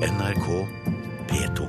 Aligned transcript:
NRK 0.00 0.66
P2. 1.28 1.66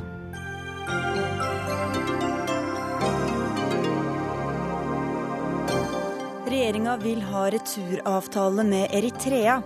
Regjeringa 6.47 6.97
vil 6.97 7.21
ha 7.21 7.49
returavtale 7.51 8.63
med 8.63 8.87
Eritrea. 8.95 9.57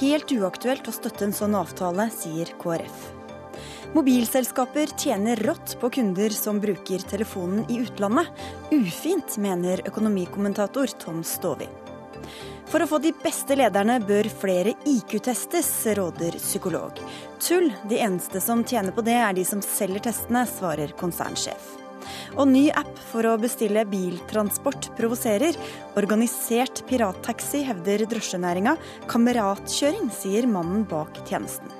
Helt 0.00 0.32
uaktuelt 0.32 0.88
å 0.88 0.96
støtte 0.96 1.28
en 1.28 1.36
sånn 1.36 1.58
avtale, 1.60 2.08
sier 2.16 2.56
KrF. 2.56 3.04
Mobilselskaper 3.92 4.96
tjener 4.96 5.36
rått 5.44 5.76
på 5.82 5.92
kunder 6.00 6.32
som 6.32 6.56
bruker 6.64 7.04
telefonen 7.12 7.68
i 7.68 7.82
utlandet. 7.84 8.32
Ufint, 8.72 9.36
mener 9.36 9.84
økonomikommentator 9.92 10.96
Tom 11.04 11.20
Stovi. 11.20 11.68
For 12.66 12.82
å 12.82 12.88
få 12.90 12.98
de 12.98 13.12
beste 13.22 13.54
lederne 13.58 14.00
bør 14.02 14.26
flere 14.42 14.74
IQ-testes, 14.90 15.70
råder 15.96 16.34
psykolog. 16.40 16.98
Tull, 17.42 17.70
de 17.86 18.00
eneste 18.02 18.42
som 18.42 18.64
tjener 18.66 18.94
på 18.96 19.04
det 19.06 19.14
er 19.20 19.36
de 19.36 19.44
som 19.46 19.62
selger 19.62 20.08
testene, 20.08 20.42
svarer 20.50 20.94
konsernsjef. 20.98 21.76
Og 22.36 22.46
ny 22.50 22.66
app 22.74 22.98
for 23.10 23.26
å 23.26 23.36
bestille 23.40 23.86
biltransport 23.90 24.90
provoserer. 24.98 25.56
Organisert 25.98 26.84
pirattaxi, 26.90 27.62
hevder 27.66 28.06
drosjenæringa. 28.10 28.76
Kameratkjøring, 29.10 30.10
sier 30.14 30.50
mannen 30.50 30.86
bak 30.90 31.22
tjenesten. 31.26 31.70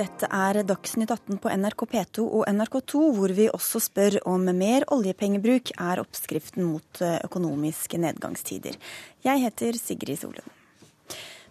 Dette 0.00 0.28
er 0.32 0.62
Dagsnytt 0.64 1.10
18 1.12 1.36
på 1.42 1.50
NRK 1.60 1.82
P2 1.90 2.22
og 2.24 2.46
NRK2, 2.48 3.00
hvor 3.18 3.32
vi 3.36 3.50
også 3.52 3.82
spør 3.84 4.16
om 4.30 4.46
mer 4.56 4.86
oljepengebruk 4.94 5.74
er 5.74 6.00
oppskriften 6.00 6.64
mot 6.64 7.02
eh, 7.04 7.18
økonomiske 7.26 8.00
nedgangstider. 8.00 8.78
Jeg 9.26 9.42
heter 9.44 9.76
Sigrid 9.76 10.22
Solund. 10.22 10.56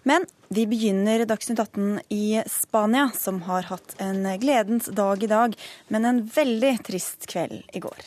Men 0.07 0.25
vi 0.49 0.65
begynner 0.71 1.27
Dagsnytt 1.29 1.61
18 1.61 1.99
i 2.15 2.41
Spania, 2.49 3.11
som 3.13 3.43
har 3.45 3.69
hatt 3.69 3.93
en 4.01 4.25
gledens 4.41 4.89
dag 4.97 5.21
i 5.21 5.29
dag, 5.29 5.53
men 5.93 6.09
en 6.09 6.23
veldig 6.25 6.73
trist 6.89 7.29
kveld 7.29 7.69
i 7.69 7.83
går. 7.85 8.01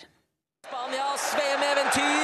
Spanias 0.66 1.30
VM-eventyr 1.38 2.21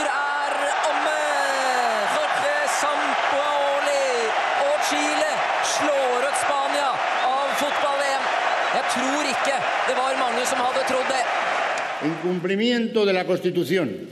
En 12.03 12.15
cumplimiento 12.23 13.05
de 13.05 13.13
la 13.13 13.25
Constitución, 13.25 14.09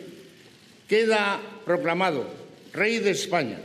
queda 0.88 1.40
proclamado 1.64 2.26
rey 2.72 2.98
de 2.98 3.10
España, 3.10 3.58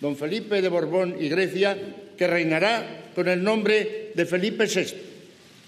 don 0.00 0.16
Felipe 0.16 0.60
de 0.60 0.68
Borbón 0.68 1.16
y 1.18 1.28
Grecia, 1.28 1.78
que 2.16 2.26
reinará 2.26 3.10
con 3.14 3.28
el 3.28 3.42
nombre 3.42 4.10
de 4.14 4.26
Felipe 4.26 4.66
VI. 4.66 4.94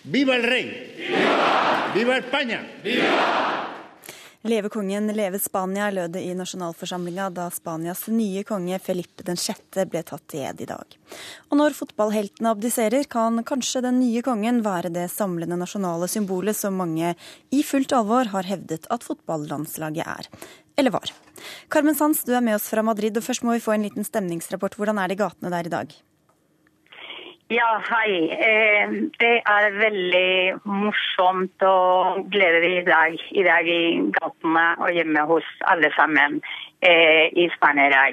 ¡Viva 0.05 0.37
el 0.37 0.43
rey! 0.43 0.95
¡Viva! 1.09 1.93
¡Viva 1.95 2.19
España! 2.19 2.67
Leve 4.45 4.69
kongen, 4.69 5.07
leve 5.17 5.39
Spania, 5.41 5.87
lød 5.91 6.11
det 6.13 6.21
i 6.21 6.35
nasjonalforsamlinga 6.37 7.31
da 7.33 7.47
Spanias 7.49 8.03
nye 8.13 8.43
konge 8.45 8.77
Felipe 8.77 9.25
6. 9.25 9.79
ble 9.89 10.03
tatt 10.05 10.35
i 10.37 10.43
ed 10.45 10.61
i 10.61 10.67
dag. 10.69 10.99
Og 11.49 11.57
når 11.57 11.73
fotballheltene 11.79 12.53
abdiserer, 12.53 13.09
kan 13.09 13.41
kanskje 13.49 13.81
den 13.87 14.03
nye 14.03 14.21
kongen 14.27 14.61
være 14.67 14.93
det 14.93 15.07
samlende 15.15 15.57
nasjonale 15.57 16.11
symbolet 16.13 16.61
som 16.61 16.77
mange 16.77 17.15
i 17.57 17.65
fullt 17.65 17.97
alvor 17.97 18.29
har 18.37 18.45
hevdet 18.45 18.85
at 18.93 19.09
fotballandslaget 19.09 20.05
er. 20.05 20.29
Eller 20.77 20.93
var. 20.93 21.17
Carmen 21.73 21.97
Sands, 21.97 22.21
du 22.29 22.37
er 22.37 22.45
med 22.45 22.59
oss 22.59 22.69
fra 22.69 22.85
Madrid, 22.85 23.17
og 23.17 23.25
først 23.25 23.49
må 23.49 23.57
vi 23.57 23.65
få 23.65 23.79
en 23.79 23.89
liten 23.89 24.05
stemningsrapport. 24.05 24.77
Hvordan 24.77 25.01
er 25.01 25.09
det 25.09 25.17
i 25.17 25.25
gatene 25.25 25.57
der 25.57 25.73
i 25.73 25.73
dag? 25.73 26.03
Ja, 27.53 27.77
hei. 27.91 28.31
Eh, 28.33 28.93
det 29.21 29.35
er 29.45 29.75
veldig 29.77 30.63
morsomt 30.65 31.65
og 31.69 32.31
gledelig 32.33 32.71
i 32.79 32.85
dag, 32.87 33.19
i 33.37 33.43
dag 33.45 33.69
i 33.69 33.83
gatene 34.17 34.63
og 34.81 34.89
hjemme 34.97 35.27
hos 35.29 35.51
alle 35.69 35.91
sammen 35.93 36.39
eh, 36.81 37.29
i 37.37 37.45
Spania. 37.53 38.07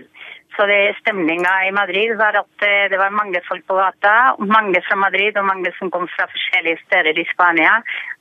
Så 0.57 0.67
det 0.67 0.97
Stemninga 0.99 1.53
i 1.63 1.71
Madrid 1.71 2.17
var 2.19 2.41
at 2.41 2.67
eh, 2.67 2.89
det 2.91 2.99
var 2.99 3.15
mange 3.15 3.39
folk 3.47 3.63
på 3.71 3.79
gata, 3.79 4.35
mange 4.43 4.83
fra 4.83 4.99
Madrid 4.99 5.39
og 5.39 5.47
mange 5.47 5.71
som 5.79 5.93
kom 5.95 6.09
fra 6.11 6.27
forskjellige 6.33 6.83
steder 6.83 7.23
i 7.23 7.27
Spania, 7.31 7.77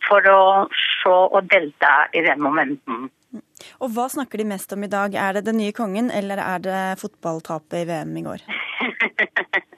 for 0.07 0.31
å 0.31 0.43
se 0.79 1.17
og 1.27 1.51
delta 1.51 2.05
i 2.15 2.23
den 2.23 2.39
momenten. 2.47 3.11
Og 3.81 3.93
hva 3.95 4.09
snakker 4.13 4.41
de 4.41 4.49
mest 4.53 4.73
om 4.77 4.85
i 4.85 4.91
dag? 4.91 5.15
Er 5.15 5.39
det 5.39 5.47
den 5.49 5.61
nye 5.61 5.75
kongen, 5.77 6.11
eller 6.11 6.43
er 6.43 6.65
det 6.65 6.81
fotballtapet 7.03 7.83
i 7.83 7.89
VM 7.91 8.17
i 8.21 8.27
går? 8.29 8.47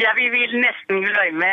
Ja, 0.00 0.12
vi 0.16 0.28
vil 0.32 0.54
nesten 0.62 1.02
glemme 1.04 1.48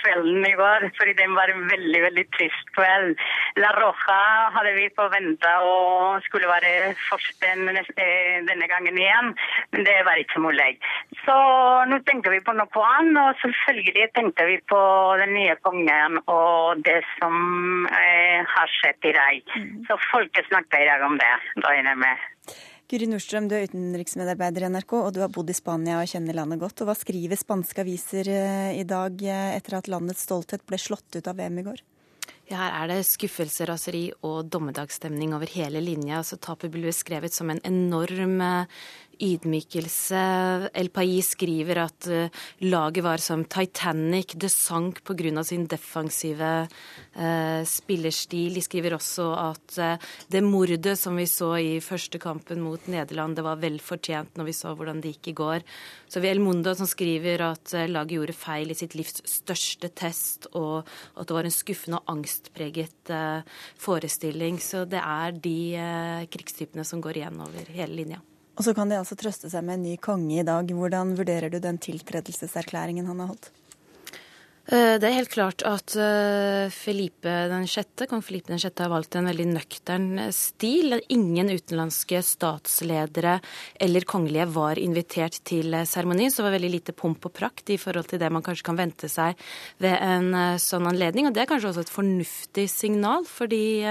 kvelden 0.00 0.44
i 0.48 0.54
går, 0.58 0.88
fordi 0.98 1.12
den 1.18 1.34
var 1.36 1.50
en 1.52 1.66
veldig 1.70 2.00
veldig 2.02 2.24
trist 2.34 2.72
kveld. 2.76 3.20
La 3.62 3.70
Roja 3.76 4.18
hadde 4.56 4.72
vi 4.76 4.88
forventa 4.98 5.52
og 5.62 6.24
skulle 6.26 6.50
være 6.50 6.92
forsten 7.06 7.68
denne 8.48 8.68
gangen 8.70 8.98
igjen, 8.98 9.30
men 9.72 9.86
det 9.86 9.96
var 10.08 10.18
ikke 10.20 10.42
mulig. 10.42 10.72
Så 11.22 11.36
nå 11.90 12.00
tenker 12.08 12.34
vi 12.34 12.42
på 12.44 12.56
noe 12.58 12.88
annet, 12.98 13.20
og 13.22 13.40
selvfølgelig 13.44 14.10
tenkte 14.18 14.48
vi 14.50 14.58
på 14.72 14.82
den 15.22 15.34
nye 15.38 15.56
kongen 15.62 16.18
og 16.24 16.82
det 16.84 17.00
som 17.20 17.88
eh, 17.88 18.42
har 18.56 18.74
skjedd 18.80 19.10
i 19.10 19.14
dag. 19.16 19.54
Så 19.86 20.00
folket 20.10 20.50
snakker 20.50 20.82
i 20.82 20.90
dag 20.90 21.06
om 21.06 21.13
det, 21.20 21.32
regner 21.64 21.94
jeg 21.94 22.00
med. 22.04 22.28
Guri 22.90 23.08
Nordstrøm, 23.08 23.46
du 23.48 23.56
er 23.56 23.64
utenriksmedarbeider 23.70 24.66
i 24.66 24.70
NRK, 24.74 24.92
og 24.98 25.14
du 25.16 25.22
har 25.24 25.32
bodd 25.32 25.48
i 25.50 25.56
Spania 25.56 26.02
og 26.02 26.10
kjenner 26.10 26.36
landet 26.36 26.60
godt. 26.60 26.82
Og 26.84 26.90
Hva 26.90 26.98
skriver 26.98 27.40
spanske 27.40 27.80
aviser 27.80 28.28
i 28.76 28.84
dag 28.84 29.24
etter 29.24 29.78
at 29.80 29.88
landets 29.88 30.26
stolthet 30.28 30.66
ble 30.68 30.78
slått 30.78 31.16
ut 31.16 31.30
av 31.30 31.40
VM 31.40 31.62
i 31.62 31.66
går? 31.70 31.80
Ja, 32.44 32.58
her 32.60 32.74
er 32.76 32.90
det 32.90 33.06
skuffelse, 33.08 33.64
raseri 33.70 34.02
og 34.26 34.50
dommedagsstemning 34.52 35.32
over 35.32 35.48
hele 35.48 35.80
linja. 35.80 36.20
Så 36.20 36.36
tapet 36.36 36.72
ble 36.74 36.90
beskrevet 36.90 37.32
som 37.32 37.48
en 37.48 37.62
enorm 37.64 38.36
ydmykelse. 39.20 40.22
El 40.74 40.90
Pais 40.94 41.32
skriver 41.34 41.82
at 41.84 42.08
laget 42.64 43.04
var 43.04 43.22
som 43.22 43.44
Titanic. 43.44 44.34
Det 44.34 44.50
sank 44.50 45.02
pga. 45.04 45.44
sin 45.44 45.66
defensive 45.66 46.68
eh, 47.14 47.62
spillerstil. 47.64 48.54
De 48.54 48.62
skriver 48.62 48.96
også 48.96 49.28
at 49.38 49.78
eh, 49.78 50.10
det 50.30 50.42
mordet 50.44 50.96
som 50.98 51.16
vi 51.16 51.26
så 51.26 51.54
i 51.58 51.80
første 51.80 52.18
kampen 52.18 52.60
mot 52.60 52.80
Nederland, 52.86 53.36
det 53.36 53.44
var 53.44 53.60
vel 53.62 53.78
fortjent 53.80 54.36
når 54.36 54.50
vi 54.50 54.56
så 54.56 54.74
hvordan 54.74 55.00
det 55.00 55.14
gikk 55.14 55.28
i 55.32 55.36
går. 55.42 55.64
Så 56.08 56.20
vi 56.22 56.30
El 56.30 56.42
Mundo 56.42 56.74
som 56.74 56.86
skriver 56.86 57.42
at 57.42 57.74
laget 57.88 58.18
gjorde 58.18 58.36
feil 58.36 58.70
i 58.70 58.78
sitt 58.78 58.94
livs 58.94 59.22
største 59.28 59.90
test, 59.94 60.48
og 60.54 60.84
at 61.16 61.28
det 61.28 61.36
var 61.36 61.48
en 61.48 61.54
skuffende 61.54 62.00
og 62.00 62.14
angstpreget 62.16 63.14
eh, 63.14 63.58
forestilling. 63.80 64.60
Så 64.62 64.84
det 64.88 65.02
er 65.02 65.34
de 65.34 65.58
eh, 65.78 66.28
krigstypene 66.30 66.86
som 66.86 67.02
går 67.04 67.22
igjen 67.22 67.42
over 67.44 67.74
hele 67.74 68.02
linja. 68.02 68.22
Og 68.54 68.62
så 68.64 68.74
kan 68.74 68.90
de 68.90 68.98
altså 69.00 69.16
trøste 69.18 69.50
seg 69.50 69.64
med 69.66 69.80
en 69.80 69.86
ny 69.88 69.96
konge 69.98 70.38
i 70.38 70.46
dag. 70.46 70.70
Hvordan 70.70 71.16
vurderer 71.18 71.50
du 71.50 71.58
den 71.62 71.78
tiltredelseserklæringen 71.82 73.08
han 73.10 73.22
har 73.22 73.32
holdt? 73.32 73.50
Det 74.64 75.04
er 75.04 75.12
helt 75.12 75.28
klart 75.28 75.60
at 75.68 75.92
Felipe 76.72 77.32
den 77.50 77.66
sjette, 77.68 78.06
kong 78.08 78.22
Felipe 78.24 78.48
den 78.48 78.60
sjette 78.62 78.86
har 78.86 78.92
valgt 78.94 79.12
en 79.18 79.28
veldig 79.28 79.44
nøktern 79.50 80.06
stil. 80.32 80.96
Ingen 81.12 81.52
utenlandske 81.52 82.22
statsledere 82.24 83.34
eller 83.76 84.06
kongelige 84.08 84.46
var 84.54 84.80
invitert 84.80 85.36
til 85.44 85.76
seremonien, 85.84 86.32
så 86.32 86.40
det 86.40 86.46
var 86.46 86.56
veldig 86.56 86.72
lite 86.78 86.96
pomp 86.96 87.28
og 87.28 87.34
prakt 87.36 87.74
i 87.74 87.78
forhold 87.80 88.08
til 88.08 88.22
det 88.22 88.32
man 88.32 88.46
kanskje 88.46 88.64
kan 88.70 88.80
vente 88.80 89.12
seg 89.12 89.36
ved 89.84 89.98
en 90.00 90.32
sånn 90.56 90.88
anledning. 90.88 91.28
Og 91.28 91.36
det 91.36 91.44
er 91.44 91.52
kanskje 91.52 91.74
også 91.74 91.84
et 91.84 91.94
fornuftig 91.98 92.66
signal, 92.72 93.28
fordi 93.28 93.84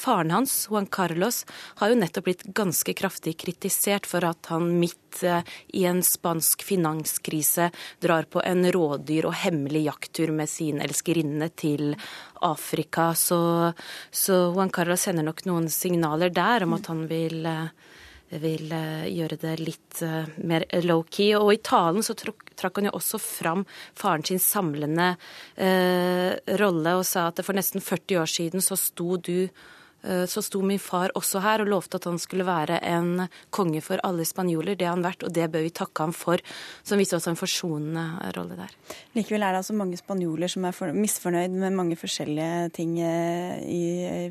faren 0.00 0.32
hans, 0.32 0.62
Juan 0.72 0.88
Carlos, 0.88 1.44
har 1.82 1.92
jo 1.92 2.00
nettopp 2.00 2.30
blitt 2.30 2.48
ganske 2.56 2.96
kraftig 2.96 3.36
kritisert 3.44 4.08
for 4.08 4.24
at 4.32 4.48
han 4.48 4.72
midt 4.80 4.96
i 5.22 5.84
en 5.88 6.02
spansk 6.02 6.64
finanskrise 6.66 7.70
drar 8.02 8.28
på 8.30 8.42
en 8.44 8.64
rådyr 8.72 9.28
og 9.28 9.36
hemmelig 9.44 9.84
jakttur 9.86 10.32
med 10.34 10.50
sin 10.50 10.80
elskerinne 10.82 11.50
til 11.58 11.94
Afrika. 12.42 13.12
Så, 13.18 13.72
så 14.10 14.38
Juan 14.54 14.72
Carlos 14.72 15.04
sender 15.06 15.26
nok 15.26 15.44
noen 15.48 15.68
signaler 15.72 16.32
der 16.32 16.66
om 16.66 16.78
at 16.78 16.92
han 16.92 17.06
vil 17.10 17.44
vil 18.32 18.70
gjøre 19.12 19.36
det 19.42 19.58
litt 19.60 19.98
mer 20.40 20.64
low-key. 20.80 21.34
Og 21.36 21.50
i 21.52 21.58
talen 21.60 22.00
så 22.00 22.14
trakk 22.16 22.78
han 22.78 22.88
jo 22.88 22.94
også 22.96 23.20
fram 23.20 23.66
faren 23.92 24.24
sin 24.24 24.40
samlende 24.40 25.10
eh, 25.60 26.32
rolle 26.56 26.94
og 26.96 27.04
sa 27.04 27.26
at 27.28 27.44
for 27.44 27.52
nesten 27.52 27.84
40 27.84 28.22
år 28.22 28.32
siden 28.32 28.64
så 28.64 28.78
sto 28.80 29.18
du 29.20 29.36
Eh, 29.44 29.81
så 30.02 30.42
sto 30.42 30.62
min 30.66 30.80
far 30.82 31.12
også 31.18 31.42
her 31.44 31.62
og 31.62 31.70
lovte 31.70 32.00
at 32.00 32.08
han 32.08 32.18
skulle 32.18 32.46
være 32.46 32.80
en 32.88 33.26
konge 33.54 33.82
for 33.84 34.00
alle 34.06 34.24
spanjoler. 34.26 34.74
Det 34.78 34.88
har 34.88 34.96
han 34.96 35.04
vært, 35.04 35.22
og 35.26 35.34
det 35.34 35.46
bør 35.52 35.62
vi 35.66 35.70
takke 35.74 36.06
ham 36.06 36.14
for, 36.16 36.42
som 36.82 36.98
viste 36.98 37.16
oss 37.18 37.28
en 37.30 37.38
forsonende 37.38 38.32
rolle 38.36 38.58
der. 38.58 38.74
Likevel 39.16 39.44
er 39.44 39.54
det 39.54 39.62
altså 39.62 39.76
mange 39.76 39.98
spanjoler 40.00 40.50
som 40.50 40.66
er 40.66 40.94
misfornøyd 40.96 41.54
med 41.62 41.76
mange 41.76 41.98
forskjellige 42.00 42.72
ting 42.76 42.96
eh, 43.04 43.62
i, 43.62 43.82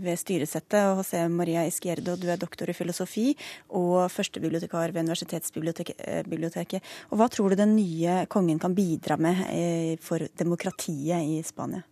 ved 0.04 0.20
styresettet. 0.20 0.80
Og 0.92 1.02
José 1.02 1.24
Maria 1.32 1.66
Izquierdo, 1.68 2.18
du 2.20 2.28
er 2.32 2.42
doktor 2.42 2.70
i 2.70 2.76
filosofi 2.76 3.30
og 3.78 4.10
førstebibliotekar 4.12 4.92
ved 4.92 5.06
Universitetsbiblioteket. 5.08 6.92
Og 7.12 7.22
Hva 7.22 7.30
tror 7.32 7.52
du 7.52 7.60
den 7.60 7.76
nye 7.78 8.26
kongen 8.32 8.60
kan 8.62 8.76
bidra 8.76 9.18
med 9.22 9.46
eh, 9.50 9.96
for 10.02 10.28
demokratiet 10.38 11.22
i 11.32 11.42
Spania? 11.46 11.84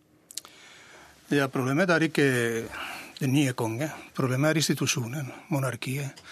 Ja, 1.30 1.46
Problemet 1.54 1.92
er 1.94 2.08
ikke 2.08 2.26
den 3.20 3.34
nye 3.34 3.54
konge. 3.54 3.90
Problemet 4.16 4.50
er 4.50 4.62
institusjonen, 4.62 5.32
monarkiet. 5.50 6.24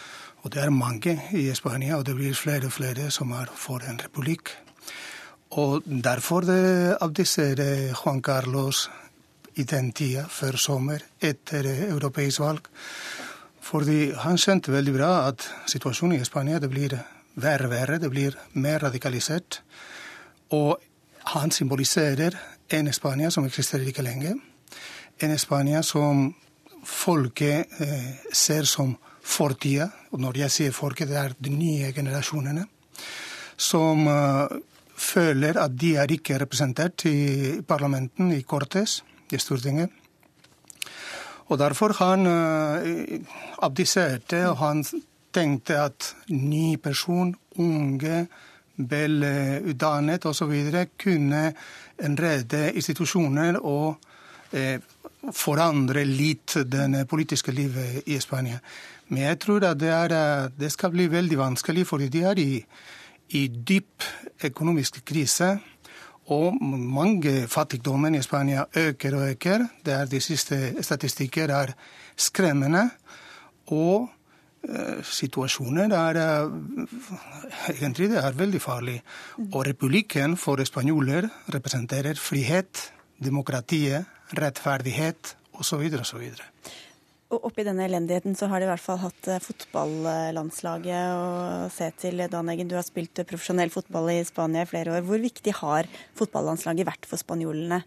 Og 0.44 0.54
det 0.54 0.62
er 0.64 0.72
mange 0.72 1.18
i 1.36 1.50
Spania, 1.56 1.98
og 1.98 2.06
det 2.06 2.16
blir 2.16 2.36
flere 2.38 2.70
og 2.70 2.76
flere 2.76 3.10
som 3.12 3.32
er 3.36 3.50
for 3.56 3.84
en 3.84 4.00
republikk. 4.00 4.54
Og 5.58 5.84
derfor 5.86 6.46
det 6.48 6.98
abdiserer 7.02 7.94
Juan 7.94 8.22
Carlos 8.22 8.90
i 9.56 9.64
den 9.64 9.92
tida, 9.92 10.28
før 10.30 10.58
sommer, 10.58 11.04
etter 11.22 11.66
europeisk 11.90 12.40
valg. 12.40 12.68
Fordi 13.62 14.12
han 14.16 14.38
skjønte 14.38 14.72
veldig 14.72 14.94
bra 14.96 15.12
at 15.28 15.48
situasjonen 15.68 16.22
i 16.22 16.26
Spania 16.26 16.60
det 16.60 16.70
blir 16.72 16.94
verre 17.36 17.68
og 17.68 17.74
verre, 17.74 18.00
det 18.00 18.12
blir 18.12 18.38
mer 18.54 18.80
radikalisert. 18.86 19.62
Og 20.56 20.78
han 21.34 21.52
symboliserer 21.52 22.38
en 22.72 22.94
Spania 22.94 23.32
som 23.34 23.46
eksisterer 23.46 23.90
ikke 23.90 24.06
lenge. 24.06 24.36
En 25.20 25.38
Spania 25.40 25.82
som 25.84 26.30
folket 26.88 27.82
eh, 27.82 28.10
ser 28.32 28.64
som 28.64 28.96
fortida. 29.28 29.90
Og 30.12 30.22
når 30.24 30.44
jeg 30.46 30.54
sier 30.54 30.76
folket, 30.76 31.10
det 31.12 31.20
er 31.20 31.36
de 31.40 31.52
nye 31.52 31.92
generasjonene. 31.96 32.66
Som 33.58 34.08
eh, 34.08 34.58
føler 34.98 35.60
at 35.62 35.76
de 35.78 35.94
er 36.00 36.12
ikke 36.14 36.40
representert 36.42 37.06
i 37.10 37.62
parlamenten, 37.68 38.32
i 38.34 38.44
Cortes, 38.48 39.02
i 39.32 39.40
Stortinget. 39.42 39.92
Og 41.48 41.60
derfor 41.60 41.94
han 42.02 42.28
uh, 42.28 42.82
abdiserte, 43.64 44.42
og 44.50 44.58
han 44.60 44.82
tenkte 45.32 45.78
at 45.80 46.10
ny 46.28 46.76
person, 46.84 47.32
unge, 47.56 48.26
vel 48.76 49.24
utdannet 49.72 50.26
osv. 50.28 50.52
kunne 51.00 51.44
redde 52.20 52.66
institusjoner 52.74 53.62
og 53.62 53.96
uh, 54.52 54.76
forandre 55.34 56.04
litt 56.06 56.58
det 56.70 57.06
politiske 57.10 57.52
livet 57.52 58.08
i 58.08 58.20
Spania. 58.22 58.60
Men 59.10 59.24
jeg 59.24 59.40
tror 59.44 59.66
at 59.70 59.80
det, 59.80 59.90
er, 59.92 60.50
det 60.52 60.72
skal 60.72 60.92
bli 60.94 61.08
veldig 61.12 61.40
vanskelig, 61.40 61.88
fordi 61.88 62.10
de 62.14 62.24
er 62.28 62.42
i, 62.42 62.52
i 63.40 63.48
dyp 63.48 64.04
økonomisk 64.44 65.02
krise. 65.08 65.56
Og 66.36 66.58
mange 66.60 67.48
fattigdommen 67.48 68.16
i 68.16 68.22
Spania 68.22 68.66
øker 68.76 69.16
og 69.16 69.30
øker. 69.30 69.68
Det 69.86 69.94
er 69.94 70.06
De 70.06 70.20
siste 70.22 70.84
statistikker 70.84 71.50
er 71.50 71.72
skremmende. 72.18 72.90
Og 73.72 74.10
eh, 74.68 75.04
situasjonen 75.04 75.92
er 75.92 76.20
eh, 76.20 76.52
egentlig 77.78 78.10
det 78.12 78.20
er 78.24 78.36
veldig 78.36 78.62
farlig. 78.62 79.02
Og 79.54 79.66
republikken 79.68 80.38
for 80.38 80.64
spanjoler 80.64 81.30
representerer 81.56 82.20
frihet, 82.20 82.92
demokratiet, 83.24 84.06
rettferdighet 84.36 85.36
osv. 85.58 85.84
osv. 86.02 86.24
Og 87.28 87.44
oppi 87.50 87.66
denne 87.68 87.84
elendigheten 87.84 88.38
så 88.40 88.48
har 88.48 88.62
de 88.62 88.68
i 88.68 88.70
hvert 88.70 88.84
fall 88.84 89.02
hatt 89.02 89.28
eh, 89.28 89.42
fotballandslaget 89.44 91.16
å 91.18 91.68
se 91.74 91.90
til. 92.00 92.24
Dan 92.32 92.52
Eggen, 92.54 92.70
du 92.72 92.78
har 92.78 92.86
spilt 92.88 93.20
profesjonell 93.28 93.72
fotball 93.74 94.14
i 94.14 94.22
Spania 94.28 94.64
i 94.64 94.70
flere 94.70 94.96
år. 94.96 95.04
Hvor 95.08 95.20
viktig 95.20 95.58
har 95.60 95.90
fotballandslaget 96.20 96.88
vært 96.88 97.10
for 97.10 97.20
spanjolene? 97.20 97.82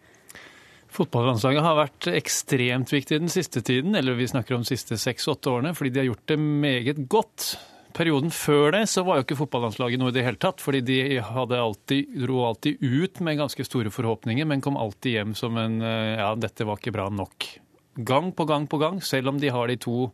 Fotballandslaget 0.90 1.64
har 1.64 1.78
vært 1.78 2.10
ekstremt 2.18 2.92
viktig 2.92 3.20
den 3.22 3.32
siste 3.32 3.62
tiden, 3.64 3.94
eller 3.96 4.18
vi 4.18 4.28
snakker 4.28 4.56
om 4.56 4.64
de 4.66 4.72
siste 4.74 4.98
seks-åtte 5.00 5.52
årene, 5.52 5.72
fordi 5.78 5.94
de 5.94 6.02
har 6.02 6.10
gjort 6.10 6.32
det 6.32 6.38
meget 6.40 7.04
godt. 7.08 7.52
Perioden 7.96 8.32
før 8.34 8.74
det 8.76 8.84
så 8.92 9.04
var 9.06 9.18
jo 9.18 9.26
ikke 9.26 9.38
fotballandslaget 9.40 10.00
noe 10.00 10.12
i 10.12 10.16
det 10.16 10.26
hele 10.26 10.40
tatt, 10.40 10.62
fordi 10.62 10.82
de 10.86 11.00
alltid, 11.20 12.12
dro 12.24 12.44
alltid 12.48 12.82
ut 12.82 13.22
med 13.24 13.40
ganske 13.40 13.66
store 13.66 13.92
forhåpninger, 13.94 14.46
men 14.48 14.62
kom 14.64 14.78
alltid 14.80 15.18
hjem 15.18 15.34
som 15.38 15.58
en 15.60 15.80
eh, 15.82 16.20
ja, 16.20 16.32
dette 16.38 16.66
var 16.68 16.80
ikke 16.80 16.94
bra 16.94 17.08
nok 17.12 17.50
gang 17.94 18.32
på 18.32 18.44
gang 18.44 18.66
på 18.66 18.78
gang, 18.78 19.02
selv 19.02 19.28
om 19.28 19.40
de 19.40 19.48
har 19.48 19.68
de 19.68 19.76
to, 19.80 20.10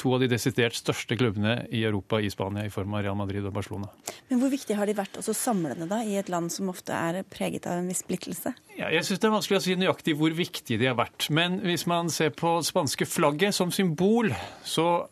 to 0.00 0.12
av 0.14 0.22
de 0.22 0.28
desidert 0.30 0.76
største 0.76 1.16
klubbene 1.18 1.64
i 1.72 1.82
Europa 1.86 2.20
i 2.20 2.30
Spania, 2.30 2.66
i 2.66 2.72
form 2.72 2.94
av 2.94 3.04
Real 3.04 3.16
Madrid 3.18 3.46
og 3.46 3.54
Barcelona. 3.56 3.88
Men 4.28 4.42
hvor 4.42 4.52
viktig 4.52 4.76
har 4.78 4.90
de 4.90 4.96
vært 4.96 5.18
også 5.20 5.34
samlende 5.36 5.88
da, 5.90 6.02
i 6.04 6.18
et 6.20 6.30
land 6.32 6.52
som 6.52 6.70
ofte 6.72 6.94
er 6.94 7.22
preget 7.30 7.68
av 7.70 7.80
en 7.80 7.88
viss 7.90 8.04
splittelse? 8.04 8.54
Ja, 8.76 8.90
jeg 8.92 9.06
syns 9.06 9.22
det 9.22 9.30
er 9.30 9.36
vanskelig 9.36 9.60
å 9.60 9.64
si 9.64 9.78
nøyaktig 9.80 10.16
hvor 10.20 10.36
viktige 10.36 10.80
de 10.82 10.90
har 10.90 10.98
vært. 11.00 11.30
Men 11.34 11.60
hvis 11.64 11.88
man 11.90 12.12
ser 12.12 12.34
på 12.36 12.58
spanske 12.66 13.08
flagget 13.08 13.56
som 13.56 13.72
symbol, 13.74 14.32
så 14.66 15.06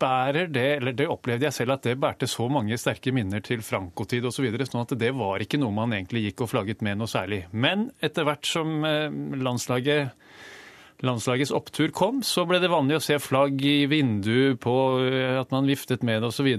bærer 0.00 0.48
det, 0.52 0.66
eller 0.78 0.96
det 0.96 1.08
opplevde 1.10 1.48
jeg 1.48 1.56
selv 1.56 1.76
at 1.76 1.86
det 1.86 1.98
bærte 2.00 2.28
så 2.30 2.48
mange 2.52 2.78
sterke 2.80 3.12
minner 3.14 3.44
til 3.44 3.62
Franco-tid 3.64 4.24
osv. 4.24 4.38
Så 4.38 4.46
videre, 4.46 4.66
sånn 4.68 4.84
at 4.84 4.96
det 4.98 5.12
var 5.16 5.42
ikke 5.42 5.60
noe 5.60 5.74
man 5.74 5.94
egentlig 5.96 6.26
gikk 6.28 6.44
og 6.46 6.52
flagget 6.54 6.84
med 6.84 7.00
noe 7.00 7.10
særlig. 7.10 7.44
Men 7.52 7.88
etter 8.04 8.26
hvert 8.28 8.48
som 8.48 8.84
eh, 8.88 9.08
landslaget 9.40 10.14
landslagets 11.04 11.52
opptur 11.54 11.92
kom, 11.94 12.22
så 12.24 12.44
ble 12.48 12.60
det 12.62 12.70
vanlig 12.72 12.98
å 12.98 13.02
se 13.02 13.18
flagg 13.22 13.60
i 13.66 13.84
vinduet 13.90 14.60
på 14.62 14.74
eh, 15.04 15.38
at 15.40 15.52
man 15.54 15.68
viftet 15.68 16.04
med 16.06 16.22
det 16.22 16.30
osv. 16.30 16.50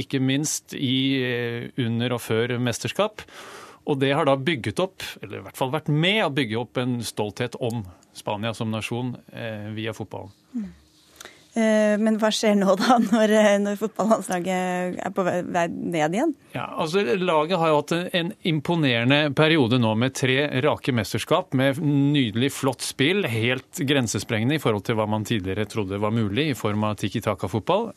Ikke 0.00 0.20
minst 0.22 0.74
i, 0.76 1.20
eh, 1.22 1.68
under 1.80 2.16
og 2.16 2.24
før 2.24 2.56
mesterskap. 2.62 3.24
Og 3.84 4.00
det 4.00 4.14
har 4.16 4.24
da 4.28 4.36
bygget 4.40 4.80
opp, 4.80 5.04
eller 5.22 5.40
i 5.40 5.44
hvert 5.44 5.58
fall 5.58 5.72
vært 5.74 5.90
med 5.92 6.22
å 6.24 6.32
bygge 6.32 6.60
opp 6.60 6.80
en 6.80 6.98
stolthet 7.04 7.58
om 7.60 7.84
Spania 8.16 8.54
som 8.56 8.72
nasjon 8.72 9.14
eh, 9.34 9.68
via 9.76 9.92
fotballen. 9.96 10.32
Mm. 10.54 10.72
Eh, 11.54 11.94
men 12.02 12.16
hva 12.18 12.32
skjer 12.34 12.56
nå, 12.58 12.72
da, 12.80 12.96
når, 13.12 13.34
eh, 13.38 13.50
når 13.62 13.78
fotballandslaget 13.78 14.98
er 15.06 15.12
på 15.14 15.24
vei 15.26 15.66
ned 15.70 16.16
igjen? 16.18 16.34
Ja, 16.56 16.66
altså 16.82 17.04
Laget 17.20 17.60
har 17.60 17.70
jo 17.70 17.78
hatt 17.78 17.94
en 18.18 18.32
imponerende 18.46 19.20
periode 19.38 19.78
nå 19.82 19.92
med 19.98 20.16
tre 20.18 20.48
rake 20.64 20.94
mesterskap. 20.96 21.54
Med 21.54 21.78
nydelig, 21.82 22.50
flott 22.58 22.82
spill. 22.82 23.22
Helt 23.30 23.82
grensesprengende 23.86 24.58
i 24.58 24.62
forhold 24.62 24.86
til 24.88 24.98
hva 24.98 25.06
man 25.10 25.26
tidligere 25.26 25.68
trodde 25.70 26.02
var 26.02 26.14
mulig 26.14 26.50
i 26.50 26.58
form 26.58 26.88
av 26.90 26.98
tiki 26.98 27.22
taka-fotball. 27.24 27.92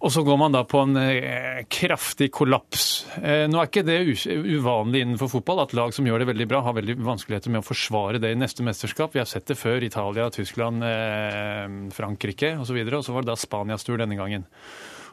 Og 0.00 0.08
så 0.12 0.22
går 0.24 0.38
man 0.40 0.54
da 0.54 0.62
på 0.64 0.80
en 0.80 0.96
eh, 0.96 1.60
kraftig 1.68 2.30
kollaps. 2.32 2.84
Eh, 3.20 3.44
nå 3.52 3.58
er 3.60 3.68
ikke 3.68 3.84
det 3.84 3.98
uvanlig 4.00 5.02
innenfor 5.04 5.28
fotball 5.28 5.60
at 5.66 5.74
lag 5.76 5.92
som 5.92 6.06
gjør 6.08 6.22
det 6.22 6.30
veldig 6.30 6.46
bra, 6.48 6.62
har 6.64 6.76
veldig 6.78 6.96
vanskeligheter 7.04 7.52
med 7.52 7.60
å 7.60 7.66
forsvare 7.66 8.20
det 8.22 8.30
i 8.32 8.38
neste 8.40 8.64
mesterskap. 8.64 9.12
Vi 9.12 9.20
har 9.20 9.28
sett 9.28 9.50
det 9.50 9.58
før. 9.60 9.84
Italia, 9.84 10.30
Tyskland, 10.32 10.86
eh, 10.88 11.66
Frankrike 11.92 12.54
osv. 12.62 12.80
Og, 12.80 12.94
og 12.96 13.04
så 13.04 13.12
var 13.12 13.26
det 13.26 13.34
da 13.34 13.36
Spanias 13.36 13.84
tur 13.84 14.00
denne 14.00 14.16
gangen. 14.16 14.48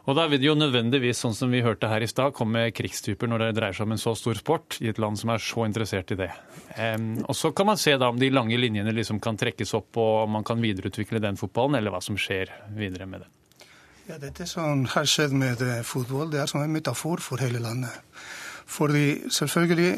Og 0.08 0.16
da 0.16 0.24
vil 0.24 0.40
det 0.40 0.48
jo 0.48 0.56
nødvendigvis, 0.56 1.20
sånn 1.20 1.36
som 1.36 1.52
vi 1.52 1.60
hørte 1.60 1.90
her 1.92 2.00
i 2.00 2.08
stad, 2.08 2.32
komme 2.32 2.70
krigstyper 2.72 3.28
når 3.28 3.44
det 3.44 3.52
dreier 3.58 3.76
seg 3.76 3.84
om 3.84 3.92
en 3.92 4.00
så 4.00 4.14
stor 4.16 4.40
sport 4.40 4.78
i 4.80 4.88
et 4.88 5.00
land 5.04 5.20
som 5.20 5.34
er 5.34 5.42
så 5.44 5.66
interessert 5.68 6.14
i 6.14 6.22
det. 6.22 6.30
Og 7.28 7.36
så 7.36 7.52
kan 7.52 7.68
man 7.68 7.76
se 7.76 7.92
da 8.00 8.08
om 8.08 8.16
de 8.16 8.32
lange 8.32 8.56
linjene 8.56 8.94
liksom 8.96 9.20
kan 9.20 9.36
trekkes 9.36 9.76
opp, 9.76 9.90
og 10.00 10.22
om 10.22 10.38
man 10.38 10.48
kan 10.48 10.64
videreutvikle 10.64 11.20
den 11.20 11.36
fotballen, 11.36 11.76
eller 11.76 11.92
hva 11.92 12.00
som 12.00 12.16
skjer 12.16 12.54
videre 12.78 13.04
med 13.10 13.26
den. 13.26 13.37
Ja, 14.08 14.16
Dette 14.16 14.46
som 14.48 14.86
har 14.88 15.04
skjedd 15.04 15.34
med 15.36 15.60
eh, 15.60 15.82
fotball, 15.84 16.30
det 16.32 16.38
er 16.40 16.46
som 16.48 16.62
en 16.62 16.72
metafor 16.72 17.20
for 17.20 17.42
hele 17.44 17.60
landet. 17.60 17.92
Fordi 18.64 19.28
selvfølgelig 19.28 19.90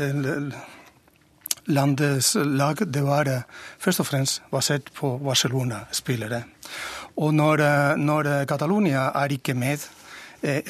eh, 0.00 0.62
landets 1.68 2.30
lag 2.48 2.80
det 2.80 3.02
var 3.04 3.28
eh, 3.28 3.44
først 3.76 4.00
og 4.00 4.08
fremst 4.08 4.40
basert 4.48 4.88
på 4.96 5.18
Barcelona-spillere. 5.20 6.40
Og 7.20 7.36
når, 7.36 7.66
når 8.00 8.30
Catalonia 8.48 9.10
er 9.20 9.36
ikke 9.36 9.52
med, 9.52 9.84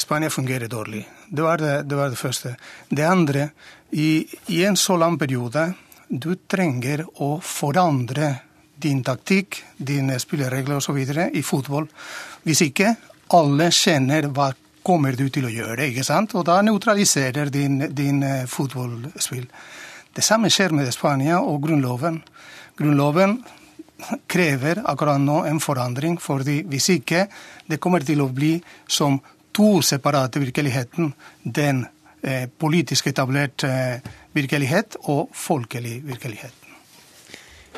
Spania 0.02 0.28
fungerer 0.28 0.66
dårlig. 0.66 1.06
Det 1.30 1.46
var 1.46 1.62
det, 1.62 1.76
det 1.86 1.96
var 1.96 2.10
det, 2.10 2.18
første. 2.18 2.56
Det 2.90 3.06
andre, 3.06 3.52
i, 3.92 4.26
i 4.48 4.64
en 4.66 4.76
så 4.76 4.98
lang 4.98 5.20
periode, 5.22 5.68
du 6.10 6.34
trenger 6.50 7.06
å 7.22 7.36
forandre 7.38 8.40
din 8.82 9.02
taktikk, 9.06 9.62
dine 9.76 10.18
spilleregler 10.18 10.80
osv. 10.80 10.98
i 11.30 11.42
fotball. 11.46 11.86
Hvis 12.42 12.64
ikke 12.66 12.94
alle 13.36 13.70
kjenner 13.72 14.28
hva 14.34 14.50
kommer 14.82 15.14
du 15.16 15.28
til 15.30 15.46
å 15.46 15.52
gjøre, 15.52 15.86
ikke 15.88 16.04
sant? 16.06 16.34
og 16.34 16.46
da 16.48 16.58
nøytraliserer 16.66 17.52
din, 17.54 17.78
din 17.94 18.22
uh, 18.26 18.44
fotballspill. 18.50 19.46
Det 20.12 20.24
samme 20.26 20.50
skjer 20.52 20.74
med 20.76 20.90
Spania 20.92 21.38
og 21.40 21.62
grunnloven. 21.64 22.18
Grunnloven 22.76 23.38
krever 24.26 24.82
akkurat 24.90 25.22
nå 25.22 25.44
en 25.46 25.60
forandring, 25.62 26.18
fordi 26.20 26.62
hvis 26.68 26.90
ikke 26.98 27.28
det 27.70 27.78
kommer 27.80 28.02
til 28.04 28.20
å 28.24 28.32
bli 28.34 28.56
som 28.90 29.20
to 29.52 29.82
separate 29.82 30.40
virkeligheter. 30.40 31.12
Den 31.44 31.86
eh, 32.22 32.48
politisk 32.58 33.06
etablerte 33.06 33.68
eh, 33.68 34.12
virkelighet 34.32 34.96
og 35.12 35.30
folkelig 35.36 36.00
virkelighet. 36.08 36.61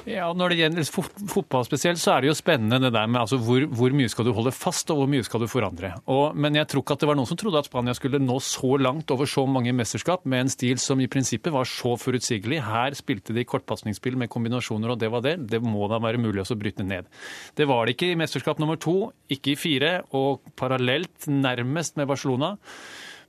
Ja, 0.04 0.26
Når 0.36 0.52
det 0.52 0.58
gjelder 0.58 0.86
fotball 1.32 1.64
spesielt, 1.64 2.00
så 2.00 2.12
er 2.12 2.24
det 2.24 2.28
jo 2.28 2.36
spennende 2.36 2.76
det 2.82 2.90
der 2.92 3.08
med 3.08 3.22
altså, 3.22 3.38
hvor, 3.40 3.64
hvor, 3.72 3.94
mye 3.96 4.10
skal 4.12 4.26
du 4.28 4.34
holde 4.36 4.52
fast, 4.52 4.90
og 4.92 5.00
hvor 5.00 5.08
mye 5.08 5.24
skal 5.24 5.40
du 5.40 5.48
forandre. 5.48 5.94
Og, 6.12 6.36
men 6.36 6.58
jeg 6.58 6.68
tror 6.68 6.84
ikke 6.84 6.96
at 6.98 7.04
det 7.04 7.08
var 7.08 7.16
noen 7.16 7.30
som 7.30 7.38
trodde 7.40 7.62
at 7.62 7.70
Spania 7.70 7.94
skulle 7.96 8.20
nå 8.20 8.36
så 8.44 8.74
langt 8.76 9.14
over 9.14 9.28
så 9.30 9.46
mange 9.48 9.72
mesterskap 9.76 10.26
med 10.28 10.44
en 10.44 10.52
stil 10.52 10.82
som 10.82 11.00
i 11.00 11.08
prinsippet 11.08 11.54
var 11.54 11.68
så 11.68 11.94
forutsigelig. 12.00 12.60
Her 12.66 12.96
spilte 12.98 13.36
de 13.36 13.46
kortpasningsspill 13.48 14.18
med 14.20 14.32
kombinasjoner, 14.32 14.92
og 14.92 15.00
det 15.00 15.10
var 15.14 15.24
det. 15.24 15.38
Det 15.54 15.62
må 15.64 15.88
da 15.88 16.02
være 16.04 16.20
mulig 16.20 16.44
å 16.44 16.58
bryte 16.60 16.84
ned. 16.84 17.08
Det 17.56 17.68
var 17.70 17.86
det 17.86 17.96
ikke 17.96 18.12
i 18.12 18.20
mesterskap 18.20 18.60
nummer 18.60 18.76
to, 18.80 19.08
ikke 19.32 19.54
i 19.54 19.58
fire, 19.58 19.94
og 20.12 20.44
parallelt 20.60 21.30
nærmest 21.32 21.96
med 21.96 22.12
Barcelona. 22.12 22.54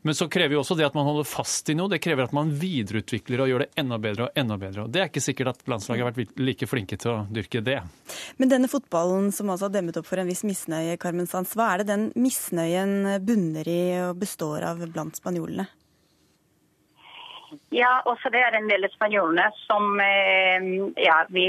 Men 0.06 0.14
så 0.14 0.28
krever 0.30 0.54
jo 0.54 0.60
også 0.62 0.76
det 0.78 0.86
at 0.86 0.94
man 0.94 1.08
holder 1.08 1.26
fast 1.26 1.70
i 1.72 1.76
noe. 1.78 1.90
Det 1.90 1.98
krever 2.04 2.28
at 2.28 2.34
man 2.36 2.52
videreutvikler 2.62 3.42
og 3.42 3.48
gjør 3.50 3.64
det 3.64 3.72
enda 3.82 3.98
bedre 4.02 4.28
og 4.28 4.36
enda 4.38 4.58
bedre. 4.62 4.84
Og 4.84 4.92
Det 4.94 5.02
er 5.02 5.08
ikke 5.10 5.24
sikkert 5.26 5.56
at 5.56 5.64
landslaget 5.72 6.06
har 6.06 6.14
vært 6.14 6.36
like 6.38 6.68
flinke 6.70 7.00
til 7.02 7.10
å 7.10 7.24
dyrke 7.34 7.64
det. 7.66 7.80
Men 8.38 8.52
denne 8.52 8.70
fotballen 8.70 9.32
som 9.34 9.50
altså 9.50 9.66
har 9.66 9.74
demmet 9.74 9.98
opp 9.98 10.06
for 10.06 10.22
en 10.22 10.30
viss 10.30 10.46
misnøye, 10.46 11.00
Carmen 11.02 11.26
Sands, 11.26 11.56
hva 11.58 11.72
er 11.72 11.82
det 11.82 11.90
den 11.90 12.12
misnøyen 12.14 13.16
bunner 13.26 13.66
i 13.66 13.80
og 14.04 14.22
består 14.22 14.68
av 14.70 14.86
blant 14.94 15.18
spanjolene? 15.18 15.66
Ja, 17.74 18.04
også 18.06 18.30
det 18.30 18.44
er 18.46 18.60
en 18.60 18.70
del 18.70 18.86
spanjolene 18.94 19.48
som 19.64 19.98
eh, 20.04 20.70
Ja, 21.02 21.18
vi 21.34 21.48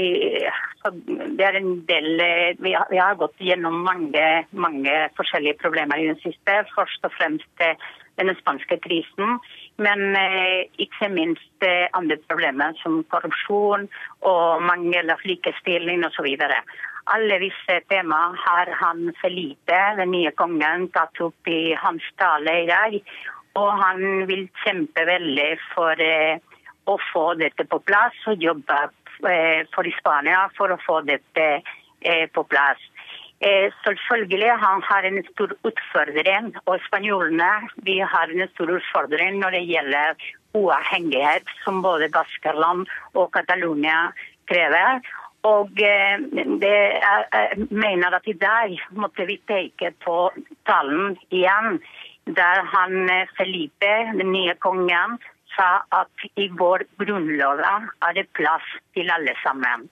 Det 1.37 1.45
er 1.45 1.59
en 1.59 1.71
del 1.89 2.09
eh, 2.23 2.57
vi 2.63 2.73
har, 2.73 2.89
vi 2.89 2.97
har 3.01 3.21
gått 3.21 3.37
gjennom 3.37 3.83
mange, 3.85 4.25
mange 4.49 4.97
forskjellige 5.19 5.59
problemer 5.61 6.01
i 6.01 6.09
det 6.09 6.17
siste. 6.25 6.61
Først 6.73 7.05
og 7.05 7.13
fremst 7.19 7.65
den 8.17 8.35
spanske 8.39 8.77
krisen. 8.83 9.37
Men 9.77 10.15
eh, 10.17 10.65
ikke 10.81 11.09
minst 11.13 11.65
eh, 11.65 11.85
andre 11.97 12.17
problemer 12.29 12.75
som 12.81 13.03
korrupsjon 13.13 13.87
og 14.25 14.65
mangel 14.65 15.13
av 15.13 15.23
likestilling 15.27 16.05
osv. 16.07 16.27
Alle 17.13 17.39
disse 17.39 17.79
temaene 17.91 18.41
har 18.43 18.73
han 18.81 19.07
for 19.21 19.31
lite, 19.31 19.79
den 20.01 20.11
nye 20.15 20.33
kongen, 20.35 20.89
tatt 20.95 21.21
opp 21.23 21.51
i 21.51 21.75
hans 21.79 22.05
tale 22.19 22.61
i 22.63 22.69
dag. 22.69 22.99
Og 23.57 23.69
han 23.81 24.27
vil 24.29 24.47
kjempe 24.65 25.05
veldig 25.07 25.49
for 25.71 26.03
eh, 26.03 26.37
å 26.87 26.97
få 27.11 27.27
dette 27.39 27.67
på 27.69 27.81
plass 27.85 28.17
og 28.31 28.43
jobbe 28.43 28.85
for 29.17 29.87
Spania 29.97 30.43
for 30.53 30.69
å 30.69 30.77
få 30.77 30.99
dette 31.07 31.45
på 32.31 32.43
plass. 32.45 32.83
Eh, 33.39 33.73
selvfølgelig 33.85 34.51
han 34.57 34.81
har 34.81 35.03
en 35.05 35.19
stor 35.29 35.51
utfordring, 35.69 36.55
og 36.65 36.79
spanjolene 36.87 37.51
vi 37.85 37.99
har 38.01 38.31
en 38.33 38.49
stor 38.53 38.71
utfordring 38.79 39.37
når 39.37 39.53
det 39.53 39.67
gjelder 39.69 40.23
uavhengighet, 40.57 41.45
som 41.63 41.83
både 41.85 42.09
Baskerland 42.09 42.87
og 43.13 43.29
Catalonia 43.35 44.07
krever. 44.49 45.05
Og 45.45 45.69
eh, 45.85 46.17
det 46.63 46.79
jeg 46.97 47.67
mener 47.69 48.17
at 48.17 48.25
i 48.25 48.33
dag 48.41 48.73
måtte 48.97 49.27
vi 49.29 49.37
peke 49.45 49.93
på 50.01 50.17
talen 50.65 51.13
igjen, 51.29 51.77
der 52.25 52.63
han 52.73 53.05
eh, 53.05 53.29
Felipe, 53.37 53.93
den 54.17 54.33
nye 54.33 54.57
kongen, 54.65 55.19
sa 55.53 55.83
at 55.93 56.25
i 56.41 56.49
vår 56.57 56.87
grunnlov 56.97 57.61
er 57.61 58.17
det 58.17 58.25
plass 58.33 58.65
til 58.97 59.13
alle 59.13 59.37
sammen. 59.45 59.85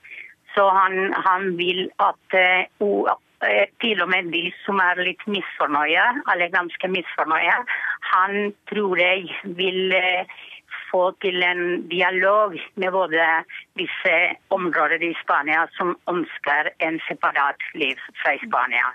Så 0.55 0.65
han, 0.71 1.13
han 1.25 1.53
vil 1.59 1.87
at 1.99 2.35
uh, 2.79 3.13
Eh, 3.15 3.24
til 3.81 4.01
og 4.01 4.09
med 4.09 4.31
de 4.33 4.47
som 4.63 4.79
er 4.79 5.01
litt 5.03 5.23
misfornøye, 5.27 6.05
eller 6.33 6.53
ganske 6.53 6.89
misfornøye, 6.91 7.57
han 8.11 8.53
tror 8.71 9.01
jeg 9.01 9.27
vil 9.57 9.95
eh, 9.95 10.35
få 10.91 11.11
til 11.23 11.43
en 11.43 11.87
dialog 11.89 12.55
med 12.75 12.91
både 12.91 13.27
disse 13.79 14.15
områdene 14.55 15.11
i 15.11 15.17
Spania 15.23 15.65
som 15.77 15.95
ønsker 16.11 16.71
en 16.87 16.99
separat 17.07 17.61
liv 17.73 17.99
fra 18.21 18.35
Spania. 18.45 18.87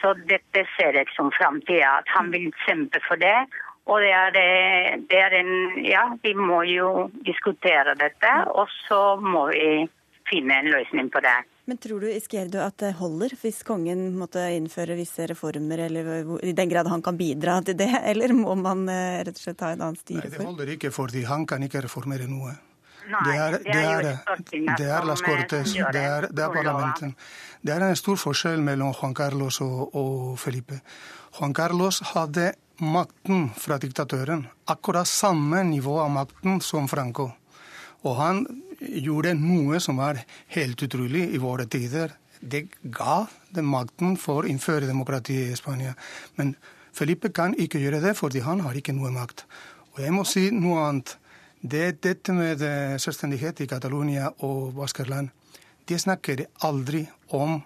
Så 0.00 0.14
dette 0.28 0.66
ser 0.76 0.96
jeg 0.98 1.12
som 1.16 1.32
framtida, 1.32 1.98
at 2.00 2.10
han 2.16 2.32
vil 2.32 2.50
kjempe 2.66 3.00
for 3.08 3.20
det. 3.20 3.36
Og 3.86 4.00
det 4.00 4.12
er, 4.16 4.36
eh, 4.40 4.98
det 5.10 5.18
er 5.20 5.32
en 5.40 5.84
Ja, 5.84 6.04
vi 6.22 6.34
må 6.34 6.62
jo 6.62 7.10
diskutere 7.24 7.94
dette, 7.94 8.32
og 8.54 8.68
så 8.88 9.16
må 9.20 9.46
vi 9.52 9.88
finne 10.30 10.58
en 10.58 10.72
løsning 10.72 11.10
på 11.12 11.20
det. 11.20 11.38
Men 11.64 11.78
tror 11.80 12.00
du 12.04 12.10
Izquierdo, 12.12 12.60
at 12.60 12.76
det 12.82 12.90
holder 12.98 13.32
hvis 13.40 13.62
kongen 13.64 14.10
måtte 14.18 14.42
innføre 14.52 14.96
visse 14.98 15.24
reformer, 15.30 15.86
eller 15.86 16.10
i 16.44 16.52
den 16.52 16.68
grad 16.68 16.90
han 16.92 17.02
kan 17.04 17.16
bidra 17.16 17.60
til 17.64 17.78
det, 17.80 17.88
eller 18.10 18.34
må 18.36 18.56
man 18.60 18.84
eh, 18.92 19.22
rett 19.24 19.38
og 19.38 19.46
slett 19.46 19.60
ta 19.62 19.72
en 19.72 19.80
annen 19.80 19.98
styre 20.00 20.26
for? 20.26 20.30
Nei, 20.30 20.36
det 20.36 20.48
holder 20.50 20.72
ikke, 20.76 20.92
fordi 20.94 21.24
han 21.28 21.46
kan 21.48 21.64
ikke 21.64 21.86
reformere 21.86 22.28
noe. 22.28 22.52
Nei, 23.04 23.22
det 23.24 23.32
er, 23.36 23.56
det 23.64 23.80
er, 23.84 24.76
det 24.80 24.86
er 24.88 25.04
Las 25.04 25.20
Cortes, 25.24 25.74
det 25.76 26.00
er, 26.00 26.28
det 26.32 26.44
er 26.44 26.52
parlamentet. 26.52 27.26
Det 27.60 27.72
er 27.74 27.84
en 27.84 27.98
stor 28.00 28.16
forskjell 28.20 28.62
mellom 28.64 28.94
Juan 28.96 29.16
Carlos 29.16 29.60
og, 29.64 29.96
og 29.96 30.38
Felipe. 30.40 30.78
Juan 31.36 31.52
Carlos 31.56 32.00
hadde 32.14 32.54
makten 32.80 33.50
fra 33.60 33.76
diktatøren, 33.80 34.46
akkurat 34.72 35.08
samme 35.08 35.62
nivå 35.68 35.98
av 36.00 36.12
makten 36.16 36.60
som 36.64 36.88
Franco. 36.88 37.28
Og 38.04 38.16
han 38.20 38.44
gjorde 39.04 39.34
noe 39.38 39.80
som 39.80 39.98
var 40.00 40.20
helt 40.54 40.82
utrolig 40.86 41.26
i 41.34 41.40
våre 41.42 41.66
tider. 41.70 42.12
Det 42.40 42.66
ga 42.82 43.24
den 43.54 43.68
makten 43.70 44.18
for 44.20 44.44
å 44.44 44.50
innføre 44.50 44.88
demokrati 44.88 45.36
i 45.48 45.56
Spania. 45.56 45.94
Men 46.36 46.54
Felipe 46.94 47.32
kan 47.34 47.56
ikke 47.58 47.80
gjøre 47.82 48.02
det, 48.04 48.14
fordi 48.18 48.42
han 48.44 48.62
har 48.66 48.76
ikke 48.78 48.94
noe 48.94 49.10
makt. 49.14 49.44
Og 49.94 50.02
jeg 50.04 50.14
må 50.14 50.24
si 50.28 50.48
noe 50.54 50.88
annet. 50.88 51.16
Det 51.64 51.80
er 51.80 51.96
dette 51.96 52.34
med 52.36 52.62
eh, 52.62 52.96
selvstendighet 53.00 53.62
i 53.64 53.68
Catalonia 53.70 54.28
og 54.44 54.74
Baskerland. 54.76 55.30
De 55.88 55.96
snakker 55.98 56.44
aldri 56.68 57.02
om 57.36 57.56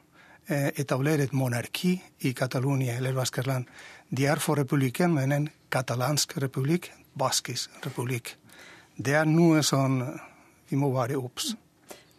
eh, 0.46 0.70
etablere 0.78 1.26
et 1.26 1.34
monarki 1.34 1.96
i 2.28 2.32
Catalonia 2.36 2.94
eller 2.98 3.16
Baskerland. 3.16 3.66
De 4.08 4.28
er 4.30 4.40
for 4.40 4.60
republikken, 4.60 5.16
men 5.18 5.34
en 5.34 5.48
katalansk 5.72 6.36
republikk, 6.44 6.92
baskisk 7.18 7.74
republikk. 7.84 8.36
Det 8.96 9.16
er 9.18 9.26
noe 9.28 9.64
sånn 9.66 10.00
vi 10.68 10.78
må 10.80 10.90
være 10.94 11.18
obs. 11.20 11.54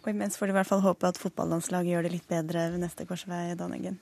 Og 0.04 0.12
imens 0.12 0.38
får 0.40 0.50
de 0.50 0.54
i 0.54 0.58
hvert 0.58 0.70
fall 0.70 0.84
håpe 0.84 1.10
at 1.10 1.20
fotballandslaget 1.22 1.92
gjør 1.92 2.08
det 2.08 2.14
litt 2.16 2.30
bedre 2.30 2.70
ved 2.74 2.82
neste 2.84 3.06
korsvei, 3.10 3.54
Dan 3.60 3.76
Eggen. 3.76 4.00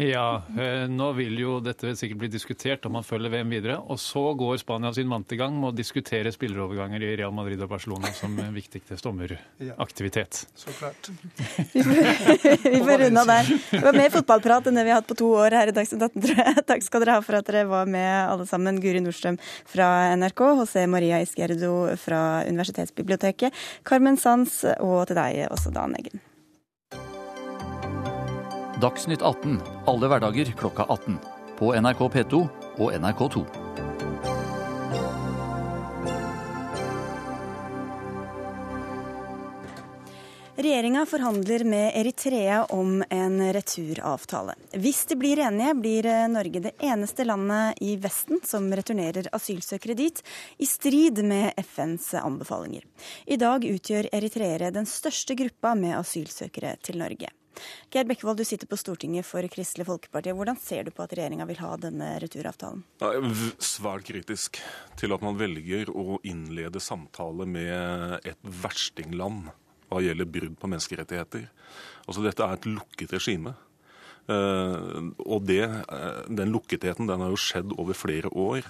Ja, 0.00 0.42
eh, 0.58 0.86
nå 0.88 1.10
vil 1.12 1.34
jo 1.36 1.58
dette 1.60 1.90
sikkert 2.00 2.22
bli 2.22 2.28
diskutert 2.32 2.86
om 2.88 2.94
man 2.96 3.04
følger 3.04 3.28
VM 3.34 3.50
videre. 3.52 3.74
Og 3.92 4.00
så 4.00 4.22
går 4.40 4.56
Spania 4.62 4.92
sin 4.96 5.10
vante 5.12 5.36
gang 5.36 5.52
med 5.52 5.68
å 5.68 5.76
diskutere 5.76 6.32
spilleroverganger 6.32 7.04
i 7.04 7.10
Real 7.20 7.34
Madrid 7.36 7.60
og 7.60 7.68
Barcelona 7.74 8.08
som 8.16 8.38
viktigste 8.54 8.96
sommeraktivitet. 8.96 10.46
Så 10.56 10.72
klart. 10.78 11.12
vi 11.76 12.80
får 12.80 13.04
runde 13.04 13.20
av 13.20 13.34
der. 13.34 13.52
Det 13.68 13.84
var 13.84 14.00
mer 14.00 14.16
fotballprat 14.16 14.72
enn 14.72 14.80
det 14.80 14.86
vi 14.88 14.94
har 14.94 15.02
hatt 15.02 15.12
på 15.12 15.18
to 15.20 15.28
år 15.42 15.58
her 15.60 15.68
i 15.68 15.76
Dagsnytt 15.76 16.08
18, 16.08 16.24
tror 16.24 16.42
jeg. 16.46 16.64
Takk 16.72 16.88
skal 16.88 17.04
dere 17.04 17.20
ha 17.20 17.28
for 17.28 17.42
at 17.42 17.52
dere 17.52 17.68
var 17.68 17.94
med 17.98 18.10
alle 18.24 18.48
sammen. 18.48 18.80
Guri 18.80 19.04
Nordstrøm 19.04 19.36
fra 19.68 19.92
NRK, 20.16 20.46
José 20.64 20.88
Maria 20.88 21.20
Isquierdo 21.20 21.92
fra 22.00 22.42
Universitetsbiblioteket, 22.48 23.64
Carmen 23.84 24.16
Sanz 24.16 24.62
og 24.78 25.02
til 25.10 25.20
deg 25.20 25.44
også, 25.52 25.74
Dan 25.74 26.00
Eggen. 26.00 26.31
Dagsnytt 28.82 29.22
18 29.22 29.60
alle 29.86 30.08
hverdager 30.10 30.44
klokka 30.58 30.82
18. 30.88 31.18
På 31.58 31.68
NRK 31.74 31.98
P2 31.98 32.38
og 32.82 32.88
NRK2. 32.92 33.42
Regjeringa 40.56 41.04
forhandler 41.06 41.64
med 41.64 41.92
Eritrea 41.94 42.64
om 42.64 43.04
en 43.10 43.52
returavtale. 43.54 44.56
Hvis 44.72 45.04
de 45.06 45.16
blir 45.20 45.38
enige, 45.46 45.74
blir 45.74 46.08
Norge 46.28 46.62
det 46.64 46.72
eneste 46.82 47.24
landet 47.24 47.78
i 47.86 47.94
Vesten 48.02 48.42
som 48.42 48.66
returnerer 48.66 49.30
asylsøkere 49.30 49.94
dit, 49.94 50.24
i 50.58 50.66
strid 50.66 51.22
med 51.22 51.54
FNs 51.62 52.14
anbefalinger. 52.18 52.82
I 53.26 53.38
dag 53.38 53.62
utgjør 53.62 54.10
eritreere 54.10 54.72
den 54.74 54.90
største 54.90 55.38
gruppa 55.38 55.76
med 55.78 56.00
asylsøkere 56.00 56.74
til 56.82 56.98
Norge. 56.98 57.30
Geir 57.92 58.06
Bekkevold, 58.08 58.40
du 58.40 58.46
sitter 58.48 58.68
på 58.70 58.78
Stortinget 58.80 59.26
for 59.28 59.46
Kristelig 59.52 59.86
Folkeparti. 59.88 60.32
Hvordan 60.36 60.58
ser 60.60 60.86
du 60.86 60.92
på 60.94 61.04
at 61.04 61.12
regjeringa 61.16 61.46
vil 61.50 61.60
ha 61.62 61.72
denne 61.80 62.12
returavtalen? 62.22 62.84
Svært 63.62 64.06
kritisk 64.08 64.60
til 65.00 65.14
at 65.14 65.24
man 65.24 65.36
velger 65.40 65.90
å 65.92 66.20
innlede 66.26 66.80
samtale 66.82 67.48
med 67.48 68.28
et 68.28 68.40
verstingland 68.62 69.50
hva 69.92 70.00
gjelder 70.00 70.28
brudd 70.32 70.56
på 70.60 70.70
menneskerettigheter. 70.72 71.48
Altså 72.06 72.24
Dette 72.24 72.46
er 72.46 72.56
et 72.56 72.70
lukket 72.70 73.12
regime. 73.12 73.54
Uh, 74.30 75.10
og 75.26 75.42
det, 75.48 75.64
uh, 75.66 76.22
den 76.30 76.52
lukketheten 76.54 77.08
den 77.10 77.24
har 77.24 77.32
jo 77.32 77.40
skjedd 77.40 77.74
over 77.76 77.96
flere 77.98 78.30
år. 78.30 78.68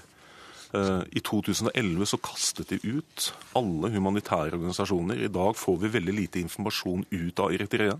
Uh, 0.72 1.04
I 1.12 1.20
2011 1.20 2.08
så 2.08 2.18
kastet 2.24 2.72
de 2.72 2.96
ut 2.96 3.28
alle 3.58 3.92
humanitære 3.92 4.56
organisasjoner. 4.56 5.20
I 5.20 5.32
dag 5.32 5.58
får 5.60 5.76
vi 5.82 5.92
veldig 5.98 6.16
lite 6.16 6.40
informasjon 6.40 7.04
ut 7.12 7.44
av 7.44 7.52
Eritrea. 7.52 7.98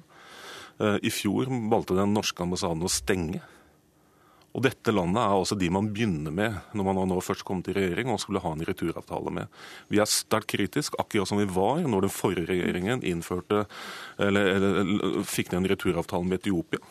Eh, 0.83 0.99
I 1.03 1.11
fjor 1.15 1.51
valgte 1.71 1.97
den 1.99 2.15
norske 2.17 2.43
ambassaden 2.43 2.83
å 2.83 2.91
stenge. 2.91 3.43
Og 4.53 4.65
dette 4.67 4.93
landet 4.93 5.23
er 5.23 5.33
altså 5.33 5.57
de 5.57 5.71
man 5.73 5.89
begynner 5.95 6.35
med 6.35 6.75
når 6.77 6.89
man 6.89 7.07
nå 7.09 7.21
først 7.25 7.45
kommet 7.49 7.71
i 7.73 7.77
regjering 7.77 8.11
og 8.13 8.21
skulle 8.21 8.43
ha 8.45 8.51
en 8.53 8.65
returavtale 8.69 9.33
med. 9.33 9.63
Vi 9.89 10.01
er 10.03 10.11
sterkt 10.11 10.51
kritisk, 10.53 10.99
akkurat 11.01 11.31
som 11.31 11.41
vi 11.41 11.49
var 11.49 11.81
når 11.87 12.07
den 12.07 12.13
forrige 12.13 12.51
regjeringen 12.51 13.05
innførte, 13.07 13.65
eller, 14.21 14.51
eller 14.59 15.23
fikk 15.25 15.55
ned 15.55 15.63
en 15.63 15.71
returavtale 15.73 16.29
med 16.29 16.43
Etiopia. 16.43 16.83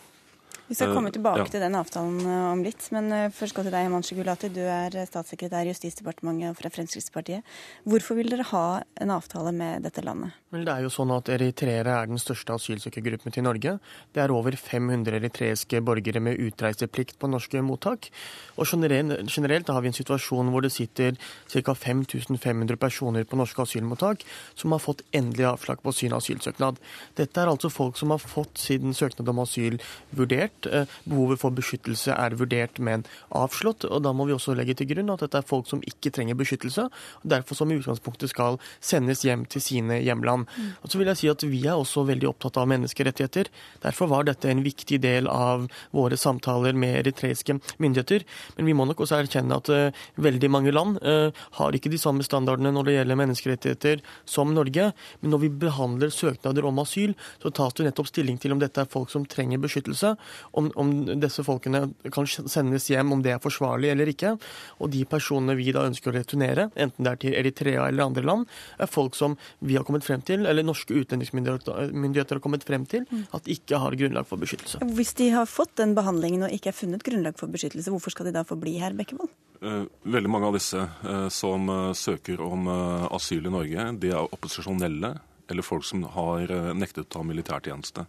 Vi 0.72 0.76
skal 0.76 0.94
komme 0.96 1.10
Eh, 1.12 1.18
tilbake 1.18 1.44
ja. 1.44 1.50
til 1.52 1.60
den 1.60 1.76
avtalen 1.76 2.20
eh, 2.24 2.52
om 2.54 2.62
litt. 2.64 2.86
Men 2.96 3.12
eh, 3.12 3.30
først 3.36 3.58
gå 3.58 3.66
til 3.66 3.74
deg, 3.74 3.90
Himanshu 3.90 4.16
Gulati. 4.16 4.48
Du 4.56 4.62
er 4.64 4.96
statssekretær 5.10 5.68
i 5.68 5.74
Justisdepartementet 5.74 6.56
fra 6.56 6.72
Fremskrittspartiet. 6.72 7.44
Hvorfor 7.84 8.16
vil 8.16 8.32
dere 8.32 8.46
ha 8.54 8.66
en 9.04 9.12
avtale 9.12 9.52
med 9.52 9.84
dette 9.84 10.04
landet? 10.06 10.32
Vel, 10.52 10.64
det 10.68 10.72
er 10.72 10.86
jo 10.86 10.92
sånn 10.92 11.12
at 11.16 11.28
Eritreere 11.32 11.98
er 12.00 12.08
den 12.08 12.22
største 12.22 12.56
asylsøkergruppen 12.56 13.36
til 13.36 13.44
Norge. 13.44 13.74
Det 14.16 14.24
er 14.24 14.32
over 14.32 14.56
500 14.56 15.20
eritreiske 15.20 15.82
borgere 15.84 16.24
med 16.24 16.40
utreiseplikt 16.40 17.20
på 17.20 17.28
norske 17.32 17.60
mottak. 17.68 18.08
Og 18.56 18.64
generelt, 18.72 19.28
generelt 19.28 19.72
har 19.72 19.84
vi 19.84 19.92
en 19.92 20.00
situasjon 20.00 20.54
hvor 20.56 20.64
det 20.64 20.72
sitter 20.72 21.20
ca. 21.52 21.76
5500 21.76 22.80
personer 22.80 23.28
på 23.28 23.40
norske 23.40 23.64
asylmottak 23.64 24.24
som 24.56 24.72
har 24.72 24.84
fått 24.84 25.04
endelig 25.12 25.50
avslag 25.52 25.84
på 25.84 25.92
sin 25.96 26.16
asylsøknad. 26.16 26.80
Dette 27.20 27.44
er 27.44 27.52
altså 27.52 27.72
folk 27.72 28.00
som 28.00 28.16
har 28.16 28.24
fått 28.24 28.60
sin 28.60 28.96
søknad 28.96 29.32
om 29.32 29.44
asyl 29.44 29.80
vurdert. 30.16 30.61
Eh, 30.68 30.86
Behovet 31.10 31.42
for 31.42 31.54
beskyttelse 31.56 32.14
er 32.14 32.36
vurdert, 32.40 32.80
men 32.80 33.06
avslått. 33.36 33.86
Og 33.90 34.04
da 34.06 34.14
må 34.14 34.28
vi 34.28 34.36
også 34.36 34.56
legge 34.58 34.76
til 34.78 34.90
grunn 34.92 35.12
at 35.14 35.24
dette 35.26 35.40
er 35.40 35.48
folk 35.48 35.70
som 35.70 35.82
ikke 35.88 36.12
trenger 36.14 36.38
beskyttelse, 36.40 36.88
og 37.22 37.28
derfor 37.34 37.58
som 37.58 37.72
i 37.72 37.78
utgangspunktet 37.80 38.32
skal 38.32 38.60
sendes 38.80 39.24
hjem 39.26 39.46
til 39.50 39.64
sine 39.64 40.02
hjemland. 40.02 40.48
Og 40.82 40.92
så 40.92 41.00
vil 41.00 41.12
jeg 41.12 41.22
si 41.22 41.32
at 41.32 41.44
Vi 41.52 41.64
er 41.66 41.76
også 41.76 42.06
veldig 42.08 42.30
opptatt 42.30 42.58
av 42.62 42.70
menneskerettigheter. 42.72 43.50
Derfor 43.84 44.08
var 44.08 44.24
dette 44.28 44.50
en 44.50 44.64
viktig 44.64 45.02
del 45.02 45.28
av 45.28 45.68
våre 45.92 46.18
samtaler 46.18 46.74
med 46.78 47.02
eritreiske 47.02 47.58
myndigheter. 47.82 48.24
Men 48.58 48.70
vi 48.70 48.76
må 48.78 48.86
nok 48.86 49.02
også 49.04 49.20
erkjenne 49.20 49.58
at 49.58 49.70
uh, 49.70 50.04
veldig 50.22 50.50
mange 50.54 50.72
land 50.72 51.00
uh, 51.04 51.34
har 51.58 51.76
ikke 51.76 51.92
de 51.92 52.00
samme 52.02 52.24
standardene 52.24 52.72
når 52.72 52.88
det 52.88 52.96
gjelder 52.96 53.20
menneskerettigheter 53.20 54.04
som 54.26 54.54
Norge. 54.56 54.92
Men 55.22 55.34
når 55.34 55.44
vi 55.44 55.52
behandler 55.66 56.14
søknader 56.14 56.68
om 56.68 56.82
asyl, 56.84 57.16
så 57.42 57.52
tas 57.52 57.76
det 57.78 57.90
nettopp 57.90 58.12
stilling 58.12 58.40
til 58.42 58.56
om 58.56 58.62
dette 58.62 58.84
er 58.84 58.92
folk 58.92 59.12
som 59.12 59.26
trenger 59.26 59.62
beskyttelse, 59.62 60.16
om, 60.58 60.70
om 60.80 60.92
disse 61.22 61.44
folkene 61.46 61.84
kan 62.14 62.28
sendes 62.28 62.88
hjem, 62.92 63.14
om 63.16 63.24
det 63.24 63.36
er 63.36 63.44
forsvarlig 63.44 63.92
eller 63.94 64.12
ikke. 64.12 64.36
Og 64.82 64.92
de 64.94 65.04
personene 65.10 65.56
vi 65.60 65.72
da 65.76 65.86
ønsker 65.90 66.12
å 66.12 66.16
returnere, 66.18 66.70
enten 66.76 67.08
det 67.08 67.14
er 67.14 67.22
til 67.24 67.38
Eritrea 67.42 67.88
eller 67.90 68.10
andre 68.10 68.26
land, 68.28 68.48
er 68.82 68.92
folk 68.92 69.18
som 69.18 69.38
vi 69.60 69.78
har 69.78 69.86
kommet 69.88 70.06
frem 70.08 70.24
til, 70.28 70.46
eller 70.50 70.66
norske 70.68 70.96
utlendingsmyndigheter 70.98 72.38
har 72.38 72.44
kommet 72.44 72.66
frem 72.68 72.88
til, 72.90 73.08
at 73.36 73.48
ikke 73.52 73.80
har 73.82 73.98
grunnlag 74.00 74.28
for 74.30 74.42
beskyttelse. 74.42 74.82
Hvis 74.98 75.16
de 75.20 75.32
har 75.36 75.50
fått 75.50 75.78
den 75.82 75.96
behandlingen 75.98 76.48
og 76.48 76.56
ikke 76.56 76.72
er 76.74 76.78
funnet 76.78 77.06
grunnlag 77.06 77.40
for 77.40 77.52
beskyttelse, 77.52 77.94
hvorfor 77.94 78.14
skal 78.14 78.30
de 78.30 78.36
da 78.36 78.46
få 78.48 78.60
bli 78.60 78.78
her, 78.82 78.96
Bekkevold? 78.98 79.32
Eh, 79.62 79.84
Veldig 80.04 80.30
mange 80.32 80.50
av 80.50 80.56
disse 80.58 80.80
eh, 80.82 81.28
som 81.34 81.70
eh, 81.70 81.92
søker 81.98 82.42
om 82.42 82.70
asyl 83.14 83.46
i 83.46 83.54
Norge, 83.54 83.92
de 84.02 84.14
er 84.14 84.34
opposisjonelle 84.34 85.16
eller 85.52 85.66
folk 85.68 85.84
som 85.84 86.04
har 86.14 86.48
nektet 86.78 87.04
å 87.04 87.12
ta 87.18 87.22
militærtjeneste. 87.28 88.06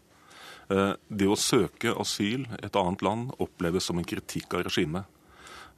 Eh, 0.72 0.94
Det 1.08 1.28
å 1.28 1.38
søke 1.38 1.92
asyl 2.00 2.46
et 2.62 2.76
annet 2.78 3.02
land 3.04 3.34
oppleves 3.42 3.88
som 3.88 3.98
en 3.98 4.08
kritikk 4.08 4.54
av 4.56 4.64
regimet. 4.68 5.04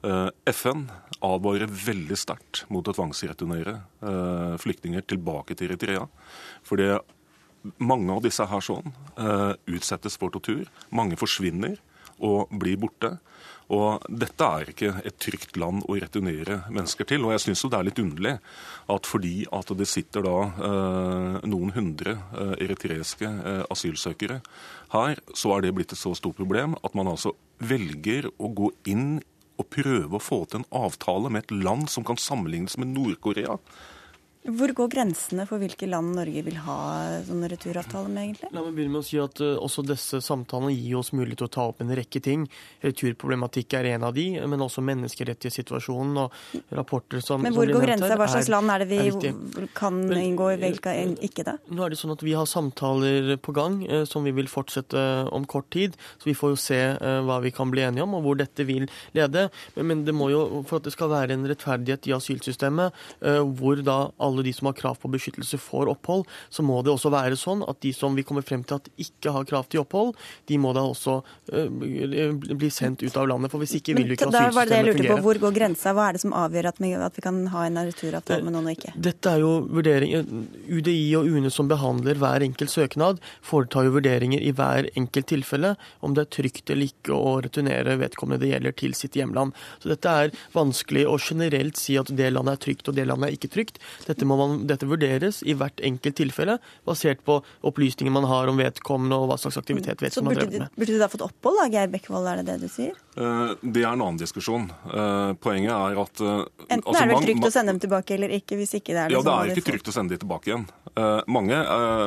Eh, 0.05 0.29
FN 0.51 0.85
advarer 1.23 1.71
veldig 1.71 2.17
sterkt 2.19 2.63
mot 2.69 2.85
å 2.85 2.93
tvangsreturnere 2.93 3.75
eh, 4.05 4.55
flyktninger 4.61 5.05
tilbake 5.09 5.57
til 5.57 5.71
Eritrea. 5.71 6.05
Fordi 6.67 6.93
mange 7.81 8.13
av 8.13 8.21
disse 8.21 8.45
her 8.45 8.61
sånn 8.61 8.91
utsettes 9.73 10.19
for 10.21 10.29
tortur. 10.29 10.67
Mange 10.93 11.17
forsvinner 11.17 11.79
og 12.21 12.51
blir 12.61 12.77
borte. 12.77 13.15
Og 13.73 14.03
dette 14.05 14.45
er 14.45 14.69
ikke 14.69 14.91
et 15.01 15.17
trygt 15.21 15.57
land 15.57 15.81
å 15.89 15.97
returnere 15.97 16.59
mennesker 16.69 17.07
til. 17.09 17.25
Og 17.25 17.33
jeg 17.33 17.45
syns 17.47 17.63
det 17.65 17.79
er 17.79 17.87
litt 17.87 18.01
underlig 18.01 18.35
at 18.93 19.09
fordi 19.09 19.35
at 19.55 19.73
det 19.79 19.87
sitter 19.89 20.25
da 20.25 20.35
eh, 20.69 21.37
noen 21.49 21.73
hundre 21.73 22.17
eh, 22.37 22.53
eritreiske 22.67 23.25
eh, 23.25 23.63
asylsøkere 23.73 24.41
her, 24.93 25.23
så 25.33 25.55
er 25.55 25.65
det 25.65 25.73
blitt 25.77 25.95
et 25.95 26.01
så 26.01 26.13
stort 26.17 26.37
problem 26.37 26.77
at 26.85 26.97
man 26.97 27.09
altså 27.09 27.33
velger 27.57 28.29
å 28.37 28.51
gå 28.53 28.69
inn 28.91 29.17
og 29.55 29.69
prøve 29.71 30.17
å 30.17 30.23
få 30.23 30.43
til 30.45 30.61
en 30.61 30.69
avtale 30.83 31.31
med 31.31 31.45
et 31.45 31.57
land 31.65 31.89
som 31.89 32.05
kan 32.05 32.19
sammenlignes 32.19 32.77
med 32.77 32.91
Nord-Korea. 32.93 33.57
Hvor 34.45 34.73
går 34.77 34.91
grensene 34.93 35.45
for 35.49 35.61
hvilke 35.61 35.87
land 35.89 36.13
Norge 36.17 36.43
vil 36.45 36.57
ha 36.65 36.77
sånne 37.25 37.49
returavtaler 37.49 38.11
med, 38.11 38.27
egentlig? 38.27 38.49
La 38.53 38.61
meg 38.65 38.75
begynne 38.77 38.95
med 38.95 39.01
å 39.01 39.07
si 39.07 39.19
at 39.21 39.41
uh, 39.41 39.55
også 39.57 39.85
disse 39.87 40.21
samtalene 40.21 40.73
gir 40.75 40.99
oss 40.99 41.11
mulighet 41.15 41.41
til 41.41 41.49
å 41.49 41.53
ta 41.55 41.65
opp 41.71 41.81
en 41.81 41.93
rekke 41.97 42.21
ting. 42.23 42.45
Returproblematikk 42.85 43.77
er 43.79 43.89
en 43.95 44.05
av 44.09 44.13
de, 44.17 44.27
men 44.45 44.65
også 44.65 44.83
menneskerettighetssituasjonen 44.85 46.21
og 46.25 46.35
rapporter 46.77 47.23
som 47.25 47.41
Men 47.41 47.55
hvor 47.57 47.69
som 47.69 47.79
går 47.79 47.87
grensa? 47.87 48.11
Hva 48.15 48.29
slags 48.31 48.51
land 48.53 48.73
er 48.75 48.85
det 48.85 48.89
vi 48.91 49.31
er 49.31 49.69
kan 49.75 49.97
inngå 50.13 50.51
i, 50.53 50.59
hvilke 50.61 50.93
ikke 51.25 51.47
da? 51.47 51.57
Nå 51.71 51.85
er 51.85 51.95
det 51.95 51.99
sånn 51.99 52.13
at 52.13 52.23
Vi 52.25 52.35
har 52.37 52.49
samtaler 52.49 53.35
på 53.41 53.55
gang 53.55 53.81
uh, 53.89 54.03
som 54.09 54.27
vi 54.27 54.35
vil 54.35 54.51
fortsette 54.51 55.05
om 55.35 55.47
kort 55.49 55.71
tid. 55.73 55.97
så 56.21 56.29
Vi 56.29 56.37
får 56.37 56.53
jo 56.53 56.61
se 56.67 56.81
uh, 56.99 57.19
hva 57.25 57.41
vi 57.43 57.53
kan 57.55 57.73
bli 57.73 57.85
enige 57.85 58.05
om 58.05 58.15
og 58.19 58.25
hvor 58.27 58.39
dette 58.39 58.65
vil 58.67 58.87
lede. 59.17 59.47
Men, 59.75 59.89
men 59.89 60.05
det 60.07 60.13
må 60.15 60.29
jo, 60.33 60.45
for 60.69 60.79
at 60.79 60.87
det 60.87 60.93
skal 60.95 61.11
være 61.11 61.35
en 61.35 61.45
rettferdighet 61.49 62.09
i 62.09 62.13
asylsystemet, 62.15 62.95
eh, 63.25 63.41
hvor 63.57 63.81
da 63.85 63.97
alle 64.23 64.34
de 64.43 64.53
som 64.53 64.67
har 64.69 64.75
krav 64.77 64.99
på 64.99 65.11
beskyttelse, 65.13 65.59
får 65.61 65.91
opphold, 65.93 66.25
så 66.49 66.65
må 66.65 66.81
det 66.83 66.91
også 66.91 67.11
være 67.13 67.37
sånn 67.39 67.63
at 67.69 67.79
de 67.85 67.93
som 67.95 68.15
vi 68.17 68.25
kommer 68.27 68.45
frem 68.45 68.63
til 68.67 68.79
at 68.79 68.89
ikke 69.01 69.33
har 69.35 69.47
krav 69.47 69.69
til 69.71 69.83
opphold, 69.83 70.15
de 70.49 70.59
må 70.61 70.73
da 70.75 70.83
også 70.85 71.21
eh, 71.53 71.69
bli 71.69 72.71
sendt 72.73 73.05
ut 73.05 73.17
av 73.17 73.29
landet. 73.31 73.53
For 73.53 73.63
hvis 73.63 73.77
ikke 73.79 73.95
vil 73.99 74.11
jo 74.11 74.17
ikke 74.17 74.31
da 74.35 74.47
var 74.55 74.69
det 74.69 74.79
jeg 74.79 74.87
lurte 74.89 75.07
på. 75.13 75.19
Hvor 75.25 75.39
går 75.45 75.55
grensa? 75.55 75.93
Hva 75.95 76.09
er 76.09 76.17
det 76.17 76.23
som 76.25 76.35
avgjør 76.35 76.69
at 76.71 76.81
vi, 76.81 76.91
at 77.07 77.17
vi 77.17 77.23
kan 77.25 77.39
ha 77.53 77.65
en 77.67 77.79
returavtale 77.81 78.45
med 78.45 78.55
noen 78.55 78.69
og 78.69 78.75
ikke? 78.75 78.93
Dette 79.07 79.31
er 79.31 79.43
jo 79.43 79.51
vurderinger 79.69 80.25
UDI 80.65 80.97
og 81.19 81.29
UNE 81.31 81.51
som 81.53 81.69
behandler 81.71 82.19
hver 82.21 82.45
enkelt 82.45 82.73
søknad, 82.73 83.21
foretar 83.45 83.87
jo 83.87 83.95
vurderinger 83.97 84.41
i 84.41 84.53
hver 84.55 84.89
enkelt 84.99 85.29
tilfelle 85.31 85.75
om 86.05 86.15
det 86.15 86.25
er 86.25 86.33
trygt 86.39 86.71
eller 86.73 86.91
ikke 86.91 87.15
å 87.15 87.37
returnere 87.45 87.97
vedkommende 88.01 88.43
det 88.43 88.53
gjelder 88.53 88.77
til 88.81 88.95
sitt 88.97 89.17
hjemland. 89.19 89.55
Så 89.79 89.91
dette 89.91 90.15
er 90.25 90.33
vanskelig 90.55 91.05
å 91.09 91.17
generelt 91.21 91.79
si 91.79 91.97
at 91.99 92.11
det 92.15 92.31
landet 92.33 92.57
er 92.57 92.63
trygt 92.67 92.91
og 92.91 92.97
det 92.97 93.07
landet 93.09 93.29
er 93.29 93.37
ikke 93.37 93.51
trygt. 93.55 93.81
Dette, 94.07 94.24
må 94.25 94.37
man, 94.39 94.67
dette 94.67 94.87
vurderes 94.89 95.41
i 95.45 95.53
hvert 95.57 95.79
enkelt 95.85 96.15
tilfelle, 96.19 96.57
basert 96.87 97.23
på 97.25 97.39
opplysninger 97.63 98.11
man 98.11 98.25
har 98.29 98.47
om 98.51 98.57
vedkommende 98.57 99.15
og 99.21 99.29
hva 99.31 99.37
slags 99.41 99.57
aktivitet 99.61 100.01
vedkommende 100.03 100.35
har 100.35 100.45
drevet 100.45 100.53
du- 100.53 100.59
med. 100.65 100.75
burde 100.75 100.93
de 100.93 100.99
da 100.99 101.07
fått 101.07 101.25
opphold, 101.29 101.57
da, 101.61 101.67
Geir 101.69 101.87
Bekkevold? 101.93 102.27
Er 102.33 102.41
det 102.41 102.45
det 102.45 102.59
du 102.61 102.67
sier? 102.67 102.93
Eh, 103.17 103.55
Det 103.63 103.83
er 103.83 103.93
en 103.93 104.01
annen 104.01 104.17
diskusjon. 104.19 104.69
Eh, 104.91 105.33
Poenget 105.39 105.71
er 105.71 105.99
at 106.01 106.21
eh, 106.21 106.45
Enten 106.69 106.83
altså, 106.83 107.01
er 107.01 107.07
det 107.07 107.15
vel 107.15 107.27
trygt 107.29 107.47
å 107.47 107.51
sende 107.51 107.71
dem 107.71 107.79
tilbake 107.79 108.11
eller 108.17 108.29
ikke. 108.29 108.57
Hvis 108.59 108.73
ikke 108.75 108.91
det 108.91 109.01
er 109.05 109.07
det, 109.09 109.15
Ja, 109.15 109.21
det 109.21 109.35
er 109.35 109.55
ikke 109.55 109.71
trygt 109.71 109.87
å 109.87 109.93
sende 109.95 110.17
dem 110.17 110.19
tilbake 110.27 110.51
igjen. 110.51 110.65
Mange 111.27 111.57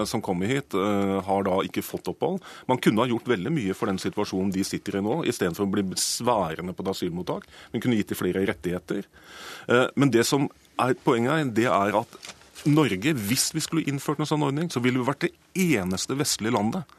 som 0.07 0.22
kommer 0.24 0.46
hit, 0.48 0.72
har 0.72 1.42
da 1.44 1.59
ikke 1.61 1.83
fått 1.85 2.09
opphold. 2.09 2.40
Man 2.66 2.78
kunne 2.78 3.02
ha 3.04 3.07
gjort 3.07 3.24
veldig 3.28 3.52
mye 3.52 3.74
for 3.76 3.87
den 3.87 3.98
situasjonen 4.00 4.50
de 4.52 4.64
sitter 4.64 4.96
i 4.96 5.02
nå, 5.04 5.24
istedenfor 5.28 5.66
å 5.66 5.70
bli 5.70 5.83
sværende 6.00 6.72
på 6.74 6.81
et 6.87 6.92
asylmottak. 6.94 7.44
Man 7.72 7.83
kunne 7.83 7.96
gitt 8.00 8.09
dem 8.09 8.16
flere 8.16 8.46
rettigheter. 8.48 9.04
Men 9.94 10.11
det 10.11 10.24
som 10.24 10.48
er 10.80 10.98
poenget, 11.04 11.32
her, 11.32 11.50
det 11.60 11.68
er 11.70 11.98
at 12.02 12.18
Norge, 12.68 13.14
hvis 13.14 13.50
vi 13.54 13.62
skulle 13.62 13.86
innført 13.88 14.20
en 14.20 14.28
sånn 14.28 14.44
ordning, 14.44 14.70
så 14.72 14.82
ville 14.82 15.00
vi 15.00 15.06
vært 15.06 15.28
det 15.28 15.34
eneste 15.78 16.16
vestlige 16.18 16.56
landet 16.56 16.98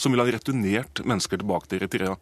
som 0.00 0.12
ville 0.12 0.24
ha 0.24 0.32
returnert 0.32 1.02
mennesker 1.04 1.40
tilbake 1.42 1.68
til 1.68 1.80
Eritrea. 1.80 2.14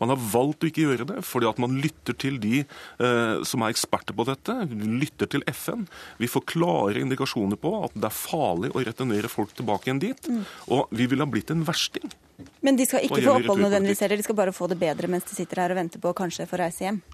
Man 0.00 0.12
har 0.12 0.20
valgt 0.32 0.64
å 0.64 0.70
ikke 0.70 0.86
gjøre 0.86 1.06
det, 1.10 1.18
fordi 1.26 1.48
at 1.50 1.58
man 1.60 1.76
lytter 1.82 2.16
til 2.16 2.38
de 2.40 2.62
eh, 2.62 3.42
som 3.44 3.64
er 3.64 3.74
eksperter 3.74 4.16
på 4.16 4.24
dette, 4.28 4.54
lytter 4.72 5.28
til 5.34 5.44
FN. 5.52 5.84
Vi 6.22 6.30
får 6.32 6.46
klare 6.54 7.02
indikasjoner 7.02 7.60
på 7.60 7.74
at 7.84 7.96
det 7.96 8.08
er 8.08 8.16
farlig 8.16 8.72
å 8.72 8.84
returnere 8.88 9.32
folk 9.32 9.52
tilbake 9.58 9.90
igjen 9.90 10.00
dit. 10.06 10.30
Mm. 10.32 10.46
Og 10.78 10.96
vi 10.96 11.10
ville 11.10 11.26
ha 11.26 11.32
blitt 11.32 11.52
en 11.52 11.66
versting. 11.66 12.08
Men 12.64 12.80
de 12.80 12.88
skal 12.88 13.04
ikke 13.04 13.20
få 13.20 13.36
opphold 13.42 13.64
nødvendigvis 13.66 14.00
heller, 14.04 14.20
de 14.20 14.24
skal 14.24 14.40
bare 14.40 14.56
få 14.56 14.68
det 14.72 14.80
bedre 14.80 15.08
mens 15.12 15.28
de 15.28 15.36
sitter 15.36 15.60
her 15.60 15.76
og 15.76 15.80
venter 15.82 16.00
på 16.00 16.12
å 16.12 16.16
kanskje 16.16 16.48
få 16.48 16.60
reise 16.60 16.88
hjem. 16.88 17.04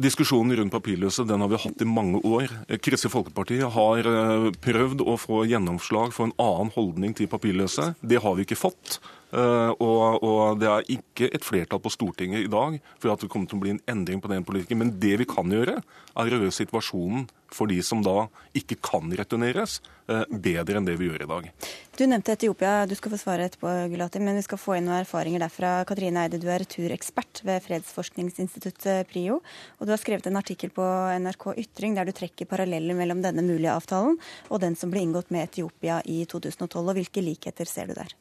Diskusjonen 0.00 0.56
rundt 0.56 0.72
papirløse 0.72 1.26
den 1.28 1.42
har 1.44 1.50
vi 1.52 1.58
hatt 1.60 1.82
i 1.84 1.88
mange 1.88 2.22
år. 2.24 2.48
Kristelig 2.80 3.12
Folkeparti 3.12 3.58
har 3.60 4.06
eh, 4.08 4.46
prøvd 4.64 5.04
å 5.04 5.18
få 5.20 5.42
gjennomslag 5.50 6.14
for 6.16 6.30
en 6.30 6.36
annen 6.40 6.72
holdning 6.72 7.12
til 7.18 7.28
papirløse. 7.28 7.92
Det 8.00 8.22
har 8.24 8.38
vi 8.38 8.46
ikke 8.46 8.56
fått. 8.56 9.02
Eh, 9.32 9.70
Og, 9.82 10.22
og 10.22 10.58
det 10.60 10.68
er 10.68 10.88
ikke 10.92 11.30
et 11.32 11.44
flertall 11.44 11.80
på 11.82 11.92
Stortinget 11.92 12.44
i 12.44 12.50
dag 12.52 12.78
for 13.00 13.12
at 13.12 13.22
det 13.22 13.30
kommer 13.32 13.48
til 13.48 13.58
å 13.58 13.62
bli 13.62 13.72
en 13.74 13.84
endring 13.88 14.20
på 14.20 14.30
den 14.30 14.44
politikken. 14.44 14.78
Men 14.82 14.92
det 15.00 15.16
vi 15.22 15.28
kan 15.28 15.48
gjøre, 15.48 15.78
er 15.80 16.28
å 16.28 16.28
gjøre 16.28 16.52
situasjonen 16.52 17.28
for 17.52 17.68
de 17.68 17.78
som 17.84 18.00
da 18.04 18.26
ikke 18.56 18.78
kan 18.80 19.12
returneres, 19.12 19.80
eh, 20.08 20.24
bedre 20.28 20.78
enn 20.78 20.88
det 20.88 20.96
vi 21.00 21.08
gjør 21.08 21.24
i 21.24 21.28
dag. 21.28 21.48
Du 21.96 22.04
nevnte 22.08 22.32
Etiopia, 22.32 22.86
du 22.88 22.94
skal 22.96 23.12
få 23.12 23.20
svare 23.20 23.48
etterpå, 23.48 23.72
Gulati, 23.92 24.20
men 24.20 24.36
vi 24.36 24.44
skal 24.46 24.60
få 24.60 24.76
inn 24.78 24.86
noen 24.88 25.02
erfaringer 25.02 25.44
derfra. 25.44 25.72
Katrine 25.88 26.24
Eide, 26.24 26.40
du 26.40 26.48
er 26.48 26.64
returekspert 26.64 27.42
ved 27.44 27.60
Fredsforskningsinstituttet 27.66 29.08
PRIO, 29.10 29.40
og 29.78 29.86
du 29.86 29.92
har 29.92 30.00
skrevet 30.00 30.26
en 30.28 30.40
artikkel 30.40 30.72
på 30.72 30.84
NRK 31.20 31.52
Ytring 31.60 31.96
der 31.96 32.08
du 32.08 32.12
trekker 32.16 32.48
paralleller 32.48 32.96
mellom 32.96 33.20
denne 33.24 33.44
mulige 33.44 33.76
avtalen 33.76 34.16
og 34.48 34.60
den 34.64 34.76
som 34.76 34.92
ble 34.92 35.04
inngått 35.04 35.30
med 35.30 35.50
Etiopia 35.50 36.00
i 36.04 36.24
2012. 36.24 36.88
og 36.88 36.96
Hvilke 36.96 37.24
likheter 37.24 37.68
ser 37.68 37.92
du 37.92 37.94
der? 38.00 38.16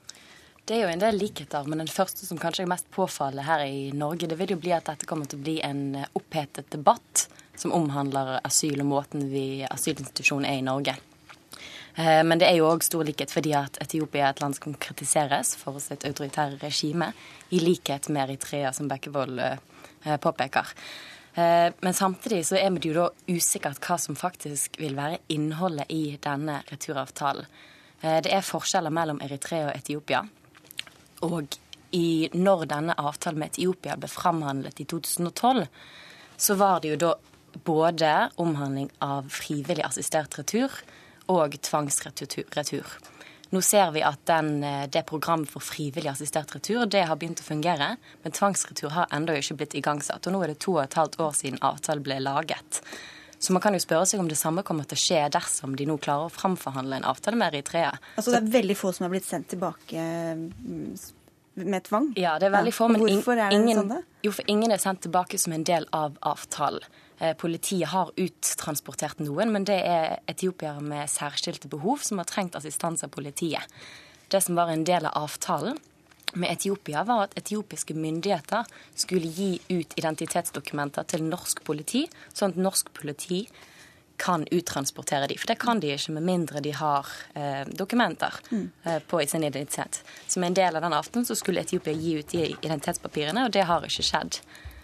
Det 0.71 0.77
er 0.77 0.85
jo 0.85 0.91
en 0.93 1.01
del 1.03 1.17
likheter, 1.19 1.65
men 1.67 1.81
den 1.81 1.89
første 1.91 2.23
som 2.23 2.37
kanskje 2.39 2.63
er 2.63 2.69
mest 2.71 2.85
påfallende 2.95 3.43
her 3.43 3.65
i 3.67 3.89
Norge, 3.91 4.29
det 4.31 4.37
vil 4.39 4.53
jo 4.53 4.61
bli 4.61 4.71
at 4.71 4.85
dette 4.87 5.03
kommer 5.09 5.27
til 5.27 5.41
å 5.41 5.43
bli 5.43 5.57
en 5.67 5.97
opphetet 6.15 6.69
debatt 6.71 7.25
som 7.59 7.73
omhandler 7.75 8.37
asyl 8.39 8.79
og 8.79 8.87
måten 8.87 9.25
vi 9.33 9.65
asylinstitusjonen 9.67 10.47
er 10.47 10.61
i 10.61 10.63
Norge. 10.63 10.95
Eh, 11.97 12.21
men 12.23 12.39
det 12.39 12.47
er 12.47 12.55
jo 12.61 12.71
òg 12.71 12.87
stor 12.87 13.03
likhet 13.03 13.35
fordi 13.35 13.51
at 13.59 13.81
Etiopia 13.83 14.29
er 14.29 14.37
et 14.37 14.45
land 14.45 14.55
som 14.55 14.79
kritiseres 14.87 15.57
for 15.59 15.83
sitt 15.83 16.07
autoritære 16.07 16.61
regime, 16.63 17.11
i 17.51 17.59
likhet 17.59 18.07
med 18.07 18.29
Eritrea, 18.29 18.71
som 18.71 18.87
Bekkevold 18.87 19.43
eh, 19.43 20.17
påpeker. 20.23 20.71
Eh, 21.35 21.67
men 21.83 21.99
samtidig 21.99 22.45
så 22.47 22.63
er 22.63 22.71
det 22.79 22.93
jo 22.93 22.99
da 23.01 23.09
usikkert 23.27 23.83
hva 23.83 23.99
som 23.99 24.15
faktisk 24.15 24.79
vil 24.79 24.95
være 24.95 25.19
innholdet 25.35 25.91
i 25.91 26.15
denne 26.15 26.61
returavtalen. 26.71 27.57
Det 28.01 28.31
er 28.33 28.41
forskjeller 28.41 28.89
mellom 28.89 29.19
Eritrea 29.21 29.67
og 29.67 29.75
Etiopia. 29.75 30.23
Og 31.27 31.57
i, 31.91 32.29
når 32.33 32.65
denne 32.71 32.95
avtalen 32.97 33.41
med 33.41 33.51
Etiopia 33.51 33.97
ble 33.99 34.09
framhandlet 34.09 34.79
i 34.79 34.87
2012, 34.87 35.65
så 36.41 36.57
var 36.57 36.81
det 36.81 36.93
jo 36.93 37.01
da 37.03 37.15
både 37.67 38.11
omhandling 38.41 38.89
av 39.03 39.27
frivillig 39.29 39.83
assistert 39.85 40.37
retur 40.39 40.71
og 41.31 41.57
tvangsretur. 41.61 42.93
Nå 43.51 43.59
ser 43.67 43.89
vi 43.91 44.03
at 44.07 44.21
den, 44.29 44.61
det 44.63 45.03
programmet 45.09 45.51
for 45.51 45.63
frivillig 45.63 46.13
assistert 46.13 46.53
retur 46.55 46.85
det 46.87 47.03
har 47.09 47.19
begynt 47.19 47.43
å 47.43 47.49
fungere, 47.49 47.95
men 48.23 48.35
tvangsretur 48.35 48.93
har 48.95 49.11
ennå 49.11 49.35
ikke 49.37 49.59
blitt 49.59 49.75
igangsatt. 49.75 50.27
Og 50.27 50.35
nå 50.35 50.43
er 50.45 50.53
det 50.53 50.61
to 50.63 50.77
og 50.77 50.85
et 50.85 50.95
halvt 50.95 51.19
år 51.19 51.35
siden 51.35 51.59
avtalen 51.67 52.05
ble 52.05 52.21
laget. 52.23 52.79
Så 53.41 53.55
man 53.55 53.61
kan 53.63 53.73
jo 53.73 53.81
spørre 53.81 54.05
seg 54.05 54.21
om 54.21 54.27
det 54.29 54.37
samme 54.37 54.61
kommer 54.65 54.85
til 54.85 54.99
å 54.99 55.01
skje 55.01 55.21
dersom 55.33 55.73
de 55.77 55.87
nå 55.89 55.95
klarer 56.01 56.29
å 56.29 56.33
framforhandle 56.33 56.99
en 56.99 57.07
avtale 57.09 57.39
med 57.41 57.55
Eritrea. 57.55 57.95
Altså 58.13 58.35
det 58.35 58.43
er 58.43 58.51
veldig 58.59 58.75
få 58.77 58.91
som 58.93 59.07
har 59.07 59.13
blitt 59.15 59.25
sendt 59.25 59.49
tilbake 59.55 60.03
mm, 60.37 60.91
med 61.65 61.87
tvang? 61.87 62.11
Ja, 62.21 62.35
det 62.37 62.51
er 62.51 62.53
veldig 62.53 62.73
få. 62.77 62.91
Men 62.93 63.01
Hvorfor 63.01 63.39
er 63.39 63.49
det 63.49 63.57
ingen, 63.57 63.81
sånn? 63.81 63.95
da? 63.95 64.01
Jo, 64.27 64.33
for 64.37 64.51
ingen 64.51 64.73
er 64.75 64.81
sendt 64.83 65.01
tilbake 65.07 65.39
som 65.41 65.55
en 65.57 65.65
del 65.65 65.89
av 65.95 66.19
avtalen. 66.21 66.85
Eh, 67.17 67.33
politiet 67.37 67.89
har 67.91 68.13
uttransportert 68.17 69.25
noen, 69.25 69.51
men 69.53 69.65
det 69.65 69.79
er 69.89 70.19
etiopiere 70.29 70.81
med 70.85 71.09
særskilte 71.09 71.69
behov 71.71 72.05
som 72.05 72.21
har 72.21 72.29
trengt 72.29 72.57
assistanse 72.57 73.09
av 73.09 73.13
politiet. 73.13 73.81
Det 74.31 74.41
som 74.45 74.57
var 74.57 74.69
en 74.69 74.85
del 74.87 75.09
av 75.09 75.17
avtalen, 75.25 75.81
med 76.33 76.51
Etiopia, 76.51 77.03
var 77.07 77.27
at 77.27 77.35
etiopiske 77.39 77.95
myndigheter 77.97 78.67
skulle 78.95 79.27
gi 79.27 79.55
ut 79.69 79.97
identitetsdokumenter 79.99 81.07
til 81.09 81.25
norsk 81.27 81.63
politi, 81.67 82.05
sånn 82.33 82.55
at 82.55 82.61
norsk 82.61 82.93
politi 82.97 83.45
kan 84.21 84.45
uttransportere 84.51 85.27
de. 85.27 85.37
For 85.41 85.49
det 85.49 85.57
kan 85.61 85.79
de 85.81 85.95
ikke 85.95 86.13
med 86.13 86.25
mindre 86.27 86.61
de 86.61 86.75
har 86.77 87.07
eh, 87.33 87.63
dokumenter 87.65 88.35
mm. 88.51 88.67
eh, 88.83 88.99
på 89.09 89.21
sin 89.27 89.43
identitet. 89.43 90.03
Som 90.27 90.45
en 90.45 90.53
del 90.53 90.77
av 90.77 90.85
den 90.85 90.93
aftenen 90.93 91.25
så 91.25 91.35
skulle 91.35 91.63
Etiopia 91.65 91.95
gi 91.97 92.19
ut 92.19 92.35
de 92.35 92.43
identitetspapirene, 92.51 93.47
og 93.47 93.55
det 93.55 93.65
har 93.69 93.87
ikke 93.87 94.05
skjedd. 94.05 94.37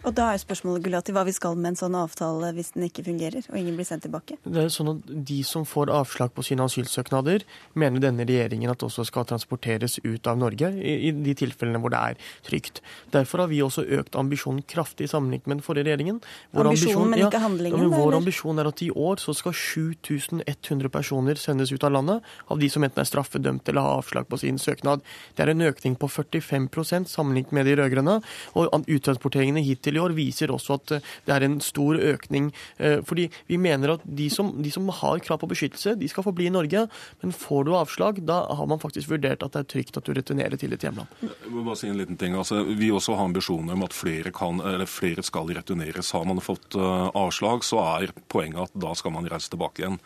Og 0.08 0.14
da 0.16 0.30
er 0.32 0.40
spørsmålet 0.40 0.86
Gulati, 0.86 1.12
hva 1.12 1.26
vi 1.28 1.34
skal 1.36 1.58
med 1.60 1.74
en 1.74 1.78
sånn 1.82 1.96
avtale 2.00 2.54
hvis 2.56 2.72
den 2.78 2.86
ikke 2.88 3.04
fungerer 3.04 3.44
og 3.50 3.58
ingen 3.60 3.76
blir 3.76 3.88
sendt 3.88 4.06
tilbake? 4.06 4.38
Det 4.46 4.62
er 4.62 4.70
sånn 4.72 4.94
at 4.94 5.10
De 5.28 5.40
som 5.44 5.66
får 5.68 5.92
avslag 5.92 6.32
på 6.32 6.46
sine 6.48 6.64
asylsøknader, 6.64 7.44
mener 7.76 8.04
denne 8.04 8.24
regjeringen 8.28 8.72
at 8.72 8.86
også 8.88 9.04
skal 9.10 9.28
transporteres 9.28 9.98
ut 10.06 10.30
av 10.32 10.40
Norge 10.40 10.70
i, 10.80 11.12
de 11.12 11.36
tilfellene 11.36 11.82
hvor 11.84 11.92
det 11.92 12.00
er 12.14 12.30
trygt. 12.48 12.80
Derfor 13.12 13.44
har 13.44 13.52
vi 13.52 13.60
også 13.66 13.84
økt 13.98 14.16
ambisjonen 14.20 14.64
kraftig 14.70 15.10
sammenlignet 15.12 15.50
med 15.50 15.58
den 15.58 15.66
forrige 15.66 15.90
regjeringen. 15.90 16.22
Vår 16.56 16.72
ambisjon, 16.72 17.12
men 17.12 17.26
ikke 17.26 17.44
handlingen? 17.44 17.84
Ja, 17.84 17.92
vår 17.92 18.06
eller? 18.06 18.20
ambisjon 18.22 18.64
er 18.64 18.72
at 18.72 18.86
i 18.86 18.90
år 18.94 19.20
så 19.24 19.36
skal 19.36 19.58
7100 19.58 20.94
personer 20.94 21.42
sendes 21.42 21.74
ut 21.76 21.84
av 21.84 21.98
landet, 21.98 22.32
av 22.48 22.64
de 22.64 22.72
som 22.72 22.88
enten 22.88 23.04
er 23.04 23.12
straffedømt 23.12 23.68
eller 23.68 23.84
har 23.84 24.00
avslag 24.00 24.32
på 24.32 24.40
sin 24.40 24.62
søknad. 24.62 25.04
Det 25.36 25.44
er 25.44 25.52
en 25.52 25.68
økning 25.68 26.00
på 26.00 26.08
45% 26.08 27.12
sammenlignet 27.12 27.56
med 27.56 27.68
de 27.68 27.76
rød-grønne. 27.82 28.20
Og 28.58 28.88
uttransporteringene 28.88 29.66
hittil 29.66 29.97
i 29.98 30.02
år 30.02 30.16
viser 30.18 30.54
også 30.54 30.78
at 30.78 30.96
eh, 30.98 31.14
det 31.28 31.36
er 31.36 31.46
en 31.48 31.60
stor 31.64 31.98
økning. 31.98 32.52
eh, 32.78 33.00
Fordi 33.06 33.28
vi 33.50 33.60
mener 33.62 33.98
at 33.98 34.06
de 34.06 34.30
som, 34.34 34.54
de 34.64 34.72
som 34.74 34.88
har 34.90 35.22
krav 35.26 35.42
på 35.42 35.50
beskyttelse, 35.52 35.98
de 36.00 36.10
skal 36.12 36.26
få 36.26 36.34
bli 36.38 36.50
i 36.50 36.54
Norge. 36.54 36.86
Men 37.24 37.36
får 37.36 37.68
du 37.68 37.74
avslag, 37.78 38.22
da 38.28 38.44
har 38.58 38.70
man 38.70 38.82
faktisk 38.82 39.12
vurdert 39.12 39.44
at 39.46 39.56
det 39.56 39.66
er 39.66 39.72
trygt 39.76 40.00
at 40.00 40.08
du 40.08 40.14
returnerer 40.16 40.58
til 40.60 40.74
ditt 40.74 40.86
hjemland. 40.86 41.12
Jeg 41.22 41.54
må 41.54 41.66
bare 41.66 41.80
si 41.80 41.90
en 41.90 42.00
liten 42.00 42.20
ting. 42.20 42.38
Altså, 42.38 42.64
vi 42.64 42.92
også 42.94 43.18
har 43.18 43.28
ambisjoner 43.30 43.76
om 43.76 43.86
at 43.88 43.96
flere, 43.96 44.32
kan, 44.36 44.62
flere 44.90 45.26
skal 45.26 45.52
returneres. 45.58 46.14
Har 46.16 46.28
man 46.28 46.42
fått 46.44 46.78
uh, 46.80 47.10
avslag, 47.18 47.66
så 47.66 47.82
er 47.98 48.14
poenget 48.32 48.68
at 48.68 48.78
da 48.78 48.94
skal 48.98 49.14
man 49.16 49.28
reise 49.30 49.52
tilbake 49.54 49.84
igjen. 49.84 50.00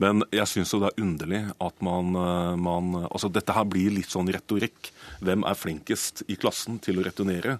Men 0.00 0.24
jeg 0.32 0.48
syns 0.48 0.72
det 0.72 0.88
er 0.88 1.02
underlig 1.04 1.40
at 1.60 1.84
man, 1.84 2.14
uh, 2.16 2.56
man, 2.56 2.94
Altså 3.10 3.28
dette 3.32 3.52
her 3.52 3.66
blir 3.68 3.92
litt 3.92 4.12
sånn 4.12 4.30
retorikk. 4.32 4.90
Hvem 5.20 5.44
er 5.44 5.58
flinkest 5.58 6.24
i 6.32 6.38
klassen 6.40 6.80
til 6.82 7.00
å 7.00 7.04
returnere? 7.04 7.58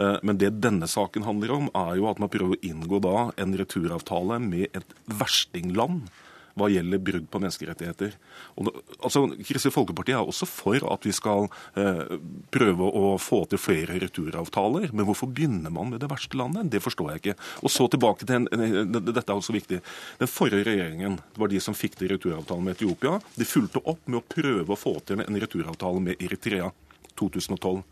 Uh, 0.00 0.16
men 0.24 0.40
det 0.40 0.54
denne 0.64 0.88
saken 0.88 1.26
handler 1.28 1.52
om, 1.58 1.70
er 1.76 1.98
jo 2.00 2.08
at 2.08 2.22
man 2.22 2.32
prøver 2.32 2.56
å 2.56 2.62
inngå 2.64 3.02
da 3.04 3.16
en 3.36 3.56
returavtale 3.60 4.40
med 4.42 4.70
et 4.72 4.96
verstingland 5.20 6.08
hva 6.58 6.68
gjelder 6.72 7.00
brudd 7.02 7.28
på 7.32 7.40
menneskerettigheter. 7.42 8.16
Og, 8.60 8.70
altså, 8.98 9.24
Kristelig 9.40 9.74
Folkeparti 9.74 10.14
er 10.14 10.22
også 10.22 10.48
for 10.48 10.84
at 10.92 11.06
vi 11.06 11.14
skal 11.16 11.48
eh, 11.78 12.16
prøve 12.54 12.88
å 12.88 13.14
få 13.22 13.42
til 13.50 13.60
flere 13.60 13.98
returavtaler. 14.02 14.90
Men 14.92 15.08
hvorfor 15.08 15.30
begynner 15.32 15.72
man 15.74 15.92
med 15.92 16.02
det 16.02 16.10
verste 16.12 16.38
landet? 16.38 16.70
Det 16.72 16.82
forstår 16.84 17.12
jeg 17.12 17.22
ikke. 17.22 17.36
Og 17.62 17.72
så 17.72 17.88
tilbake 17.92 18.28
til 18.28 18.42
en, 18.42 18.92
Dette 18.92 19.26
er 19.26 19.36
også 19.36 19.56
viktig. 19.56 19.80
Den 20.20 20.30
forrige 20.30 20.66
regjeringen 20.68 21.18
var 21.38 21.52
de 21.52 21.60
som 21.62 21.76
fikk 21.76 21.98
til 22.00 22.12
returavtalen 22.14 22.66
med 22.66 22.76
Etiopia. 22.76 23.18
De 23.38 23.48
fulgte 23.48 23.82
opp 23.84 24.04
med 24.06 24.20
å 24.20 24.26
prøve 24.26 24.74
å 24.74 24.78
få 24.78 24.98
til 25.06 25.24
en 25.24 25.42
returavtale 25.42 26.02
med 26.04 26.22
Eritrea 26.22 26.70
2012. 27.20 27.82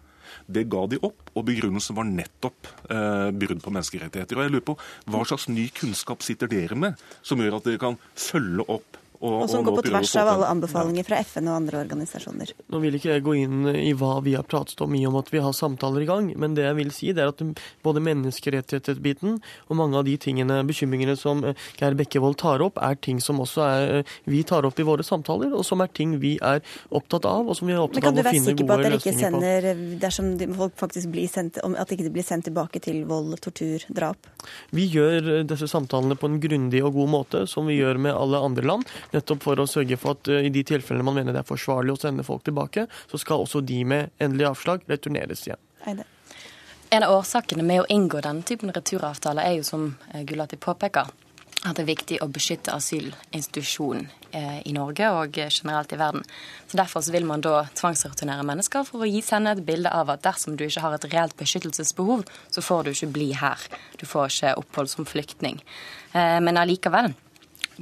Det 0.46 0.66
ga 0.70 0.86
de 0.90 1.00
opp, 1.06 1.30
og 1.34 1.46
begrunnelsen 1.48 1.98
var 1.98 2.08
nettopp 2.08 2.70
eh, 2.90 3.28
brudd 3.34 3.62
på 3.64 3.74
menneskerettigheter. 3.74 4.38
Og 4.38 4.46
jeg 4.46 4.54
lurer 4.54 4.66
på, 4.72 4.78
Hva 5.10 5.24
slags 5.28 5.48
ny 5.52 5.68
kunnskap 5.74 6.24
sitter 6.26 6.50
dere 6.50 6.78
med, 6.78 7.00
som 7.22 7.40
gjør 7.40 7.60
at 7.60 7.68
dere 7.68 7.82
kan 7.82 8.00
følge 8.18 8.66
opp 8.68 8.98
og, 9.20 9.34
og 9.42 9.50
som 9.52 9.64
går 9.66 9.76
på 9.76 9.84
tvers 9.90 10.14
av 10.16 10.30
alle 10.32 10.48
anbefalinger 10.48 11.04
fra 11.04 11.18
FN 11.20 11.48
og 11.50 11.58
andre 11.58 11.82
organisasjoner. 11.82 12.54
Nå 12.72 12.80
vil 12.80 12.96
ikke 12.96 13.10
jeg 13.12 13.24
gå 13.26 13.34
inn 13.42 13.68
i 13.68 13.92
hva 13.92 14.14
vi 14.24 14.32
har 14.36 14.46
pratet 14.48 14.80
om 14.80 14.94
i 14.96 15.02
om 15.08 15.18
at 15.20 15.28
vi 15.32 15.42
har 15.44 15.52
samtaler 15.56 16.06
i 16.06 16.08
gang, 16.08 16.30
men 16.40 16.56
det 16.56 16.64
jeg 16.64 16.78
vil 16.78 16.92
si, 16.96 17.10
det 17.16 17.26
er 17.26 17.34
at 17.34 17.42
både 17.84 18.00
menneskerettighetsbiten 18.06 19.36
og 19.68 19.76
mange 19.76 20.00
av 20.00 20.06
de 20.08 20.16
tingene, 20.20 20.62
bekymringene 20.68 21.18
som 21.20 21.44
eh, 21.44 21.68
Geir 21.76 21.98
Bekkevold 21.98 22.38
tar 22.40 22.64
opp, 22.64 22.80
er 22.80 22.96
ting 23.04 23.20
som 23.20 23.42
også 23.44 23.66
er, 23.66 23.92
eh, 23.98 24.14
vi 24.30 24.40
tar 24.48 24.64
opp 24.68 24.80
i 24.80 24.86
våre 24.88 25.04
samtaler, 25.04 25.52
og 25.52 25.66
som 25.68 25.84
er 25.84 25.92
ting 25.92 26.16
vi 26.22 26.38
er 26.40 26.64
opptatt 26.88 27.28
av, 27.28 27.44
og 27.44 27.58
som 27.58 27.68
vi 27.68 27.76
er 27.76 27.84
opptatt 27.84 28.08
av 28.08 28.22
å 28.22 28.24
finne 28.24 28.56
gode 28.56 28.56
løsninger 28.56 28.64
på. 28.64 28.70
Men 28.70 28.70
Kan 28.70 28.70
du 28.70 28.70
være 28.70 28.70
sikker 28.70 28.70
på 28.70 28.78
at 28.78 28.86
dere 28.86 29.02
ikke 29.02 29.16
sender, 29.18 29.68
dersom 30.06 30.32
folk 30.62 30.80
faktisk 30.80 31.12
blir 31.12 31.28
sendt, 31.28 31.60
at 31.60 31.92
ikke 31.92 32.08
de 32.08 32.14
blir 32.16 32.26
sendt 32.26 32.48
tilbake 32.48 32.80
til 32.88 33.04
vold, 33.10 33.36
tortur, 33.44 33.84
drap? 33.92 34.32
Vi 34.72 34.88
gjør 34.96 35.30
eh, 35.36 35.44
disse 35.52 35.68
samtalene 35.68 36.16
på 36.16 36.32
en 36.32 36.40
grundig 36.40 36.80
og 36.86 36.96
god 36.96 37.14
måte, 37.18 37.44
som 37.50 37.68
vi 37.68 37.76
gjør 37.82 38.00
med 38.00 38.16
alle 38.16 38.40
andre 38.48 38.64
land. 38.72 38.88
Nettopp 39.14 39.42
for 39.42 39.60
å 39.60 39.66
sørge 39.70 39.98
for 40.00 40.18
at 40.18 40.30
i 40.30 40.52
de 40.54 40.62
tilfellene 40.66 41.06
man 41.06 41.16
mener 41.18 41.34
det 41.34 41.42
er 41.42 41.48
forsvarlig 41.48 41.96
å 41.96 42.00
sende 42.00 42.26
folk 42.26 42.44
tilbake, 42.46 42.86
så 43.10 43.20
skal 43.20 43.44
også 43.44 43.62
de 43.66 43.82
med 43.84 44.14
endelig 44.22 44.50
avslag 44.52 44.86
returneres 44.90 45.46
igjen. 45.48 45.62
Eide. 45.90 46.06
En 46.90 47.04
av 47.06 47.20
årsakene 47.20 47.62
med 47.62 47.84
å 47.84 47.90
inngå 47.94 48.18
denne 48.24 48.42
typen 48.42 48.72
returavtaler 48.74 49.46
er 49.46 49.60
jo, 49.60 49.66
som 49.66 49.92
Gulati 50.26 50.58
påpeker, 50.58 51.06
at 51.60 51.76
det 51.76 51.84
er 51.84 51.90
viktig 51.90 52.16
å 52.24 52.26
beskytte 52.32 52.72
asylinstitusjonen 52.74 54.08
i 54.66 54.72
Norge 54.74 55.10
og 55.12 55.38
generelt 55.38 55.92
i 55.92 55.98
verden. 56.00 56.24
Så 56.66 56.78
Derfor 56.80 57.04
så 57.04 57.12
vil 57.14 57.26
man 57.28 57.44
da 57.44 57.66
tvangsreturnere 57.78 58.46
mennesker 58.48 58.86
for 58.88 59.04
å 59.04 59.10
gi 59.10 59.20
sende 59.22 59.52
et 59.54 59.62
bilde 59.66 59.92
av 59.92 60.10
at 60.10 60.24
dersom 60.24 60.56
du 60.56 60.64
ikke 60.66 60.82
har 60.82 60.96
et 60.96 61.08
reelt 61.12 61.36
beskyttelsesbehov, 61.38 62.24
så 62.50 62.64
får 62.64 62.84
du 62.86 62.92
ikke 62.94 63.12
bli 63.14 63.30
her. 63.38 63.66
Du 64.00 64.06
får 64.08 64.32
ikke 64.32 64.54
opphold 64.62 64.90
som 64.90 65.06
flyktning. 65.06 65.60
Men 66.14 66.58
allikevel 66.58 67.12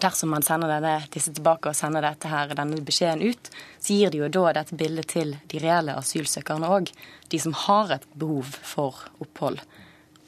dersom 0.01 0.31
man 0.35 0.45
sender 0.47 0.71
denne, 0.71 0.95
disse 1.15 1.33
tilbake 1.35 1.71
og 1.71 1.77
sender 1.77 2.05
dette 2.05 2.31
her, 2.31 2.55
denne 2.57 2.79
beskjeden 2.87 3.25
ut, 3.27 3.51
så 3.81 3.97
gir 3.97 4.13
det 4.13 4.23
jo 4.23 4.31
da 4.33 4.55
dette 4.61 4.79
bildet 4.79 5.11
til 5.13 5.35
de 5.51 5.63
reelle 5.63 5.97
asylsøkerne 5.99 6.71
òg. 6.79 6.93
De 7.29 7.43
som 7.43 7.57
har 7.67 7.99
et 7.99 8.09
behov 8.19 8.55
for 8.63 9.05
opphold. 9.23 9.61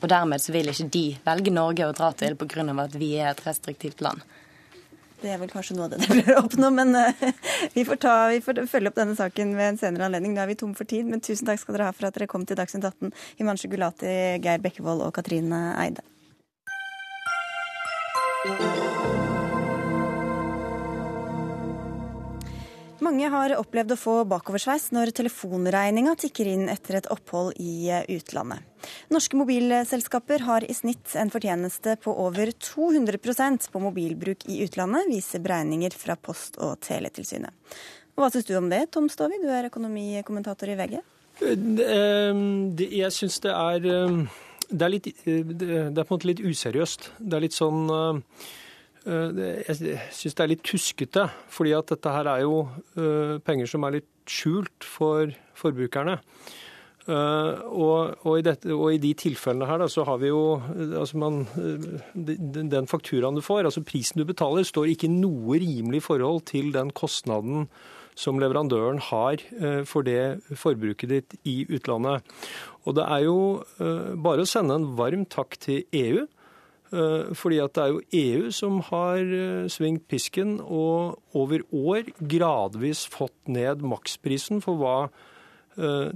Og 0.00 0.08
dermed 0.08 0.40
så 0.40 0.52
vil 0.54 0.70
ikke 0.72 0.88
de 0.92 1.06
velge 1.24 1.52
Norge 1.52 1.86
å 1.86 1.96
dra 1.96 2.12
til 2.16 2.36
pga. 2.40 2.64
at 2.84 2.94
vi 2.96 3.14
er 3.16 3.30
et 3.30 3.46
restriktivt 3.46 4.00
land. 4.00 4.22
Det 5.20 5.28
er 5.28 5.36
vel 5.36 5.50
kanskje 5.52 5.76
noe 5.76 5.84
av 5.84 5.90
det 5.92 5.98
dere 6.00 6.14
prøver 6.14 6.38
å 6.38 6.44
oppnå, 6.46 6.70
men 6.72 6.96
uh, 6.96 7.12
vi, 7.74 7.84
får 7.84 8.00
ta, 8.00 8.14
vi, 8.32 8.40
får 8.40 8.62
følge 8.70 8.88
opp 8.88 8.96
denne 8.96 9.16
saken 9.18 9.52
ved 9.58 9.74
en 9.74 9.80
senere 9.82 10.08
anledning. 10.08 10.32
Nå 10.32 10.40
er 10.40 10.48
vi 10.48 10.56
tom 10.62 10.72
for 10.78 10.88
tid, 10.88 11.04
men 11.10 11.20
tusen 11.20 11.50
takk 11.50 11.60
skal 11.60 11.76
dere 11.76 11.90
ha 11.90 11.96
for 11.96 12.08
at 12.08 12.16
dere 12.16 12.30
kom 12.30 12.48
til 12.48 12.56
Dagsnytt 12.56 12.88
18. 12.88 13.12
Himanshu 13.42 13.68
Gulati, 13.68 14.40
Geir 14.40 14.64
Bekkevold 14.64 15.04
og 15.04 15.12
Katrine 15.20 15.60
Eide. 15.76 16.06
Mange 23.10 23.26
har 23.26 23.50
opplevd 23.58 23.90
å 23.90 23.96
få 23.98 24.12
bakoversveis 24.30 24.84
når 24.94 25.10
telefonregninga 25.18 26.12
tikker 26.20 26.46
inn 26.46 26.68
etter 26.70 27.00
et 27.00 27.08
opphold 27.10 27.56
i 27.58 27.90
utlandet. 28.14 28.62
Norske 29.10 29.34
mobilselskaper 29.34 30.44
har 30.46 30.62
i 30.62 30.76
snitt 30.78 31.16
en 31.18 31.32
fortjeneste 31.34 31.96
på 32.04 32.14
over 32.22 32.52
200% 32.54 33.66
på 33.72 33.82
mobilbruk 33.82 34.46
i 34.46 34.60
utlandet, 34.62 35.10
viser 35.10 35.42
beregninger 35.42 35.96
fra 35.98 36.14
Post- 36.14 36.60
og 36.62 36.78
teletilsynet. 36.86 37.50
Og 38.14 38.22
Hva 38.22 38.30
syns 38.30 38.46
du 38.46 38.54
om 38.60 38.70
det, 38.70 38.84
Tom 38.94 39.10
Stovi, 39.10 39.42
du 39.42 39.50
er 39.50 39.66
økonomikommentator 39.72 40.70
i 40.70 40.78
VG? 40.78 40.96
Jeg 41.42 43.12
syns 43.18 43.42
det 43.42 43.58
er 43.58 43.90
det 44.70 44.86
er, 44.86 44.94
litt, 44.94 45.10
det 45.26 45.98
er 45.98 46.06
på 46.06 46.12
en 46.12 46.14
måte 46.14 46.30
litt 46.30 46.46
useriøst. 46.46 47.10
Det 47.18 47.40
er 47.40 47.48
litt 47.48 47.58
sånn 47.58 47.90
Jeg 49.00 49.76
syns 50.12 50.34
det 50.36 50.42
er 50.44 50.50
litt 50.50 50.64
tuskete. 50.66 51.28
fordi 51.48 51.72
at 51.72 51.88
dette 51.88 52.12
her 52.12 52.28
er 52.28 52.42
jo 52.44 52.66
penger 53.46 53.70
som 53.70 53.84
er 53.84 53.98
litt 53.98 54.10
skjult 54.28 54.84
for 54.86 55.32
forbrukerne. 55.58 56.18
Uh, 57.08 57.56
og, 57.72 58.26
og, 58.26 58.34
i 58.38 58.42
dette, 58.44 58.68
og, 58.74 58.90
i 58.92 59.00
de 59.00 59.14
tilfellene 59.18 59.66
her 59.66 59.80
da, 59.80 59.86
så 59.90 60.04
har 60.06 60.18
vi 60.20 60.28
jo 60.28 60.60
altså 61.00 61.18
man, 61.18 61.40
Den 62.12 62.90
fakturaen 62.90 63.38
du 63.38 63.42
får, 63.42 63.64
altså 63.64 63.82
prisen 63.86 64.20
du 64.20 64.26
betaler, 64.28 64.66
står 64.68 64.92
ikke 64.92 65.08
i 65.08 65.14
noe 65.14 65.58
rimelig 65.62 66.04
forhold 66.06 66.44
til 66.52 66.70
den 66.76 66.92
kostnaden 66.92 67.66
som 68.20 68.36
leverandøren 68.42 68.98
har 69.06 69.40
for 69.88 70.04
det 70.04 70.42
forbruket 70.60 71.08
ditt 71.08 71.36
i 71.48 71.62
utlandet. 71.72 72.26
Og 72.84 72.98
det 72.98 73.06
er 73.06 73.22
jo 73.24 73.38
bare 74.20 74.44
å 74.44 74.50
sende 74.50 74.76
en 74.76 74.90
varm 74.98 75.22
takk 75.30 75.56
til 75.62 75.86
EU. 75.96 76.26
Fordi 76.90 77.58
at 77.62 77.74
det 77.76 77.82
er 77.84 77.92
jo 77.92 78.00
EU 78.18 78.48
som 78.54 78.80
har 78.88 79.20
svingt 79.70 80.08
pisken 80.10 80.56
og 80.58 81.20
over 81.38 81.62
år 81.70 82.08
gradvis 82.18 83.04
fått 83.12 83.36
ned 83.46 83.84
maksprisen 83.86 84.58
for 84.64 84.80
hva 84.80 84.96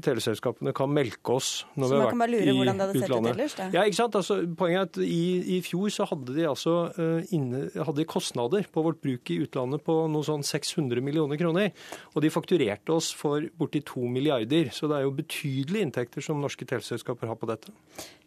teleselskapene 0.05 0.73
kan 0.77 0.91
melke 0.93 1.35
oss 1.35 1.51
når 1.79 1.91
så 1.91 1.95
vi 1.95 2.01
har 2.03 2.19
vært 2.21 2.35
i 2.37 2.55
utlandet. 2.55 3.33
Ellers? 3.35 3.57
Ja, 3.75 3.85
ikke 3.85 3.99
sant? 3.99 4.19
Altså, 4.19 4.39
poenget 4.59 4.81
er 4.81 4.89
at 4.89 4.99
i, 5.05 5.25
i, 5.57 5.61
fjor 5.65 5.93
så 5.95 6.09
hadde 6.11 6.37
de 6.37 6.47
altså 6.49 6.75
uh, 6.97 7.35
inne, 7.35 7.67
hadde 7.75 8.07
kostnader 8.11 8.67
på 8.73 8.85
vårt 8.87 9.01
bruk 9.05 9.33
i 9.35 9.39
utlandet 9.45 9.85
på 9.87 9.97
noe 10.11 10.27
sånn 10.27 10.45
600 10.47 11.05
millioner 11.05 11.41
kroner. 11.41 11.73
Og 12.15 12.25
de 12.25 12.33
fakturerte 12.33 12.95
oss 12.95 13.13
for 13.17 13.47
borti 13.59 13.85
2 13.87 14.09
milliarder. 14.11 14.73
Så 14.75 14.91
det 14.91 14.99
er 14.99 15.07
jo 15.07 15.15
betydelige 15.17 15.89
inntekter 15.89 16.25
som 16.25 16.43
norske 16.43 16.67
teleselskaper 16.69 17.31
har 17.31 17.41
på 17.41 17.51
dette. 17.51 17.75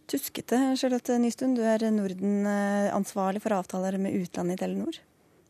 Tuskete, 0.08 0.62
Charlotte 0.80 1.20
Nystuen. 1.20 1.58
Du 1.58 1.66
er 1.68 1.84
Norden-ansvarlig 1.92 3.44
for 3.44 3.58
avtaler 3.58 4.00
med 4.02 4.16
utlandet 4.16 4.58
i 4.58 4.64
Telenor. 4.64 5.02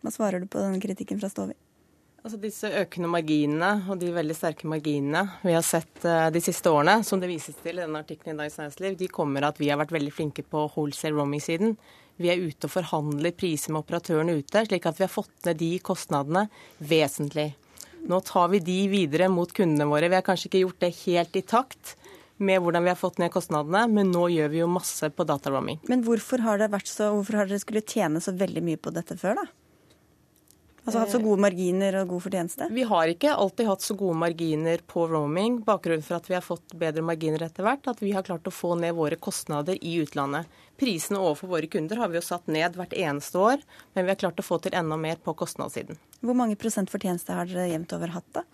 Hva 0.01 0.13
svarer 0.13 0.41
du 0.41 0.49
på 0.49 0.61
denne 0.61 0.81
kritikken 0.81 1.21
fra 1.21 1.29
Stovi? 1.29 1.57
Altså 2.27 2.41
Disse 2.43 2.67
økende 2.75 3.07
marginene 3.07 3.67
og 3.87 4.01
de 4.01 4.09
veldig 4.11 4.35
sterke 4.35 4.67
marginene 4.67 5.21
vi 5.47 5.53
har 5.55 5.61
sett 5.63 6.01
uh, 6.03 6.25
de 6.27 6.41
siste 6.43 6.67
årene, 6.67 6.97
som 7.07 7.21
det 7.21 7.29
vises 7.31 7.55
til 7.63 7.77
i 7.77 7.79
denne 7.85 8.01
artikkelen 8.03 8.35
i 8.35 8.41
Dagens 8.41 8.57
Næringsliv, 8.59 8.97
de 8.99 9.07
kommer 9.07 9.45
av 9.45 9.53
at 9.53 9.61
vi 9.61 9.69
har 9.71 9.79
vært 9.79 9.93
veldig 9.95 10.11
flinke 10.11 10.43
på 10.43 10.65
wholesale 10.73 11.15
roaming-siden. 11.15 11.77
Vi 12.19 12.27
er 12.27 12.41
ute 12.43 12.67
og 12.67 12.73
forhandler 12.73 13.31
priser 13.31 13.71
med 13.71 13.85
operatørene 13.85 14.35
ute, 14.41 14.65
slik 14.67 14.89
at 14.91 14.99
vi 14.99 15.05
har 15.05 15.13
fått 15.13 15.47
ned 15.47 15.61
de 15.61 15.69
kostnadene 15.79 16.41
vesentlig. 16.89 17.53
Nå 18.11 18.19
tar 18.27 18.51
vi 18.51 18.59
de 18.59 18.75
videre 18.91 19.29
mot 19.31 19.53
kundene 19.55 19.87
våre. 19.87 20.09
Vi 20.11 20.19
har 20.19 20.25
kanskje 20.27 20.49
ikke 20.49 20.65
gjort 20.65 20.83
det 20.83 20.89
helt 21.05 21.39
i 21.39 21.43
takt 21.47 21.93
med 22.43 22.59
hvordan 22.59 22.83
vi 22.83 22.91
har 22.91 22.99
fått 22.99 23.21
ned 23.23 23.31
kostnadene, 23.31 23.85
men 23.87 24.11
nå 24.11 24.25
gjør 24.33 24.51
vi 24.51 24.59
jo 24.65 24.67
masse 24.75 25.07
på 25.15 25.29
dataroaming. 25.31 25.79
Men 25.87 26.03
hvorfor 26.03 26.43
har, 26.43 26.59
det 26.59 26.73
vært 26.75 26.91
så, 26.91 27.07
hvorfor 27.15 27.39
har 27.39 27.47
dere 27.47 27.63
skulle 27.63 27.87
tjene 27.87 28.19
så 28.19 28.35
veldig 28.35 28.65
mye 28.67 28.83
på 28.83 28.91
dette 28.99 29.15
før, 29.15 29.39
da? 29.45 29.47
Altså 30.87 31.01
hatt 31.01 31.11
så 31.11 31.19
gode 31.19 31.43
marginer 31.43 31.97
og 31.99 32.13
god 32.13 32.21
fortjeneste? 32.23 32.69
Vi 32.71 32.83
har 32.87 33.09
ikke 33.11 33.33
alltid 33.35 33.67
hatt 33.67 33.83
så 33.83 33.95
gode 33.99 34.15
marginer 34.21 34.79
på 34.87 35.03
roaming. 35.11 35.57
Bakgrunnen 35.67 36.05
for 36.05 36.15
at 36.15 36.29
vi 36.29 36.37
har 36.37 36.45
fått 36.45 36.77
bedre 36.79 37.03
marginer 37.03 37.43
etter 37.43 37.67
hvert, 37.67 37.89
at 37.91 37.99
vi 37.99 38.13
har 38.15 38.23
klart 38.23 38.47
å 38.47 38.53
få 38.55 38.71
ned 38.79 38.95
våre 38.95 39.17
kostnader 39.19 39.75
i 39.83 39.97
utlandet. 39.99 40.47
Prisene 40.79 41.19
overfor 41.19 41.51
våre 41.57 41.67
kunder 41.67 41.99
har 41.99 42.07
vi 42.13 42.21
jo 42.21 42.23
satt 42.23 42.47
ned 42.47 42.79
hvert 42.79 42.95
eneste 42.95 43.35
år, 43.35 43.67
men 43.97 44.07
vi 44.07 44.13
har 44.13 44.21
klart 44.23 44.39
å 44.39 44.47
få 44.47 44.61
til 44.63 44.79
enda 44.79 44.95
mer 44.95 45.19
på 45.19 45.35
kostnadssiden. 45.35 45.99
Hvor 46.23 46.39
mange 46.39 46.55
prosent 46.55 46.93
fortjeneste 46.93 47.35
har 47.35 47.51
dere 47.51 47.67
jevnt 47.73 47.97
over 47.97 48.15
hatt, 48.15 48.31
da? 48.39 48.47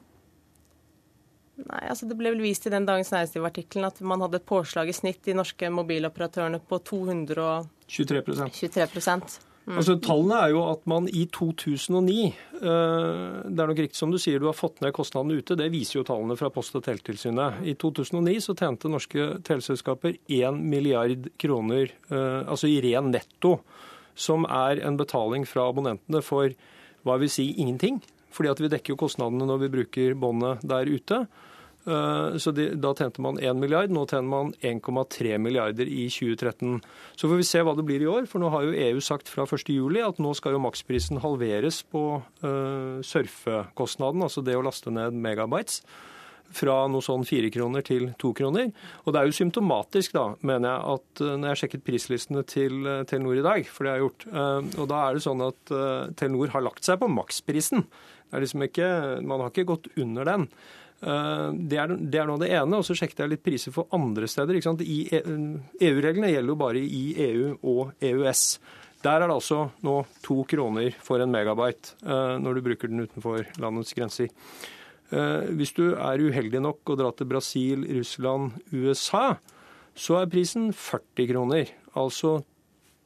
Nei, 1.62 1.86
altså 1.86 2.10
Det 2.10 2.17
ble 2.17 2.34
vel 2.34 2.41
vist 2.41 2.65
i 2.65 2.74
den 2.74 2.89
Dagens 2.89 3.13
Næringsliv-artikkelen 3.13 3.91
at 3.91 4.02
man 4.02 4.26
hadde 4.26 4.41
et 4.41 4.50
påslag 4.50 4.89
i 4.89 4.96
snitt 4.98 5.30
i 5.30 5.38
norske 5.38 5.69
mobiloperatørene 5.69 6.63
på 6.65 6.82
223 6.82 8.24
23 8.58 9.53
Mm. 9.63 9.78
Altså, 9.80 9.95
Tallene 10.04 10.39
er 10.43 10.52
jo 10.52 10.63
at 10.67 10.82
man 10.91 11.06
i 11.08 11.21
2009 11.32 12.15
eh, 12.28 12.34
Det 12.60 13.62
er 13.63 13.69
nok 13.69 13.80
riktig 13.80 13.95
som 13.95 14.12
du 14.12 14.17
sier, 14.19 14.41
du 14.41 14.49
har 14.49 14.58
fått 14.58 14.82
ned 14.84 14.91
kostnadene 14.95 15.39
ute. 15.39 15.56
Det 15.60 15.69
viser 15.71 16.02
jo 16.02 16.08
tallene 16.08 16.36
fra 16.39 16.52
Post- 16.52 16.76
og 16.76 16.84
teletilsynet. 16.84 17.62
I 17.63 17.78
2009 17.80 18.36
så 18.43 18.58
tjente 18.60 18.91
norske 18.91 19.30
teleselskaper 19.47 20.17
1 20.28 20.60
milliard 20.60 21.30
kroner, 21.39 21.95
eh, 22.12 22.41
altså 22.43 22.67
i 22.67 22.82
ren 22.84 23.13
netto, 23.13 23.62
som 24.19 24.43
er 24.52 24.84
en 24.84 24.99
betaling 24.99 25.47
fra 25.47 25.69
abonnentene 25.71 26.19
for 26.26 26.52
hva 27.08 27.17
vil 27.21 27.32
si 27.32 27.54
ingenting. 27.56 28.02
Fordi 28.34 28.52
at 28.52 28.60
vi 28.60 28.71
dekker 28.73 28.95
jo 28.97 29.02
kostnadene 29.06 29.47
når 29.47 29.63
vi 29.63 29.73
bruker 29.78 30.19
båndet 30.19 30.67
der 30.67 30.91
ute. 30.91 31.23
Eh, 31.86 32.38
så 32.38 32.52
de, 32.52 32.69
Da 32.80 32.93
tjente 32.96 33.22
man 33.22 33.39
1 33.39 33.60
milliard, 33.60 33.91
nå 33.91 34.06
tjener 34.08 34.30
man 34.30 34.54
1,3 34.62 35.38
milliarder 35.38 35.89
i 35.89 36.08
2013. 36.08 36.80
Så 37.15 37.28
får 37.28 37.41
vi 37.41 37.48
se 37.48 37.63
hva 37.63 37.76
det 37.76 37.86
blir 37.88 38.06
i 38.06 38.10
år, 38.10 38.28
for 38.30 38.43
nå 38.43 38.52
har 38.54 38.67
jo 38.67 38.78
EU 38.88 39.04
sagt 39.04 39.32
fra 39.32 39.46
1.7 39.46 40.00
at 40.04 40.22
nå 40.24 40.34
skal 40.38 40.56
jo 40.56 40.63
maksprisen 40.63 41.22
halveres 41.24 41.84
på 41.91 42.06
uh, 42.22 43.04
surfekostnaden, 43.04 44.24
altså 44.24 44.43
det 44.46 44.56
å 44.58 44.63
laste 44.63 44.93
ned 44.93 45.15
megabytes. 45.15 45.84
Fra 46.54 46.84
noe 46.91 47.02
sånn 47.02 47.24
fire 47.26 47.50
kroner 47.50 47.82
til 47.82 48.12
to 48.22 48.30
kroner. 48.38 48.67
Og 49.04 49.13
det 49.13 49.19
er 49.19 49.30
jo 49.30 49.36
symptomatisk, 49.36 50.13
da, 50.13 50.26
mener 50.46 50.69
jeg, 50.69 50.96
at 50.96 51.24
uh, 51.24 51.34
når 51.34 51.48
jeg 51.48 51.52
har 51.52 51.62
sjekket 51.63 51.86
prislistene 51.88 52.46
til 52.48 52.80
uh, 52.88 53.04
Telenor 53.10 53.41
i 53.41 53.46
dag, 53.46 53.67
for 53.67 53.84
det 53.84 53.93
har 53.93 54.00
jeg 54.00 54.08
gjort, 54.08 54.28
og 54.80 54.88
da 54.91 55.04
er 55.04 55.17
det 55.17 55.26
sånn 55.26 55.43
at 55.43 55.74
Telenor 56.19 56.54
har 56.54 56.63
lagt 56.63 56.88
seg 56.88 57.02
på 57.02 57.12
maksprisen. 57.12 57.84
Det 57.84 58.38
er 58.39 58.46
liksom 58.46 58.63
ikke, 58.65 58.88
man 59.28 59.43
har 59.43 59.52
ikke 59.52 59.67
gått 59.69 59.91
under 60.00 60.26
den. 60.26 60.48
Eh, 61.04 61.50
det 61.70 61.80
er, 61.80 61.96
det 61.98 62.22
er 62.22 62.30
nå 62.30 62.38
det 62.42 62.52
ene. 62.54 62.80
Og 62.80 62.86
så 62.88 62.96
sjekket 62.98 63.24
jeg 63.24 63.34
litt 63.34 63.44
priser 63.46 63.76
for 63.76 63.92
andre 63.96 64.30
steder. 64.32 64.60
EU-reglene 64.60 66.30
e 66.30 66.36
gjelder 66.36 66.54
jo 66.54 66.60
bare 66.60 66.84
i 66.84 67.04
EU 67.28 67.50
og 67.60 67.94
EØS. 68.04 68.46
Der 69.04 69.20
er 69.20 69.28
det 69.28 69.36
altså 69.36 69.66
nå 69.84 69.98
to 70.24 70.46
kroner 70.48 70.96
for 71.04 71.20
en 71.20 71.34
megabyte 71.34 71.98
eh, 72.06 72.38
når 72.39 72.56
du 72.56 72.66
bruker 72.70 72.92
den 72.92 73.04
utenfor 73.04 73.50
landets 73.60 73.96
grenser. 73.98 74.32
Eh, 75.12 75.52
hvis 75.60 75.76
du 75.76 75.89
er 75.92 76.24
uheldig 76.24 76.63
nok 76.63 76.94
og 76.94 77.02
drar 77.02 77.18
til 77.18 77.28
Brasil, 77.30 77.84
Russland, 77.98 78.56
USA, 78.72 79.36
så 79.94 80.22
er 80.22 80.32
prisen 80.32 80.72
40 80.72 81.30
kroner. 81.34 81.74
Altså 82.00 82.39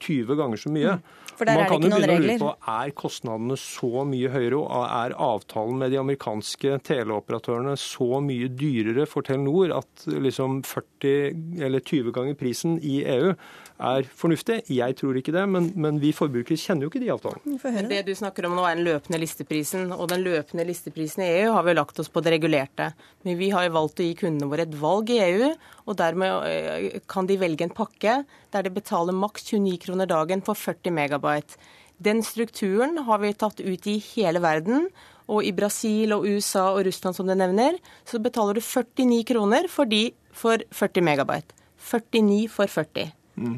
20 0.03 0.38
ganger 0.39 0.62
så 0.62 0.71
mye. 0.73 0.97
Mm. 0.97 1.15
For 1.38 1.45
der 1.45 1.53
Man 1.53 1.63
er 1.63 1.69
det 1.69 1.77
ikke 1.77 1.91
noen 1.91 2.10
regler. 2.10 2.39
På, 2.41 2.51
er 2.73 2.93
kostnadene 2.97 3.57
så 3.62 4.03
mye 4.10 4.31
høyere, 4.33 4.57
og 4.63 4.86
er 4.88 5.15
avtalen 5.27 5.77
med 5.81 5.93
de 5.93 5.99
amerikanske 6.01 6.79
teleoperatørene 6.88 7.75
så 7.77 8.21
mye 8.25 8.49
dyrere 8.49 9.05
for 9.10 9.27
Telenor 9.27 9.75
at 9.77 10.07
liksom 10.10 10.63
40 10.65 11.62
eller 11.67 11.86
20 11.86 12.15
ganger 12.15 12.39
prisen 12.39 12.79
i 12.81 13.03
EU 13.05 13.36
er 13.77 14.07
fornuftig. 14.17 14.61
Jeg 14.73 14.95
tror 14.97 15.17
ikke 15.19 15.33
det, 15.35 15.43
men, 15.49 15.69
men 15.77 15.99
vi 16.01 16.11
forbrukere 16.15 16.57
kjenner 16.59 16.87
jo 16.87 16.91
ikke 16.91 17.01
de 17.03 17.11
avtalene. 17.13 17.87
Det 17.91 18.01
du 18.07 18.13
snakker 18.17 18.47
om 18.47 18.55
nå 18.57 18.65
er 18.65 18.79
den 18.79 18.87
løpende 18.87 19.19
listeprisen, 19.21 19.91
og 19.93 20.09
den 20.11 20.23
løpende 20.25 20.65
listeprisen 20.67 21.23
i 21.25 21.29
EU 21.41 21.53
har 21.55 21.65
vi 21.67 21.75
lagt 21.77 22.01
oss 22.01 22.11
på 22.13 22.23
det 22.25 22.33
regulerte. 22.37 22.91
Men 23.25 23.39
vi 23.39 23.51
har 23.53 23.67
jo 23.67 23.75
valgt 23.77 24.01
å 24.01 24.07
gi 24.07 24.15
kundene 24.17 24.49
våre 24.49 24.65
et 24.67 24.77
valg 24.81 25.11
i 25.13 25.19
EU, 25.27 25.51
og 25.85 25.99
dermed 25.99 26.47
eh, 26.49 27.01
kan 27.09 27.29
de 27.29 27.39
velge 27.41 27.67
en 27.67 27.75
pakke 27.77 28.21
der 28.53 28.65
de 28.65 28.73
betaler 28.73 29.15
maks 29.15 29.51
29 29.51 29.77
kroner 29.85 30.09
dagen 30.09 30.41
for 30.45 30.57
40 30.57 30.95
megabyte. 30.97 31.59
Den 31.97 32.21
strukturen 32.25 32.99
har 33.07 33.21
vi 33.21 33.33
tatt 33.33 33.61
ut 33.61 33.87
i 33.89 33.97
hele 34.13 34.41
verden. 34.43 34.89
Og 35.27 35.43
i 35.43 35.51
Brasil 35.51 36.13
og 36.15 36.23
USA 36.23 36.69
og 36.71 36.85
Russland, 36.87 37.17
som 37.17 37.27
du 37.27 37.33
nevner, 37.35 37.75
så 38.07 38.19
betaler 38.23 38.55
du 38.55 38.63
49 38.63 39.25
kroner 39.27 39.67
for 39.67 39.89
de 39.89 40.13
for 40.31 40.61
40 40.71 41.03
megabyte. 41.03 41.51
49 41.83 42.47
for 42.53 42.71
40. 42.71 43.11
Mm. 43.37 43.57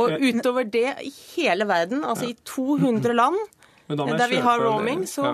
Og 0.00 0.18
utover 0.20 0.66
det 0.68 0.88
i 1.04 1.12
hele 1.36 1.66
verden, 1.68 2.04
altså 2.04 2.28
i 2.30 2.36
200 2.48 3.16
land 3.16 3.38
der 3.88 4.28
vi 4.28 4.36
har 4.36 4.60
roaming, 4.60 5.06
så 5.08 5.32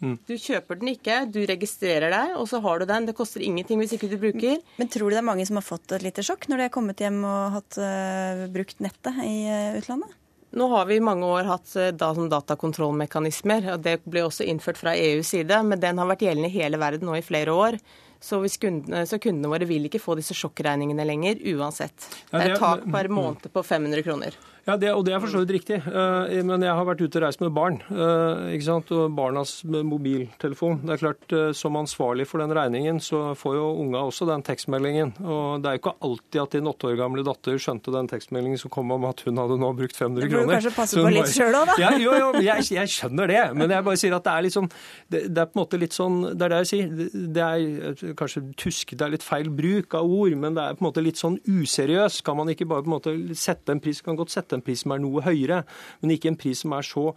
mm. 0.00 0.16
du 0.26 0.34
kjøper 0.40 0.80
den 0.80 0.94
ikke, 0.94 1.18
du 1.28 1.42
registrerer 1.48 2.12
deg, 2.14 2.34
og 2.40 2.48
så 2.48 2.60
har 2.64 2.80
du 2.80 2.86
den. 2.88 3.08
Det 3.08 3.16
koster 3.16 3.44
ingenting 3.44 3.80
hvis 3.82 3.94
ikke 3.96 4.08
du 4.12 4.16
bruker. 4.20 4.60
Men 4.80 4.90
tror 4.92 5.10
du 5.10 5.16
det 5.16 5.22
er 5.22 5.30
mange 5.30 5.46
som 5.48 5.60
har 5.60 5.66
fått 5.66 5.92
et 5.96 6.04
lite 6.06 6.24
sjokk 6.24 6.48
når 6.48 6.60
de 6.60 6.68
har 6.68 6.74
kommet 6.74 7.00
hjem 7.04 7.20
og 7.28 7.58
hatt 7.58 7.80
uh, 7.80 8.46
brukt 8.54 8.80
nettet 8.84 9.20
i 9.24 9.34
uh, 9.50 9.80
utlandet? 9.80 10.20
Nå 10.54 10.68
har 10.70 10.86
vi 10.86 11.00
i 11.00 11.02
mange 11.02 11.26
år 11.26 11.48
hatt 11.50 11.74
uh, 11.76 11.90
da, 11.92 12.12
datakontrollmekanismer. 12.14 13.74
og 13.74 13.84
Det 13.84 13.98
ble 14.06 14.24
også 14.24 14.46
innført 14.48 14.80
fra 14.80 14.96
EUs 14.96 15.34
side, 15.34 15.60
men 15.66 15.82
den 15.82 16.00
har 16.00 16.08
vært 16.08 16.24
gjeldende 16.24 16.52
i 16.52 16.56
hele 16.56 16.80
verden 16.80 17.10
nå 17.10 17.18
i 17.18 17.26
flere 17.26 17.52
år. 17.52 17.80
Så, 18.24 18.40
kundene, 18.60 19.04
så, 19.04 19.18
kundene, 19.20 19.50
våre 19.52 19.68
vil 19.68 19.84
ikke 19.90 20.00
få 20.00 20.16
disse 20.16 20.32
sjokkregningene 20.38 21.04
lenger 21.04 21.42
uansett. 21.52 22.06
Det 22.30 22.40
er 22.40 22.54
et 22.54 22.62
tak 22.62 22.86
per 22.88 23.10
måned 23.12 23.50
på 23.52 23.64
500 23.68 24.04
kroner. 24.06 24.38
Ja, 24.64 24.78
det, 24.80 24.94
og 24.96 25.02
det 25.04 25.12
er 25.12 25.20
for 25.20 25.28
så 25.28 25.42
vidt 25.42 25.52
riktig. 25.58 25.76
Uh, 25.84 26.24
men 26.48 26.62
jeg 26.64 26.72
har 26.72 26.86
vært 26.88 27.02
ute 27.04 27.20
og 27.20 27.24
reist 27.26 27.42
med 27.42 27.52
barn. 27.52 27.76
Uh, 27.90 28.48
ikke 28.54 28.64
sant? 28.64 28.92
Og 28.96 29.12
barnas 29.12 29.58
mobiltelefon. 29.64 30.78
Det 30.80 30.94
er 30.94 31.02
klart, 31.02 31.24
uh, 31.36 31.50
Som 31.52 31.76
ansvarlig 31.76 32.24
for 32.30 32.40
den 32.40 32.54
regningen, 32.56 33.00
så 33.04 33.34
får 33.36 33.58
jo 33.58 33.66
unga 33.82 34.00
også 34.08 34.24
den 34.30 34.44
tekstmeldingen. 34.46 35.12
Og 35.20 35.60
det 35.60 35.68
er 35.68 35.76
jo 35.76 35.82
ikke 35.82 35.94
alltid 36.08 36.40
at 36.42 36.56
din 36.56 36.70
åtte 36.70 36.88
år 36.88 36.96
gamle 37.02 37.24
datter 37.26 37.60
skjønte 37.60 37.92
den 37.92 38.08
tekstmeldingen 38.08 38.60
som 38.60 38.72
kom 38.72 38.94
om 38.94 39.04
at 39.10 39.20
hun 39.26 39.42
hadde 39.42 39.58
nå 39.60 39.70
brukt 39.76 40.00
500 40.00 40.24
kroner. 40.24 40.32
Det 40.32 40.40
burde 40.40 40.56
kanskje 40.56 40.74
passe 40.78 41.04
på 41.04 41.12
litt 41.12 41.34
sjøl 41.34 41.58
òg, 41.60 41.68
da. 41.68 41.76
Ja, 41.84 41.92
jo, 42.00 42.16
jo, 42.22 42.30
jeg, 42.40 42.66
jeg, 42.78 42.92
skjønner 42.94 43.34
det. 43.34 43.42
Men 43.60 43.76
jeg 43.76 43.88
bare 43.90 44.00
sier 44.00 44.16
at 44.16 44.24
det 44.24 44.32
er 44.32 44.46
litt 44.48 44.56
sånn 44.56 44.70
Det, 44.72 45.22
det 45.28 45.44
er 45.44 45.50
på 45.50 45.58
en 45.58 45.62
måte 45.62 45.80
litt 45.80 45.96
sånn 45.96 46.18
Det 46.32 46.46
er 46.46 46.54
det 46.54 46.62
jeg 46.62 46.70
sier. 46.72 47.12
Det, 47.12 47.44
er 47.44 48.16
kanskje 48.16 48.44
tuskete, 48.56 49.02
det 49.02 49.08
er 49.10 49.16
litt 49.18 49.26
feil 49.26 49.52
bruk 49.52 49.98
av 50.00 50.08
ord, 50.08 50.32
men 50.40 50.56
det 50.56 50.64
er 50.64 50.78
på 50.78 50.86
en 50.86 50.88
måte 50.88 51.04
litt 51.04 51.20
sånn 51.20 51.36
useriøst. 51.44 52.24
Kan 52.24 52.40
man 52.40 52.48
ikke 52.54 52.68
bare 52.70 52.86
på 52.86 52.88
en 52.88 52.96
måte 52.96 53.38
sette 53.38 53.74
en 53.74 53.84
pris, 53.84 54.00
kan 54.04 54.16
godt 54.16 54.32
sette 54.32 54.53
en 54.56 54.64
pris 54.64 54.84
som 54.84 54.94
er 54.94 55.02
noe 55.02 55.24
høyere, 55.24 55.62
men 56.02 56.14
ikke 56.14 56.32
en 56.32 56.40
pris 56.40 56.64
som 56.64 56.74
er 56.76 56.86
så 56.86 57.10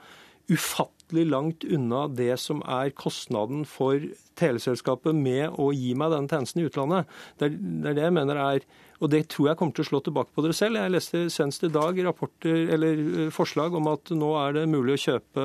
ufattelig 0.51 0.96
langt 1.13 1.63
unna 1.63 2.07
det 2.07 2.39
som 2.39 2.61
er 2.67 2.91
kostnaden 2.95 3.65
for 3.65 3.99
teleselskapet 4.37 5.15
med 5.15 5.55
å 5.57 5.71
gi 5.73 5.93
meg 5.97 6.11
den 6.11 6.27
tjenesten 6.27 6.61
i 6.61 6.67
utlandet. 6.67 7.07
Det 7.39 7.49
er, 7.49 7.55
det 7.57 7.89
er 7.91 7.97
det 7.97 8.05
jeg 8.07 8.17
mener 8.19 8.41
er 8.41 8.67
og 8.97 9.11
det 9.13 9.27
tror 9.29 9.51
jeg 9.51 9.59
kommer 9.59 9.75
til 9.77 9.83
å 9.83 9.87
slå 9.91 9.99
tilbake 10.05 10.33
på 10.33 10.43
dere 10.43 10.55
selv. 10.57 10.79
Jeg 10.79 10.93
leste 10.93 11.19
senest 11.33 11.65
i 11.67 11.69
dag 11.73 11.99
rapporter, 12.05 12.63
eller 12.73 13.01
eh, 13.03 13.33
forslag 13.33 13.75
om 13.77 13.89
at 13.91 14.09
nå 14.17 14.31
er 14.41 14.55
det 14.57 14.63
mulig 14.71 14.95
å 14.95 15.01
kjøpe 15.03 15.43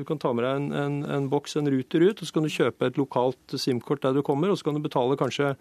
Du 0.00 0.04
kan 0.08 0.18
ta 0.20 0.32
med 0.34 0.44
deg 0.44 0.58
en, 0.58 0.66
en, 0.74 0.96
en 1.18 1.28
boks, 1.30 1.54
en 1.60 1.70
ruter 1.70 2.02
ut, 2.08 2.18
og 2.18 2.26
så 2.26 2.34
kan 2.34 2.46
du 2.46 2.52
kjøpe 2.52 2.88
et 2.90 2.98
lokalt 2.98 3.54
SIM-kort 3.54 4.02
der 4.02 4.18
du 4.18 4.22
kommer, 4.26 4.50
og 4.50 4.58
så 4.58 4.68
kan 4.68 4.78
du 4.78 4.82
betale 4.82 5.18
kanskje 5.20 5.52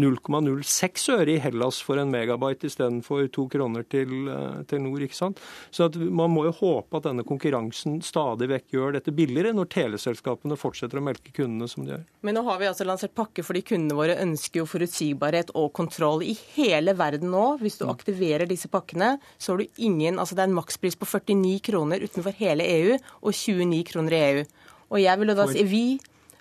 0,06 0.00 1.08
øre 1.18 1.34
i 1.34 1.42
Hellas 1.42 1.80
for 1.84 2.00
en 2.00 2.12
megabyte 2.12 2.70
istedenfor 2.70 3.28
to 3.34 3.48
kroner 3.52 3.84
til, 3.84 4.14
eh, 4.32 4.62
til 4.70 4.82
nord. 4.86 5.04
ikke 5.04 5.18
sant? 5.18 5.42
Så 5.70 5.90
Man 5.98 6.32
må 6.32 6.46
jo 6.48 6.56
håpe 6.56 6.96
at 6.96 7.10
denne 7.10 7.26
konkurransen 7.26 8.00
stadig 8.04 8.48
vekk 8.48 8.72
gjør 8.72 8.87
dette 8.96 9.12
billigere, 9.14 9.54
når 9.56 9.70
teleselskapene 9.74 10.56
fortsetter 10.58 11.00
å 11.00 11.04
melke 11.04 11.32
kundene 11.34 11.68
som 11.70 11.84
de 11.84 11.92
gjør. 11.92 12.04
Men 12.26 12.38
nå 12.38 12.44
har 12.48 12.60
vi 12.60 12.68
altså 12.70 12.86
lansert 12.88 13.14
pakke 13.18 13.44
fordi 13.46 13.64
kundene 13.72 13.98
våre 13.98 14.18
ønsker 14.22 14.62
jo 14.62 14.68
forutsigbarhet 14.68 15.52
og 15.58 15.72
kontroll 15.76 16.24
i 16.26 16.34
hele 16.56 16.94
verden 16.98 17.32
nå. 17.34 17.46
Hvis 17.62 17.80
du 17.80 17.86
mm. 17.86 17.92
aktiverer 17.94 18.50
disse 18.50 18.70
pakkene, 18.72 19.16
så 19.38 19.54
har 19.54 19.62
du 19.62 19.82
ingen 19.88 20.18
Altså 20.18 20.34
det 20.34 20.44
er 20.44 20.50
en 20.50 20.56
makspris 20.56 20.96
på 20.98 21.06
49 21.06 21.58
kroner 21.68 22.02
utenfor 22.02 22.34
hele 22.40 22.64
EU 22.66 22.94
og 22.96 23.32
29 23.32 23.82
kroner 23.92 24.16
i 24.16 24.22
EU. 24.28 24.46
Og 24.88 25.02
jeg 25.02 25.20
vil 25.20 25.32
jo 25.32 25.36
da 25.38 25.46
si 25.50 25.64
vi 25.68 25.84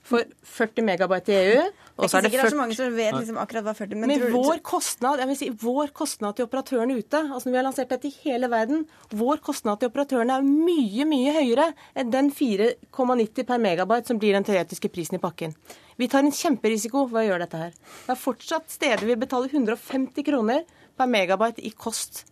for 0.08 0.24
40 0.58 0.86
megabyte 0.88 1.34
i 1.34 1.38
EU. 1.52 1.64
Og 1.98 2.12
så 2.12 2.20
er 2.20 2.28
det 2.28 2.32
40... 2.36 2.52
så 2.54 2.60
mange 2.60 2.76
som 2.78 2.94
vet 2.94 3.16
liksom 3.16 3.40
akkurat 3.42 3.66
hva 3.66 3.74
40 3.78 3.98
Men, 3.98 4.12
men 4.12 4.36
vår 4.36 4.62
kostnad 4.66 5.24
si, 5.40 5.50
vår 5.50 5.90
kostnad 5.98 6.38
til 6.38 6.46
operatørene 6.46 6.98
ute, 7.00 7.24
altså 7.26 7.50
når 7.50 7.56
vi 7.56 7.60
har 7.60 7.66
lansert 7.66 7.92
dette 7.96 8.10
i 8.10 8.14
hele 8.22 8.50
verden, 8.52 8.86
vår 9.18 9.42
kostnad 9.44 9.82
til 9.82 9.90
operatørene 9.92 10.38
er 10.38 10.46
mye, 10.46 11.08
mye 11.10 11.34
høyere 11.40 11.72
enn 11.98 12.14
den 12.14 12.32
4,90 12.38 13.50
per 13.50 13.62
megabyte 13.66 14.14
som 14.14 14.22
blir 14.22 14.38
den 14.38 14.48
teoretiske 14.48 14.94
prisen 14.94 15.18
i 15.18 15.24
pakken. 15.24 15.58
Vi 15.98 16.10
tar 16.12 16.22
en 16.22 16.34
kjemperisiko 16.34 17.08
ved 17.10 17.24
å 17.24 17.28
gjøre 17.32 17.48
dette 17.48 17.66
her. 17.66 17.76
Det 18.06 18.14
er 18.14 18.22
fortsatt 18.22 18.70
steder 18.72 19.08
vi 19.10 19.18
betaler 19.18 19.50
150 19.50 20.28
kroner 20.28 20.66
per 20.98 21.10
megabyte 21.10 21.66
i 21.66 21.74
kost 21.74 22.28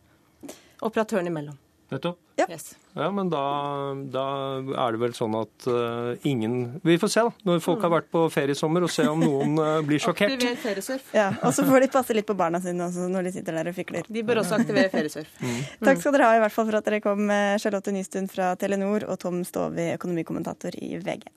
operatørene 0.85 1.33
imellom. 1.33 1.57
Nettopp. 1.95 2.21
Ja. 2.35 2.45
Yes. 2.51 2.73
ja, 2.93 3.05
men 3.15 3.29
da, 3.31 3.41
da, 4.11 4.23
er 4.83 4.95
det 4.95 4.99
vel 4.99 5.13
sånn 5.15 5.37
at 5.39 5.67
uh, 5.71 6.27
ingen 6.27 6.81
Vi 6.83 6.97
får 6.99 7.11
se, 7.13 7.23
da, 7.23 7.31
når 7.47 7.61
folk 7.63 7.85
har 7.85 7.93
vært 7.93 8.09
på 8.11 8.25
feriesommer, 8.33 8.83
og 8.83 8.91
se 8.91 9.05
om 9.07 9.23
noen 9.23 9.55
uh, 9.55 9.79
blir 9.87 10.01
sjokkert. 10.03 10.35
Aktiver 10.35 10.59
feriesurf. 10.59 11.13
Ja, 11.15 11.29
Og 11.39 11.55
så 11.55 11.63
får 11.67 11.85
de 11.85 11.89
passe 11.95 12.17
litt 12.17 12.27
på 12.27 12.35
barna 12.37 12.59
sine 12.63 12.89
også 12.89 13.07
når 13.11 13.29
de 13.29 13.35
sitter 13.37 13.59
der 13.61 13.71
og 13.71 13.77
fikler. 13.77 14.11
De 14.11 14.25
bør 14.27 14.43
også 14.43 14.59
aktivere 14.59 14.91
feriesurf. 14.91 15.31
Mm. 15.39 15.63
Takk 15.87 16.03
skal 16.03 16.17
dere 16.17 16.29
ha 16.33 16.35
i 16.41 16.43
hvert 16.43 16.57
fall 16.57 16.67
for 16.67 16.81
at 16.81 16.91
dere 16.91 17.01
kom, 17.05 17.23
eh, 17.31 17.55
Charlotte 17.63 17.95
Nystuen 17.95 18.29
fra 18.31 18.51
Telenor 18.59 19.07
og 19.07 19.19
Tom 19.23 19.41
Stove, 19.47 19.93
økonomikommentator 19.95 20.75
i 20.81 20.97
VG. 20.99 21.31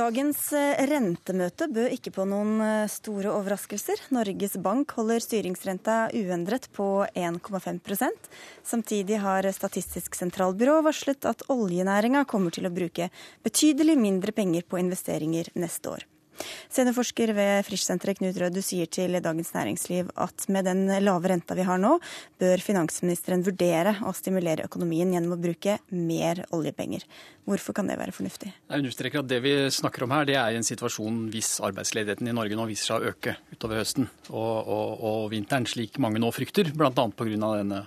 Dagens 0.00 0.38
eh, 0.56 0.78
rentemøte 0.88 1.66
bød 1.68 1.92
ikke 1.92 2.12
på 2.14 2.24
noen 2.28 2.60
eh, 2.64 2.86
store 2.88 3.34
overraskelser. 3.34 4.00
Norges 4.14 4.54
Bank 4.64 4.94
holder 4.96 5.20
styringsrenta 5.20 5.96
uendret 6.16 6.70
på 6.76 6.86
1,5% 7.12 8.30
Samtidig 8.64 9.18
har 9.20 9.48
Statistisk 9.52 10.16
sentralbyrå 10.16 10.78
varslet 10.86 11.28
at 11.28 11.44
oljenæringa 11.52 12.24
kommer 12.30 12.54
til 12.54 12.70
å 12.70 12.72
bruke 12.72 13.10
betydelig 13.44 13.98
mindre 14.00 14.32
penger 14.32 14.64
på 14.64 14.80
investeringer 14.80 15.52
neste 15.58 15.92
år. 15.98 16.08
Seniorforsker 16.70 17.32
ved 17.36 17.64
Frischsenteret 17.66 18.20
Knut 18.20 18.38
Rød, 18.40 18.54
du 18.54 18.62
sier 18.64 18.88
til 18.90 19.16
Dagens 19.22 19.52
Næringsliv 19.54 20.10
at 20.20 20.46
med 20.52 20.68
den 20.68 20.86
lave 21.02 21.32
renta 21.32 21.56
vi 21.58 21.66
har 21.66 21.80
nå, 21.82 21.96
bør 22.40 22.62
finansministeren 22.64 23.44
vurdere 23.46 23.96
å 24.06 24.14
stimulere 24.16 24.66
økonomien 24.68 25.12
gjennom 25.14 25.36
å 25.36 25.40
bruke 25.40 25.78
mer 25.90 26.44
oljepenger. 26.56 27.04
Hvorfor 27.48 27.74
kan 27.74 27.88
det 27.90 27.98
være 27.98 28.14
fornuftig? 28.14 28.52
Jeg 28.52 28.84
understreker 28.84 29.22
at 29.22 29.30
Det 29.30 29.40
vi 29.42 29.54
snakker 29.74 30.04
om 30.04 30.14
her, 30.14 30.26
det 30.28 30.36
er 30.38 30.56
en 30.56 30.66
situasjon 30.66 31.22
hvis 31.32 31.58
arbeidsledigheten 31.66 32.28
i 32.30 32.34
Norge 32.36 32.58
nå 32.58 32.66
viser 32.70 32.92
seg 32.92 33.00
å 33.00 33.14
øke 33.14 33.36
utover 33.54 33.80
høsten 33.82 34.08
og, 34.30 34.56
og, 34.60 34.90
og 35.10 35.22
vinteren, 35.32 35.66
slik 35.66 35.98
mange 36.02 36.22
nå 36.22 36.30
frykter, 36.34 36.70
bl.a. 36.74 36.92
pga. 36.92 37.54
denne 37.60 37.86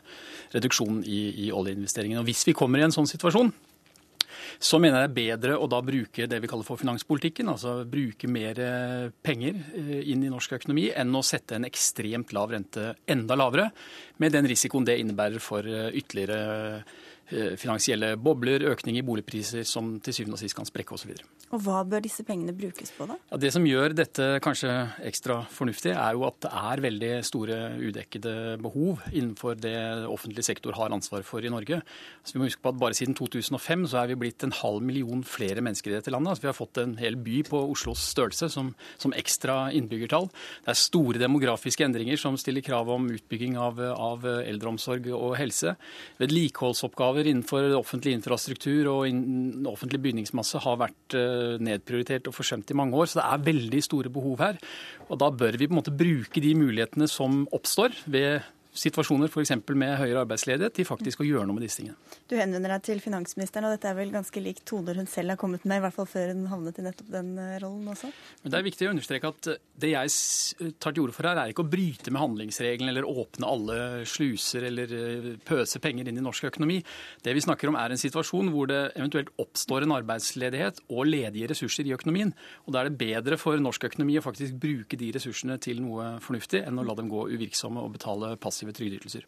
reduksjonen 0.53 1.03
i, 1.05 1.21
i 1.47 1.51
oljeinvesteringene. 1.55 2.25
Hvis 2.27 2.43
vi 2.49 2.57
kommer 2.57 2.81
i 2.81 2.87
en 2.87 2.95
sånn 2.95 3.09
situasjon, 3.09 3.53
så 4.63 4.79
mener 4.79 5.01
jeg 5.01 5.11
det 5.11 5.11
er 5.11 5.17
bedre 5.17 5.55
å 5.59 5.67
da 5.67 5.81
bruke 5.83 6.27
det 6.29 6.39
vi 6.39 6.47
kaller 6.47 6.67
for 6.67 6.79
finanspolitikken, 6.79 7.49
altså 7.51 7.81
bruke 7.89 8.29
mer 8.31 8.59
eh, 8.63 9.09
penger 9.25 9.57
eh, 9.75 9.97
inn 10.13 10.23
i 10.23 10.31
norsk 10.31 10.55
økonomi, 10.59 10.85
enn 10.95 11.11
å 11.19 11.23
sette 11.25 11.57
en 11.57 11.67
ekstremt 11.67 12.31
lav 12.35 12.53
rente 12.55 12.93
enda 13.11 13.35
lavere, 13.39 13.69
med 14.23 14.35
den 14.35 14.47
risikoen 14.47 14.87
det 14.87 14.95
innebærer 15.01 15.43
for 15.43 15.67
eh, 15.67 15.89
ytterligere 15.99 16.79
finansielle 17.59 18.13
bobler, 18.21 18.65
økning 18.73 18.99
i 18.99 19.05
boligpriser 19.05 19.65
som 19.67 19.95
til 20.03 20.15
syvende 20.15 20.37
og 20.37 20.43
sist 20.43 20.57
kan 20.57 20.67
sprekke 20.67 20.95
osv. 20.95 21.13
Og 21.53 21.61
Hva 21.61 21.83
bør 21.85 22.01
disse 22.01 22.23
pengene 22.25 22.55
brukes 22.57 22.93
på, 22.95 23.05
da? 23.09 23.17
Ja, 23.31 23.39
det 23.41 23.51
som 23.53 23.65
gjør 23.67 23.93
dette 23.97 24.27
kanskje 24.43 24.71
ekstra 25.05 25.41
fornuftig, 25.53 25.93
er 25.93 26.17
jo 26.17 26.25
at 26.27 26.39
det 26.45 26.51
er 26.63 26.83
veldig 26.87 27.11
store 27.27 27.59
udekkede 27.77 28.33
behov 28.63 29.03
innenfor 29.11 29.59
det 29.61 29.75
offentlig 30.09 30.45
sektor 30.47 30.75
har 30.77 30.93
ansvar 30.95 31.25
for 31.27 31.45
i 31.45 31.51
Norge. 31.53 31.81
Så 32.23 32.35
vi 32.35 32.41
må 32.41 32.49
huske 32.49 32.63
på 32.63 32.73
at 32.73 32.81
Bare 32.83 32.97
siden 32.97 33.15
2005 33.15 33.85
så 33.93 34.01
er 34.01 34.09
vi 34.11 34.17
blitt 34.19 34.43
en 34.43 34.55
halv 34.57 34.81
million 34.83 35.21
flere 35.23 35.61
mennesker 35.63 35.93
i 35.93 35.95
dette 35.95 36.11
landet. 36.11 36.33
Altså 36.33 36.43
vi 36.43 36.49
har 36.49 36.57
fått 36.57 36.79
en 36.81 36.97
hel 36.99 37.15
by 37.21 37.43
på 37.47 37.61
Oslos 37.71 38.01
størrelse 38.11 38.49
som, 38.51 38.73
som 38.99 39.13
ekstra 39.15 39.69
innbyggertall. 39.77 40.27
Det 40.65 40.73
er 40.73 40.79
store 40.81 41.21
demografiske 41.21 41.85
endringer 41.85 42.19
som 42.19 42.35
stiller 42.39 42.65
krav 42.65 42.91
om 42.91 43.07
utbygging 43.13 43.55
av, 43.61 43.79
av 43.79 44.25
eldreomsorg 44.25 45.07
og 45.15 45.37
helse. 45.39 45.77
Vedlikeholdsoppgaver 46.19 47.22
innenfor 47.29 47.73
offentlig 47.77 48.15
infrastruktur 48.17 48.89
og 48.91 49.07
in, 49.09 49.21
offentlig 49.69 50.01
bygningsmasse 50.03 50.61
har 50.63 50.79
vært 50.81 51.17
eh, 51.17 51.55
nedprioritert 51.63 52.27
og 52.29 52.35
forsømt 52.37 52.73
i 52.73 52.77
mange 52.77 52.97
år. 52.97 53.09
Så 53.09 53.19
det 53.19 53.27
er 53.27 53.47
veldig 53.51 53.83
store 53.85 54.11
behov 54.13 54.43
her. 54.43 54.59
Og 55.09 55.21
da 55.21 55.31
bør 55.33 55.57
vi 55.59 55.69
på 55.69 55.75
en 55.75 55.81
måte 55.81 55.95
bruke 55.95 56.43
de 56.43 56.53
mulighetene 56.57 57.09
som 57.11 57.45
oppstår 57.55 57.95
ved 58.05 58.43
situasjoner 58.73 59.29
f.eks. 59.29 59.53
med 59.77 59.95
høyere 59.99 60.23
arbeidsledighet, 60.23 60.73
til 60.77 60.87
faktisk 60.87 61.21
å 61.21 61.27
gjøre 61.27 61.45
noe 61.47 61.57
med 61.57 61.67
disse 61.67 61.81
tingene. 61.81 61.97
Du 62.29 62.35
henvender 62.39 62.73
deg 62.73 62.85
til 62.87 63.01
finansministeren, 63.03 63.67
og 63.67 63.75
dette 63.75 63.89
er 63.89 63.97
vel 63.97 64.13
ganske 64.13 64.41
lik 64.41 64.63
toner 64.67 64.97
hun 64.97 65.09
selv 65.09 65.33
har 65.33 65.39
kommet 65.39 65.65
med, 65.69 65.79
i 65.79 65.83
hvert 65.85 65.95
fall 65.95 66.09
før 66.09 66.33
hun 66.33 66.47
havnet 66.49 66.79
i 66.81 66.85
nettopp 66.85 67.11
den 67.13 67.33
eh, 67.37 67.57
rollen 67.61 67.91
også? 67.93 68.09
Men 68.43 68.53
Det 68.53 68.59
er 68.59 68.67
viktig 68.67 68.87
å 68.87 68.93
understreke 68.95 69.31
at 69.33 69.49
eh, 69.53 69.61
det 69.83 69.91
jeg 69.93 70.73
tar 70.81 70.95
til 70.95 71.05
orde 71.05 71.17
for 71.17 71.29
her, 71.29 71.41
er 71.41 71.53
ikke 71.53 71.65
å 71.65 71.69
bryte 71.69 72.13
med 72.13 72.23
handlingsregelen 72.23 72.91
eller 72.91 73.09
åpne 73.09 73.49
alle 73.49 73.77
sluser 74.09 74.67
eller 74.69 74.95
eh, 74.97 75.29
pøse 75.45 75.81
penger 75.83 76.09
inn 76.09 76.19
i 76.21 76.25
norsk 76.25 76.49
økonomi. 76.49 76.79
Det 77.23 77.35
vi 77.37 77.45
snakker 77.45 77.69
om 77.69 77.77
er 77.79 77.93
en 77.93 78.01
situasjon 78.01 78.51
hvor 78.53 78.69
det 78.71 78.81
eventuelt 78.95 79.33
oppstår 79.41 79.85
en 79.85 79.95
arbeidsledighet 79.99 80.83
og 80.89 81.09
ledige 81.09 81.51
ressurser 81.51 81.87
i 81.89 81.95
økonomien. 81.95 82.33
Og 82.65 82.73
Da 82.73 82.81
er 82.81 82.89
det 82.89 82.99
bedre 83.01 83.37
for 83.41 83.59
norsk 83.61 83.89
økonomi 83.91 84.17
å 84.19 84.25
faktisk 84.25 84.57
bruke 84.61 84.97
de 84.99 85.11
ressursene 85.15 85.59
til 85.61 85.81
noe 85.83 86.15
fornuftig, 86.23 86.63
enn 86.65 86.79
å 86.79 86.87
la 86.87 86.97
dem 86.97 87.11
gå 87.11 87.27
uvirksomme 87.33 87.83
og 87.83 87.93
betale 87.97 88.33
passive 88.41 88.62
passive 88.63 88.77
trygdeytelser. 88.77 89.25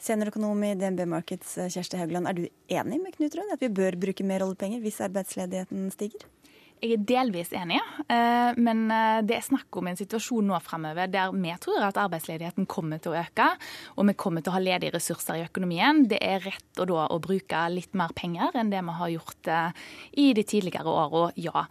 Seniorøkonom 0.00 0.64
i 0.64 0.74
DNB 0.74 1.04
Markets 1.06 1.54
Kjersti 1.70 1.98
Haugland, 2.00 2.26
er 2.26 2.36
du 2.36 2.44
enig 2.68 3.00
med 3.02 3.14
Knut 3.16 3.36
Rønn 3.36 3.52
at 3.52 3.60
vi 3.60 3.68
bør 3.68 3.98
bruke 4.00 4.24
mer 4.24 4.42
oljepenger 4.42 4.80
hvis 4.80 5.00
arbeidsledigheten 5.04 5.90
stiger? 5.94 6.26
Jeg 6.80 6.96
er 6.96 7.02
delvis 7.04 7.50
enig, 7.52 7.76
eh, 8.08 8.56
men 8.56 8.86
eh, 8.88 9.18
det 9.28 9.34
er 9.36 9.44
snakk 9.44 9.76
om 9.76 9.90
en 9.90 9.98
situasjon 9.98 10.46
nå 10.48 10.56
fremover 10.64 11.10
der 11.12 11.34
vi 11.34 11.52
tror 11.60 11.82
at 11.84 11.98
arbeidsledigheten 12.00 12.64
kommer 12.70 13.02
til 13.02 13.12
å 13.12 13.18
øke, 13.20 13.48
og 14.00 14.06
vi 14.08 14.14
kommer 14.16 14.40
til 14.40 14.52
å 14.52 14.54
ha 14.54 14.62
ledige 14.64 14.94
ressurser 14.94 15.36
i 15.36 15.44
økonomien. 15.44 16.06
Det 16.08 16.16
er 16.24 16.40
rett 16.40 16.80
og 16.80 16.88
da 16.88 17.04
å 17.12 17.18
bruke 17.20 17.66
litt 17.74 17.92
mer 17.98 18.14
penger 18.16 18.56
enn 18.56 18.72
det 18.72 18.80
vi 18.86 18.94
har 18.96 19.12
gjort 19.12 19.50
eh, 19.52 19.82
i 20.24 20.30
de 20.36 20.44
tidligere 20.54 20.88
åra, 20.88 21.26
ja. 21.36 21.66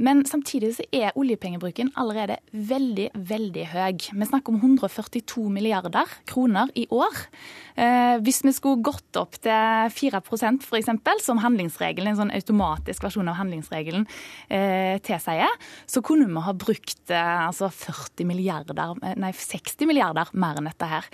Men 0.00 0.24
samtidig 0.24 0.72
så 0.78 0.88
er 0.96 1.12
oljepengebruken 1.20 1.92
allerede 2.00 2.40
veldig, 2.56 3.10
veldig 3.20 3.66
høy. 3.74 4.00
Vi 4.16 4.30
snakker 4.30 4.54
om 4.54 4.62
142 4.62 5.44
milliarder 5.52 6.16
kroner 6.30 6.72
i 6.72 6.86
år. 6.88 7.26
Hvis 8.24 8.40
vi 8.46 8.52
skulle 8.54 8.84
gått 8.86 9.18
opp 9.18 9.36
til 9.42 9.90
4% 9.90 10.64
f.eks., 10.64 10.90
som 11.24 11.40
handlingsregelen, 11.42 12.12
en 12.12 12.20
sånn 12.22 12.34
automatisk 12.34 13.04
versjon 13.04 13.28
av 13.28 13.38
handlingsregelen, 13.40 14.06
eh, 14.54 14.98
tilsier, 15.04 15.50
så 15.86 16.02
kunne 16.04 16.28
vi 16.30 16.44
ha 16.46 16.54
brukt 16.56 17.10
eh, 17.12 17.46
altså 17.48 17.70
40 17.72 18.28
milliarder, 18.28 18.94
eh, 19.02 19.16
nei 19.20 19.32
60 19.34 19.88
milliarder 19.90 20.30
mer 20.38 20.60
enn 20.60 20.70
dette 20.70 20.88
her. 20.90 21.08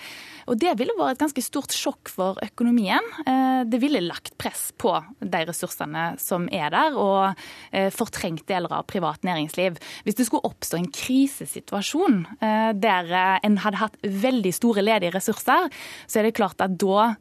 Og 0.51 0.59
Det 0.61 0.73
ville 0.79 0.95
vært 0.99 1.17
et 1.17 1.25
ganske 1.25 1.45
stort 1.45 1.75
sjokk 1.75 2.11
for 2.11 2.41
økonomien. 2.45 3.05
Eh, 3.25 3.63
det 3.71 3.81
ville 3.83 4.03
lagt 4.05 4.37
press 4.41 4.71
på 4.81 4.93
de 5.21 5.43
ressursene 5.49 6.15
som 6.21 6.49
er 6.53 6.73
der, 6.75 6.97
og 6.99 7.39
eh, 7.73 7.89
fortrengt 7.95 8.47
deler 8.51 8.73
av 8.75 8.89
privat 8.91 9.25
næringsliv. 9.27 9.79
Hvis 10.05 10.19
det 10.19 10.27
skulle 10.29 10.49
oppstå 10.49 10.81
en 10.81 10.91
krisesituasjon 10.95 12.21
eh, 12.41 12.73
der 12.77 13.13
en 13.47 13.61
hadde 13.63 13.81
hatt 13.81 13.99
veldig 14.03 14.53
store 14.57 14.85
ledige 14.85 15.15
ressurser, 15.17 15.71
så 16.07 16.21
er 16.21 16.29
det 16.29 16.37
klart 16.39 16.61
at 16.61 16.77
da 16.81 17.15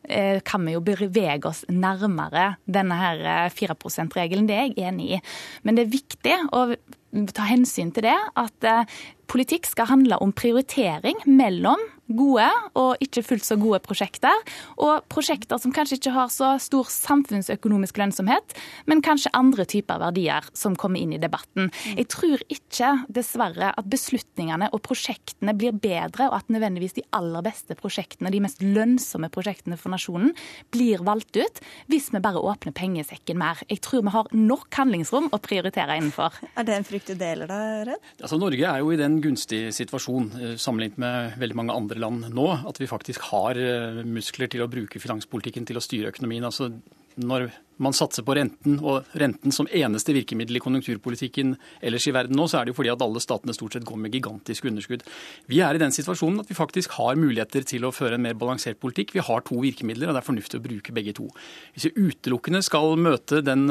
kan 0.45 0.63
vi 0.65 0.74
jo 0.74 0.82
bevege 0.84 1.49
oss 1.49 1.61
nærmere 1.72 2.55
denne 2.65 2.95
her 2.97 3.49
4 3.53 3.76
%-regelen. 3.78 4.47
Det 4.49 4.55
er 4.55 4.67
jeg 4.67 4.89
enig 4.89 5.07
i. 5.17 5.20
Men 5.63 5.78
det 5.78 5.86
er 5.86 5.93
viktig 5.93 6.09
å 6.51 6.64
ta 7.34 7.47
hensyn 7.49 7.93
til 7.95 8.10
det 8.10 8.18
at 8.38 8.70
politikk 9.30 9.69
skal 9.69 9.91
handle 9.91 10.17
om 10.23 10.34
prioritering 10.36 11.21
mellom 11.30 11.80
gode 12.09 12.47
og 12.80 13.01
ikke 13.03 13.23
fullt 13.25 13.45
så 13.45 13.57
gode 13.59 13.80
prosjekter, 13.86 14.34
og 14.82 15.05
prosjekter 15.11 15.59
som 15.61 15.73
kanskje 15.75 15.99
ikke 15.99 16.13
har 16.15 16.32
så 16.34 16.55
stor 16.61 16.89
samfunnsøkonomisk 16.89 17.99
lønnsomhet, 18.01 18.55
men 18.89 19.03
kanskje 19.05 19.34
andre 19.38 19.65
typer 19.69 20.01
verdier 20.01 20.47
som 20.57 20.77
kommer 20.80 21.01
inn 21.01 21.13
i 21.15 21.21
debatten. 21.21 21.69
Jeg 21.95 22.09
tror 22.11 22.41
ikke, 22.49 22.91
dessverre, 23.13 23.71
at 23.77 23.89
beslutningene 23.89 24.71
og 24.73 24.82
prosjektene 24.86 25.55
blir 25.57 25.75
bedre, 25.77 26.30
og 26.30 26.39
at 26.39 26.53
nødvendigvis 26.53 26.97
de 26.97 27.05
aller 27.15 27.45
beste 27.45 27.77
prosjektene, 27.80 28.34
de 28.34 28.41
mest 28.43 28.63
lønnsomme 28.63 29.30
prosjektene 29.34 29.77
for 29.80 29.93
nasjonen, 29.93 30.34
blir 30.73 31.03
valgt 31.05 31.38
ut 31.38 31.61
hvis 31.89 32.09
vi 32.13 32.21
bare 32.23 32.41
åpner 32.41 32.73
pengesekken 32.75 33.38
mer. 33.39 33.61
Jeg 33.69 33.84
tror 33.86 34.03
vi 34.05 34.15
har 34.15 34.34
nok 34.34 34.80
handlingsrom 34.80 35.30
å 35.36 35.41
prioritere 35.43 35.99
innenfor. 35.99 36.41
Er 36.55 36.67
det 36.67 36.77
en 36.80 36.88
frykt 36.88 37.13
du 37.13 37.17
deler, 37.19 37.49
da, 37.49 37.59
Redd? 37.89 38.11
Altså, 38.19 38.39
Norge 38.41 38.65
er 38.65 38.82
jo 38.82 38.91
i 38.93 38.99
den 38.99 39.18
gunstig 39.24 39.61
situasjon 39.76 40.30
eh, 40.39 40.53
sammenlignet 40.59 40.99
med 41.01 41.39
veldig 41.41 41.57
mange 41.59 41.76
andre 41.76 41.99
land 42.01 42.30
nå, 42.36 42.47
at 42.70 42.80
vi 42.82 42.89
faktisk 42.89 43.30
har 43.32 43.59
eh, 43.59 44.03
muskler 44.07 44.51
til 44.51 44.63
å 44.65 44.70
bruke 44.72 45.01
finanspolitikken 45.01 45.67
til 45.70 45.80
å 45.80 45.84
styre 45.84 46.13
økonomien. 46.13 46.47
Altså, 46.47 46.72
når 47.20 47.49
man 47.80 47.95
satser 47.95 48.25
på 48.27 48.36
renten, 48.38 48.77
og 48.84 49.07
renten 49.19 49.53
som 49.55 49.69
eneste 49.71 50.13
virkemiddel 50.15 50.59
i 50.59 50.63
konjunkturpolitikken 50.63 51.55
ellers 51.86 52.07
i 52.09 52.13
verden 52.15 52.38
nå, 52.38 52.47
så 52.49 52.59
er 52.59 52.67
det 52.67 52.73
jo 52.73 52.80
fordi 52.80 52.91
at 52.93 53.03
alle 53.05 53.21
statene 53.23 53.55
stort 53.55 53.75
sett 53.75 53.88
går 53.88 54.01
med 54.03 54.15
gigantiske 54.15 54.67
underskudd. 54.69 55.05
Vi 55.49 55.61
er 55.63 55.77
i 55.77 55.82
den 55.82 55.95
situasjonen 55.95 56.43
at 56.43 56.51
vi 56.51 56.57
faktisk 56.57 56.97
har 56.97 57.19
muligheter 57.19 57.65
til 57.67 57.88
å 57.88 57.93
føre 57.95 58.19
en 58.19 58.25
mer 58.25 58.38
balansert 58.39 58.80
politikk. 58.84 59.15
Vi 59.15 59.23
har 59.23 59.45
to 59.47 59.59
virkemidler, 59.63 60.09
og 60.09 60.17
det 60.17 60.23
er 60.23 60.27
fornuftig 60.27 60.59
å 60.59 60.65
bruke 60.65 60.95
begge 60.95 61.15
to. 61.17 61.30
Hvis 61.75 61.88
vi 61.89 62.09
utelukkende 62.09 62.61
skal 62.65 62.97
møte 62.99 63.41
den, 63.45 63.65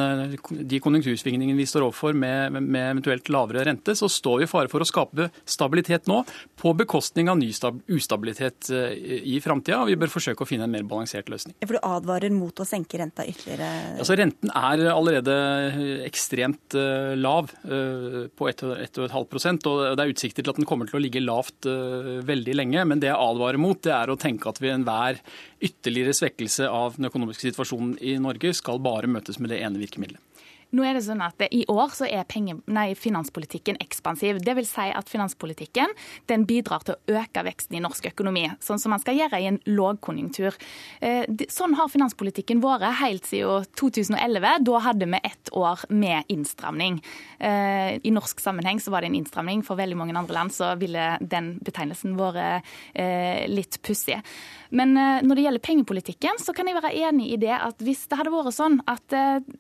de 0.49 0.81
konjunktursvingningene 0.83 1.59
vi 1.59 1.69
står 1.69 1.89
overfor 1.89 2.17
med, 2.17 2.57
med, 2.59 2.81
eventuelt 2.95 3.29
lavere 3.33 3.67
rente, 3.69 3.97
så 3.99 4.09
står 4.13 4.43
vi 4.43 4.49
i 4.49 4.51
fare 4.51 4.73
for 4.73 4.85
å 4.85 4.89
skape 4.89 5.29
stabilitet 5.49 6.09
nå 6.09 6.23
på 6.59 6.73
bekostning 6.79 7.29
av 7.29 7.39
ny 7.41 7.51
ustabilitet 7.53 8.71
eh, 8.75 8.97
i 9.35 9.39
framtida. 9.45 9.83
Vi 9.89 9.99
bør 10.01 10.13
forsøke 10.13 10.45
å 10.45 10.49
finne 10.49 10.69
en 10.69 10.73
mer 10.73 10.87
balansert 10.89 11.29
løsning. 11.33 11.57
For 11.65 11.77
du 11.77 11.85
advarer 11.85 12.33
mot 12.35 12.57
å 12.57 12.67
senke 12.69 13.01
renta 13.01 13.27
ytterligere? 13.29 13.98
Altså, 13.99 14.17
renten 14.19 14.53
er 14.55 14.85
allerede 14.93 15.35
ekstremt 16.07 16.77
uh, 16.79 17.15
lav, 17.19 17.51
uh, 17.67 18.29
på 18.31 18.49
1,5 18.51 19.29
prosent, 19.31 19.67
og 19.71 19.99
det 19.99 20.05
er 20.05 20.15
utsikter 20.15 20.45
til 20.45 20.55
at 20.55 20.61
den 20.61 20.69
kommer 20.69 20.89
til 20.89 21.01
å 21.01 21.03
ligge 21.03 21.25
lavt 21.25 21.69
veldig 22.29 22.57
lenge. 22.57 22.87
Men 22.89 23.03
det 23.03 23.11
jeg 23.11 23.19
advarer 23.19 23.61
mot, 23.61 23.81
det 23.85 23.95
er 23.95 24.13
å 24.13 24.19
tenke 24.21 24.51
at 24.51 24.63
ved 24.63 24.77
enhver 24.77 25.21
ytterligere 25.65 26.15
svekkelse 26.17 26.71
av 26.71 26.99
den 26.99 27.11
økonomiske 27.11 27.51
situasjonen 27.51 27.97
i 27.99 28.17
Norge 28.23 28.55
skal 28.57 28.81
bare 28.83 29.11
møtes 29.11 29.41
med 29.43 29.53
det 29.53 29.63
ene 29.65 29.83
virkemidlet. 29.83 30.23
Nå 30.77 30.85
er 30.85 30.99
det 30.99 31.05
sånn 31.07 31.23
at 31.25 31.41
I 31.49 31.63
år 31.73 31.95
så 31.97 32.05
er 32.05 32.27
penge, 32.29 32.59
nei, 32.69 32.91
finanspolitikken 32.99 33.79
ekspansiv. 33.81 34.41
Det 34.45 34.55
vil 34.59 34.67
si 34.69 34.89
at 34.93 35.09
finanspolitikken 35.09 35.95
den 36.29 36.45
bidrar 36.49 36.85
til 36.85 36.97
å 36.97 37.17
øke 37.23 37.45
veksten 37.47 37.79
i 37.79 37.83
norsk 37.85 38.11
økonomi, 38.11 38.45
sånn 38.61 38.81
som 38.83 38.93
man 38.93 39.01
skal 39.01 39.17
gjøre 39.17 39.41
i 39.41 39.49
en 39.49 39.61
lågkonjunktur. 39.65 40.59
Eh, 41.01 41.25
sånn 41.49 41.79
har 41.79 41.89
finanspolitikken 41.93 42.61
vært 42.65 42.99
helt 43.01 43.29
siden 43.31 43.65
2011. 43.81 44.59
Da 44.69 44.83
hadde 44.85 45.09
vi 45.09 45.23
ett 45.25 45.53
år 45.57 45.87
med 45.89 46.29
innstramning. 46.29 47.01
Eh, 47.41 47.97
I 48.05 48.13
norsk 48.13 48.41
sammenheng 48.43 48.83
så 48.83 48.93
var 48.93 49.03
det 49.03 49.13
en 49.13 49.19
innstramning. 49.23 49.65
For 49.65 49.81
veldig 49.81 49.97
mange 49.97 50.17
andre 50.19 50.37
land 50.37 50.53
så 50.53 50.75
ville 50.77 51.15
den 51.21 51.55
betegnelsen 51.65 52.19
vært 52.19 52.67
eh, 52.93 53.49
litt 53.49 53.81
pussig. 53.81 54.21
Men 54.71 54.95
når 54.97 55.39
det 55.39 55.45
gjelder 55.47 55.65
pengepolitikken, 55.65 56.41
så 56.43 56.53
kan 56.57 56.69
jeg 56.69 56.77
være 56.77 56.93
enig 57.09 57.31
i 57.33 57.41
det 57.41 57.55
at 57.55 57.81
hvis 57.85 58.07
det 58.11 58.19
hadde 58.21 58.33
vært 58.33 58.57
sånn 58.57 58.79
at 58.91 59.15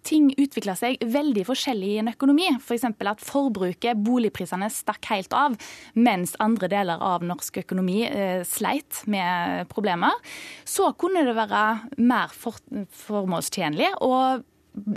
ting 0.07 0.31
utvikla 0.37 0.75
seg 0.79 1.01
veldig 1.09 1.45
forskjellig 1.49 1.93
i 1.95 2.01
en 2.03 2.13
økonomi. 2.13 2.49
F.eks. 2.59 2.87
For 2.99 3.11
at 3.13 3.25
forbruket, 3.25 4.03
boligprisene, 4.05 4.69
stakk 4.73 5.09
helt 5.13 5.35
av, 5.37 5.57
mens 5.97 6.35
andre 6.43 6.71
deler 6.71 7.03
av 7.05 7.25
norsk 7.27 7.63
økonomi 7.63 8.03
eh, 8.09 8.45
sleit 8.49 9.03
med 9.11 9.69
problemer. 9.73 10.15
Så 10.69 10.93
kunne 10.99 11.25
det 11.27 11.37
være 11.37 11.65
mer 12.01 12.33
for, 12.35 12.61
formålstjenlig 13.07 13.95
å 14.05 14.13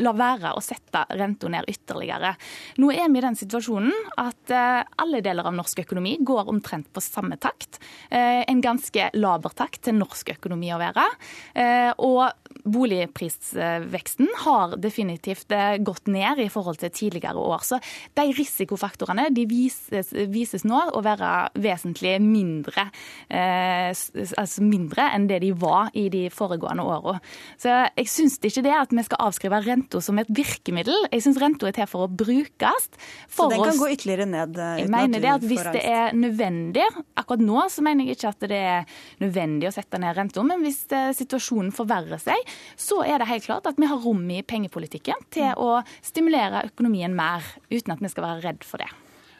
la 0.01 0.13
være 0.15 0.53
å 0.55 0.63
sette 0.63 1.03
renta 1.17 1.49
ned 1.51 1.67
ytterligere. 1.71 2.33
Nå 2.81 2.91
er 2.93 3.09
vi 3.11 3.19
i 3.19 3.23
den 3.25 3.37
situasjonen 3.37 3.93
at 4.21 4.53
eh, 4.53 4.81
alle 5.01 5.21
deler 5.23 5.47
av 5.49 5.55
norsk 5.57 5.83
økonomi 5.85 6.17
går 6.25 6.51
omtrent 6.51 6.89
på 6.93 7.03
samme 7.03 7.37
takt. 7.41 7.81
Eh, 8.09 8.43
en 8.45 8.61
ganske 8.63 9.09
laber 9.17 9.55
takt 9.57 9.83
til 9.87 9.97
norsk 9.99 10.33
økonomi 10.35 10.71
å 10.73 10.79
være. 10.81 11.07
Eh, 11.55 11.91
og 12.03 12.29
boligprisveksten 12.61 14.29
har 14.43 14.75
definitivt 14.81 15.53
gått 15.81 16.09
ned 16.11 16.41
i 16.43 16.49
forhold 16.51 16.81
til 16.81 16.91
tidligere 16.93 17.41
år. 17.41 17.63
Så 17.65 17.79
de 18.17 18.27
risikofaktorene 18.37 19.29
de 19.33 19.47
vises, 19.49 20.11
vises 20.29 20.65
nå 20.67 20.81
å 20.93 21.01
være 21.01 21.31
vesentlig 21.61 22.17
mindre, 22.21 22.85
altså 23.31 24.65
mindre 24.65 25.07
enn 25.15 25.25
det 25.31 25.39
de 25.41 25.51
var 25.57 25.89
i 25.97 26.05
de 26.13 26.25
foregående 26.33 26.85
årene. 26.85 27.23
Så 27.57 27.71
jeg 27.71 28.11
syns 28.11 28.37
ikke 28.45 28.65
det 28.67 28.75
at 28.77 28.93
vi 28.93 29.05
skal 29.07 29.23
avskrive 29.25 29.63
renta 29.65 29.70
som 30.03 30.19
et 30.21 30.29
virkemiddel. 30.31 31.07
Jeg 31.11 31.25
syns 31.25 31.39
renta 31.41 31.69
er 31.69 31.75
til 31.75 31.89
for 31.89 32.05
å 32.05 32.09
brukes. 32.09 32.87
For 33.31 33.47
så 33.47 33.49
den 33.53 33.63
kan 33.63 33.73
oss... 33.73 33.81
gå 33.81 33.91
ytterligere 33.95 34.27
ned? 34.29 34.57
Eh, 34.57 34.81
jeg 34.83 34.91
mener 34.93 35.23
det 35.23 35.31
at 35.33 35.45
Hvis 35.45 35.63
det 35.73 35.83
er 35.87 36.15
nødvendig 36.17 36.85
Akkurat 37.19 37.43
nå 37.43 37.65
så 37.71 37.83
mener 37.85 38.07
jeg 38.07 38.17
ikke 38.17 38.31
at 38.31 38.47
det 38.51 38.61
er 38.61 38.97
nødvendig 39.21 39.69
å 39.69 39.73
sette 39.75 39.99
ned 40.01 40.15
renta, 40.17 40.43
men 40.45 40.63
hvis 40.65 40.83
eh, 40.95 41.11
situasjonen 41.15 41.71
forverrer 41.75 42.21
seg, 42.21 42.51
så 42.79 43.01
er 43.05 43.21
det 43.21 43.29
helt 43.29 43.45
klart 43.45 43.69
at 43.69 43.79
vi 43.79 43.89
har 43.89 44.01
rom 44.01 44.23
i 44.33 44.41
pengepolitikken 44.47 45.27
til 45.33 45.51
mm. 45.51 45.61
å 45.61 45.81
stimulere 46.05 46.65
økonomien 46.71 47.13
mer, 47.15 47.45
uten 47.71 47.95
at 47.95 48.03
vi 48.03 48.11
skal 48.11 48.27
være 48.27 48.43
redd 48.47 48.67
for 48.67 48.83
det. 48.83 48.89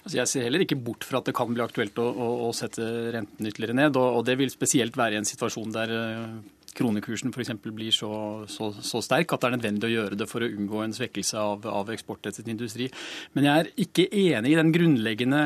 Altså 0.02 0.18
jeg 0.18 0.30
ser 0.32 0.48
heller 0.48 0.64
ikke 0.66 0.80
bort 0.82 1.06
fra 1.06 1.20
at 1.22 1.28
det 1.30 1.36
kan 1.38 1.52
bli 1.52 1.62
aktuelt 1.62 2.00
å, 2.02 2.08
å, 2.10 2.30
å 2.48 2.50
sette 2.58 2.86
renten 3.14 3.50
ytterligere 3.50 3.78
ned. 3.78 4.00
Og, 4.00 4.18
og, 4.18 4.26
det 4.26 4.38
vil 4.40 4.50
spesielt 4.54 4.98
være 4.98 5.18
i 5.18 5.22
en 5.22 5.30
situasjon 5.30 5.76
der 5.76 5.94
eh, 5.94 6.40
kronekursen 6.78 7.34
f.eks. 7.34 7.52
blir 7.64 7.94
så, 7.96 8.12
så, 8.52 8.72
så, 8.74 9.02
sterk 9.04 9.34
at 9.34 9.44
det 9.44 9.50
er 9.50 9.56
nødvendig 9.58 9.90
å 9.90 9.94
gjøre 9.94 10.20
det 10.20 10.28
for 10.30 10.44
å 10.44 10.50
unngå 10.50 10.84
en 10.84 10.96
svekkelse 10.96 11.40
av, 11.40 11.68
av 11.70 11.92
eksportrettet 11.94 12.50
industri. 12.52 12.90
Men 13.36 13.48
jeg 13.48 13.64
er 13.64 13.72
ikke 13.86 14.08
enig 14.08 14.54
i 14.54 14.60
den 14.60 14.74
grunnleggende 14.76 15.42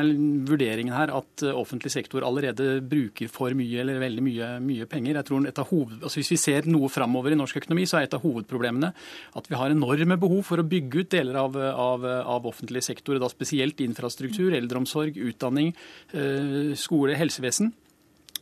vurderingen 0.48 0.96
her 0.96 1.12
at 1.16 1.46
eh, 1.46 1.56
offentlig 1.56 1.92
sektor 1.94 2.26
allerede 2.26 2.80
bruker 2.86 3.30
for 3.32 3.54
mye 3.58 3.82
eller 3.82 4.00
veldig 4.02 4.26
mye, 4.26 4.50
mye 4.64 4.90
penger. 4.90 5.20
Jeg 5.20 5.28
tror 5.30 5.64
hoved, 5.66 6.02
altså 6.02 6.20
Hvis 6.20 6.34
vi 6.34 6.40
ser 6.40 6.68
noe 6.70 6.90
framover 6.92 7.34
i 7.34 7.38
norsk 7.38 7.62
økonomi, 7.62 7.86
så 7.88 8.00
er 8.00 8.06
et 8.06 8.16
av 8.16 8.24
hovedproblemene 8.24 8.92
at 9.36 9.50
vi 9.50 9.58
har 9.58 9.72
enorme 9.72 10.18
behov 10.20 10.44
for 10.46 10.62
å 10.62 10.66
bygge 10.66 11.02
ut 11.02 11.14
deler 11.16 11.40
av, 11.40 11.56
av, 11.56 12.06
av 12.36 12.46
offentlig 12.48 12.84
sektor, 12.86 13.18
da 13.20 13.30
spesielt 13.32 13.80
infrastruktur, 13.84 14.54
eldreomsorg, 14.56 15.18
utdanning, 15.30 15.74
eh, 16.12 16.76
skole, 16.78 17.16
helsevesen 17.18 17.72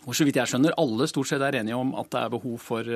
hvor 0.04 0.16
så 0.16 0.26
vidt 0.26 0.38
jeg 0.38 0.50
skjønner 0.50 0.76
alle 0.80 1.08
stort 1.08 1.30
sett 1.30 1.42
er 1.44 1.60
enige 1.60 1.78
om 1.78 1.94
at 1.98 2.10
det 2.12 2.20
er 2.20 2.32
behov 2.32 2.58
for, 2.60 2.88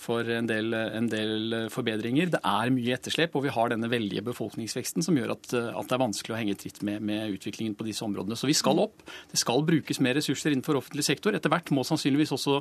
for 0.00 0.28
en, 0.36 0.48
del, 0.48 0.74
en, 0.74 1.08
del, 1.10 1.54
forbedringer. 1.72 2.30
Det 2.34 2.40
er 2.44 2.72
mye 2.74 2.96
etterslep, 2.96 3.36
og 3.36 3.46
vi 3.46 3.52
har 3.54 3.72
denne 3.72 3.88
veldige 3.90 4.24
befolkningsveksten 4.26 5.04
som 5.06 5.16
gjør 5.18 5.34
at, 5.36 5.48
at 5.54 5.88
det 5.88 5.96
er 5.96 6.02
vanskelig 6.02 6.34
å 6.34 6.38
henge 6.38 6.56
tritt 6.60 6.82
med, 6.86 7.00
med, 7.04 7.32
utviklingen 7.38 7.76
på 7.78 7.86
disse 7.88 8.04
områdene. 8.06 8.36
Så 8.38 8.50
vi 8.50 8.56
skal 8.56 8.82
opp. 8.82 9.06
Det 9.30 9.40
skal 9.40 9.64
brukes 9.66 10.02
mer 10.04 10.18
ressurser 10.18 10.52
innenfor 10.52 10.80
offentlig 10.80 11.06
sektor. 11.08 11.36
Etter 11.36 11.52
hvert 11.52 11.72
må 11.74 11.86
sannsynligvis 11.86 12.34
også 12.36 12.60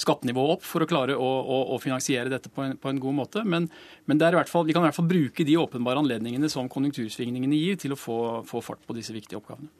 skattenivået 0.00 0.58
opp 0.58 0.66
for 0.66 0.82
å 0.82 0.90
klare 0.90 1.16
å, 1.16 1.30
å, 1.40 1.62
å 1.76 1.80
finansiere 1.82 2.32
dette 2.32 2.52
på 2.52 2.66
en, 2.66 2.76
på 2.80 2.90
en, 2.90 3.00
god 3.00 3.18
måte. 3.22 3.46
Men, 3.46 3.70
men 4.10 4.26
fall, 4.50 4.66
vi 4.66 4.74
kan 4.76 4.82
i 4.82 4.90
hvert 4.90 4.98
fall 4.98 5.10
bruke 5.10 5.46
de 5.46 5.58
åpenbare 5.60 6.02
anledningene 6.02 6.50
som 6.52 6.68
konjunktursvingningene 6.70 7.58
gir, 7.58 7.80
til 7.80 7.94
å 7.94 7.98
få, 7.98 8.20
få 8.48 8.62
fart 8.64 8.82
på 8.86 8.96
disse 8.96 9.14
viktige 9.14 9.38
oppgavene. 9.38 9.70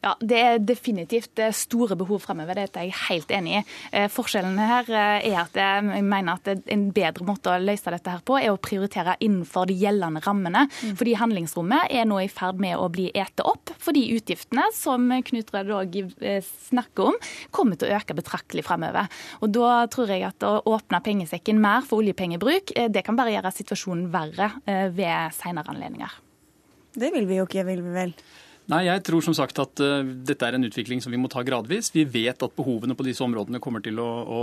Ja, 0.00 0.14
Det 0.20 0.38
er 0.40 0.62
definitivt 0.64 1.38
eh, 1.38 1.52
store 1.52 1.96
behov 1.98 2.22
fremover, 2.24 2.56
det 2.56 2.80
er 2.80 2.86
jeg 2.88 2.96
helt 3.10 3.32
enig 3.36 3.58
i. 3.58 3.60
Forskjellene 4.08 4.08
forskjellen 4.14 4.56
her 4.64 4.88
eh, 4.88 5.26
er 5.28 5.36
at 5.42 5.58
jeg 5.60 6.04
mener 6.06 6.38
at 6.38 6.48
en 6.72 6.86
bedre 6.96 7.26
måte 7.28 7.52
å 7.52 7.58
løse 7.60 7.92
dette 7.92 8.14
her 8.14 8.22
på, 8.24 8.38
er 8.40 8.48
å 8.54 8.60
prioritere 8.62 9.18
innenfor 9.20 9.68
de 9.68 9.76
gjeldende 9.76 10.24
rammene. 10.24 10.64
Mm. 10.70 10.96
Fordi 10.96 11.16
handlingsrommet 11.20 11.92
er 11.92 12.08
nå 12.08 12.22
i 12.24 12.30
ferd 12.32 12.62
med 12.64 12.78
å 12.80 12.88
bli 12.92 13.10
ete 13.12 13.44
opp. 13.44 13.74
Fordi 13.80 14.06
utgiftene, 14.16 14.70
som 14.76 15.10
Knut 15.28 15.52
Rød 15.52 15.76
òg 15.76 16.00
snakker 16.48 17.12
om, 17.12 17.20
kommer 17.52 17.76
til 17.76 17.90
å 17.90 18.00
øke 18.00 18.16
betraktelig 18.16 18.64
fremover. 18.64 19.10
Og 19.44 19.52
da 19.52 19.84
tror 19.92 20.14
jeg 20.14 20.24
at 20.30 20.48
å 20.48 20.62
åpne 20.70 21.04
pengesekken 21.04 21.60
mer 21.60 21.84
for 21.84 22.00
oljepengebruk, 22.00 22.72
det 22.88 23.04
kan 23.04 23.18
bare 23.20 23.36
gjøre 23.36 23.52
situasjonen 23.52 24.08
verre 24.14 24.54
ved 24.96 25.36
senere 25.36 25.74
anledninger. 25.74 26.20
Det 26.96 27.12
vil 27.14 27.28
vi 27.28 27.42
jo 27.42 27.50
ikke, 27.50 27.68
vil 27.68 27.84
vi 27.84 27.98
vel? 28.00 28.14
Nei, 28.70 28.84
jeg 28.86 29.02
tror 29.02 29.22
som 29.24 29.34
sagt 29.34 29.58
at 29.58 29.80
uh, 29.82 30.06
dette 30.06 30.46
er 30.46 30.54
en 30.54 30.66
utvikling 30.68 31.00
som 31.02 31.10
vi 31.10 31.18
må 31.18 31.26
ta 31.32 31.42
gradvis. 31.42 31.88
Vi 31.90 32.04
vet 32.06 32.38
at 32.44 32.52
behovene 32.54 32.94
på 32.94 33.02
disse 33.02 33.24
områdene 33.24 33.58
kommer 33.62 33.82
til 33.82 33.98
å, 33.98 34.06
å, 34.06 34.42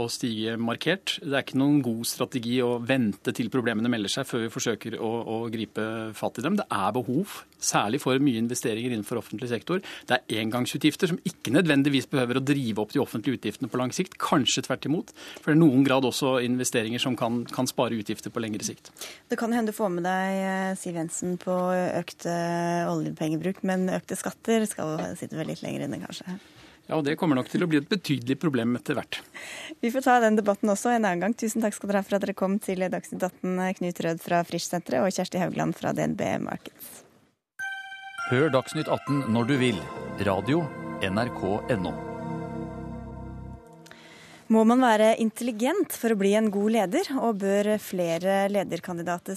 å, 0.00 0.06
stige 0.12 0.54
markert. 0.56 1.18
Det 1.20 1.34
er 1.34 1.44
ikke 1.44 1.58
noen 1.60 1.82
god 1.84 2.08
strategi 2.08 2.56
å 2.64 2.78
vente 2.80 3.34
til 3.36 3.50
problemene 3.52 3.90
melder 3.92 4.12
seg 4.14 4.28
før 4.28 4.46
vi 4.46 4.52
forsøker 4.54 4.96
å, 4.96 5.10
å 5.28 5.36
gripe 5.52 5.84
fatt 6.16 6.40
i 6.40 6.44
dem. 6.46 6.56
Det 6.56 6.64
er 6.72 6.94
behov, 6.96 7.34
særlig 7.60 8.00
for 8.00 8.22
mye 8.22 8.40
investeringer 8.40 8.94
innenfor 8.94 9.20
offentlig 9.20 9.50
sektor. 9.52 9.84
Det 10.08 10.22
er 10.22 10.40
engangsutgifter 10.40 11.12
som 11.12 11.20
ikke 11.28 11.52
nødvendigvis 11.58 12.08
behøver 12.08 12.40
å 12.40 12.44
drive 12.48 12.80
opp 12.80 12.96
de 12.96 13.04
offentlige 13.04 13.42
utgiftene 13.42 13.68
på 13.68 13.82
lang 13.82 13.92
sikt. 13.92 14.16
Kanskje 14.22 14.64
tvert 14.70 14.88
imot. 14.88 15.12
For 15.42 15.52
det 15.52 15.58
er 15.58 15.60
noen 15.60 15.84
grad 15.84 16.08
også 16.08 16.38
investeringer 16.46 17.02
som 17.02 17.18
kan, 17.18 17.42
kan 17.52 17.68
spare 17.68 18.00
utgifter 18.00 18.32
på 18.32 18.40
lengre 18.40 18.64
sikt. 18.64 18.88
Det 19.28 19.36
kan 19.36 19.52
hende 19.52 19.74
du 19.74 19.76
får 19.76 19.92
med 19.98 20.08
deg 20.08 20.40
eh, 20.46 20.72
Siv 20.80 20.96
Jensen 20.96 21.36
på 21.42 21.60
økt 22.00 22.24
oljepengebruk 22.24 23.65
men 23.66 23.88
økte 23.92 24.18
skatter 24.18 24.66
skal 24.70 25.00
sitte 25.18 25.38
vel 25.38 25.50
litt 25.52 25.64
lenger 25.64 25.86
inne, 25.86 26.00
kanskje. 26.04 26.38
Ja, 26.86 27.00
og 27.00 27.04
det 27.06 27.16
kommer 27.18 27.38
nok 27.38 27.48
til 27.50 27.64
å 27.66 27.68
bli 27.70 27.80
et 27.80 27.88
betydelig 27.90 28.38
problem 28.38 28.76
etter 28.78 28.94
hvert. 28.98 29.18
Vi 29.82 29.90
får 29.90 30.06
ta 30.06 30.20
den 30.22 30.38
debatten 30.38 30.70
også 30.70 30.92
en 30.94 31.02
annen 31.02 31.24
gang. 31.24 31.34
Tusen 31.34 31.64
takk 31.64 31.74
skal 31.74 31.90
dere 31.90 32.04
ha 32.04 32.06
for 32.06 32.18
at 32.18 32.26
dere 32.26 32.36
kom 32.38 32.60
til 32.62 32.86
Dagsnytt 32.86 33.26
18, 33.26 33.58
Knut 33.80 34.02
Rød 34.06 34.22
fra 34.22 34.42
Frisch-senteret 34.46 35.02
og 35.02 35.10
Kjersti 35.10 35.42
Haugland 35.42 35.74
fra 35.78 35.94
DNB 35.96 36.22
Markets. 36.46 37.02
Hør 38.30 38.50
Dagsnytt 38.54 38.90
18 38.90 39.32
når 39.34 39.50
du 39.50 39.56
vil. 39.66 39.86
Radio 40.26 40.62
NRK.no. 41.02 42.05
Må 44.46 44.60
man 44.62 44.78
være 44.78 45.16
intelligent 45.18 45.90
for 45.98 46.14
å 46.14 46.16
bli 46.20 46.28
en 46.38 46.52
god 46.54 46.70
leder, 46.70 47.08
og 47.18 47.40
bør 47.42 47.66
flere 47.82 48.46
lederkandidater 48.46 49.34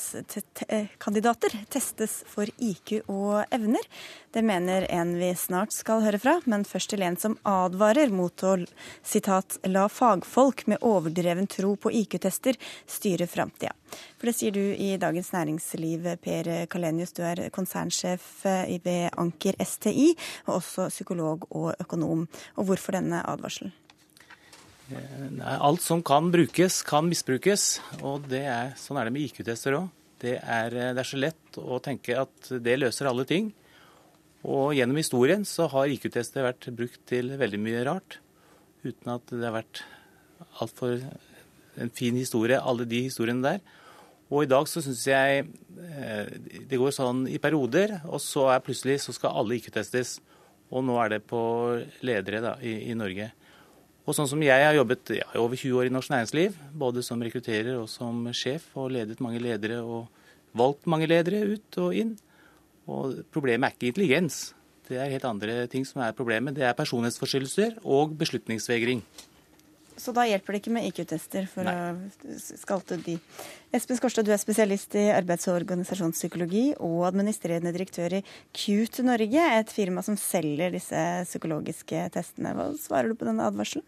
testes 1.74 2.22
for 2.30 2.46
IQ 2.62 3.10
og 3.10 3.42
evner? 3.50 3.82
Det 4.30 4.46
mener 4.46 4.86
en 4.94 5.18
vi 5.18 5.34
snart 5.34 5.74
skal 5.74 6.06
høre 6.06 6.22
fra, 6.22 6.38
men 6.46 6.62
først 6.62 6.94
til 6.94 7.02
en 7.08 7.18
som 7.18 7.34
advarer 7.42 8.14
mot 8.14 8.38
å 8.46 8.62
citat, 9.02 9.58
la 9.66 9.90
fagfolk 9.90 10.70
med 10.70 10.78
overdreven 10.86 11.50
tro 11.50 11.74
på 11.74 11.90
IQ-tester 12.04 12.54
styre 12.86 13.26
framtida. 13.26 13.74
For 14.22 14.30
det 14.30 14.38
sier 14.38 14.54
du 14.54 14.62
i 14.62 14.94
Dagens 15.02 15.34
Næringsliv, 15.34 16.06
Per 16.22 16.70
Kalenius. 16.70 17.18
Du 17.18 17.26
er 17.26 17.50
konsernsjef 17.50 18.46
ved 18.46 19.10
Anker 19.18 19.58
STI, 19.58 20.14
og 20.46 20.62
også 20.62 20.94
psykolog 20.94 21.50
og 21.50 21.74
økonom. 21.82 22.30
Og 22.62 22.70
hvorfor 22.70 23.02
denne 23.02 23.26
advarselen? 23.26 23.74
Nei, 24.90 25.56
alt 25.56 25.84
som 25.86 26.02
kan 26.06 26.32
brukes, 26.34 26.82
kan 26.88 27.08
misbrukes. 27.10 27.78
Og 28.02 28.30
er, 28.34 28.74
sånn 28.80 28.98
er 28.98 29.08
det 29.08 29.14
med 29.16 29.28
IQ-tester 29.28 29.78
òg. 29.78 29.90
Det, 30.20 30.36
det, 30.42 30.90
er 30.90 31.08
så 31.08 31.20
lett 31.20 31.60
å 31.62 31.78
tenke 31.84 32.18
at 32.20 32.50
det 32.64 32.80
løser 32.80 33.08
alle 33.10 33.26
ting. 33.30 33.52
Og 34.48 34.74
gjennom 34.76 35.00
historien 35.00 35.46
så 35.48 35.68
har 35.72 35.92
IQ-tester 35.92 36.48
vært 36.48 36.70
brukt 36.76 37.02
til 37.10 37.36
veldig 37.40 37.60
mye 37.62 37.84
rart. 37.88 38.20
Uten 38.84 39.14
at 39.14 39.32
det 39.32 39.44
har 39.46 39.58
vært 39.60 39.84
altfor 40.64 41.04
en 41.80 41.92
fin 41.96 42.16
historie, 42.18 42.60
alle 42.60 42.88
de 42.90 43.04
historiene 43.06 43.46
der. 43.46 43.62
Og 44.30 44.46
i 44.46 44.50
dag 44.50 44.68
så 44.70 44.82
syns 44.86 45.06
jeg 45.10 45.44
eh, 45.44 46.34
det 46.70 46.78
går 46.78 46.94
sånn 46.94 47.24
i 47.32 47.40
perioder, 47.42 47.96
og 48.06 48.22
så 48.22 48.48
er 48.54 48.64
plutselig 48.66 49.00
så 49.04 49.16
skal 49.16 49.38
alle 49.38 49.58
IQ-testes. 49.58 50.18
Og 50.70 50.84
nå 50.86 50.98
er 51.02 51.16
det 51.16 51.24
på 51.30 51.42
ledere 52.06 52.44
da, 52.44 52.56
i, 52.62 52.92
i 52.92 52.98
Norge. 52.98 53.32
Og 54.10 54.16
sånn 54.18 54.30
som 54.32 54.42
jeg 54.42 54.64
har 54.66 54.74
jobbet 54.74 55.12
ja, 55.20 55.28
over 55.38 55.54
20 55.54 55.76
år 55.78 55.88
i 55.88 55.94
norsk 55.94 56.10
næringsliv, 56.10 56.56
både 56.82 57.04
som 57.06 57.22
rekrutterer 57.22 57.76
og 57.78 57.86
som 57.92 58.24
sjef, 58.34 58.66
og 58.74 58.90
ledet 58.96 59.20
mange 59.22 59.42
ledere 59.44 59.84
og 59.86 60.08
valgt 60.58 60.90
mange 60.90 61.06
ledere 61.06 61.44
ut 61.46 61.78
og 61.84 61.94
inn. 61.94 62.16
Og 62.90 63.20
problemet 63.30 63.70
er 63.70 63.76
ikke 63.76 63.92
intelligens. 63.92 64.40
Det 64.90 64.98
er 64.98 65.12
helt 65.14 65.28
andre 65.30 65.62
ting 65.70 65.86
som 65.86 66.02
er 66.02 66.16
problemet. 66.18 66.58
Det 66.58 66.66
er 66.66 66.74
personlighetsforstyrrelser 66.74 67.84
og 67.86 68.16
beslutningsvegring. 68.18 69.04
Så 70.00 70.14
da 70.16 70.24
hjelper 70.26 70.56
det 70.56 70.62
ikke 70.64 70.74
med 70.74 70.88
IQ-tester 70.88 71.46
for 71.52 71.68
Nei. 71.68 71.76
å 71.76 72.38
skalte 72.40 72.98
de. 73.04 73.18
Espen 73.76 74.00
Skårstad, 74.00 74.26
du 74.26 74.32
er 74.34 74.42
spesialist 74.42 74.96
i 74.98 75.10
arbeids- 75.12 75.46
og 75.52 75.60
organisasjonspsykologi 75.60 76.64
og 76.80 77.04
administrerende 77.12 77.76
direktør 77.76 78.18
i 78.18 78.24
Cute 78.56 79.06
Norge, 79.06 79.46
et 79.60 79.76
firma 79.76 80.02
som 80.02 80.18
selger 80.18 80.74
disse 80.74 81.06
psykologiske 81.28 82.08
testene. 82.16 82.56
Hva 82.58 82.72
svarer 82.80 83.12
du 83.12 83.20
på 83.20 83.28
denne 83.28 83.46
advarselen? 83.52 83.86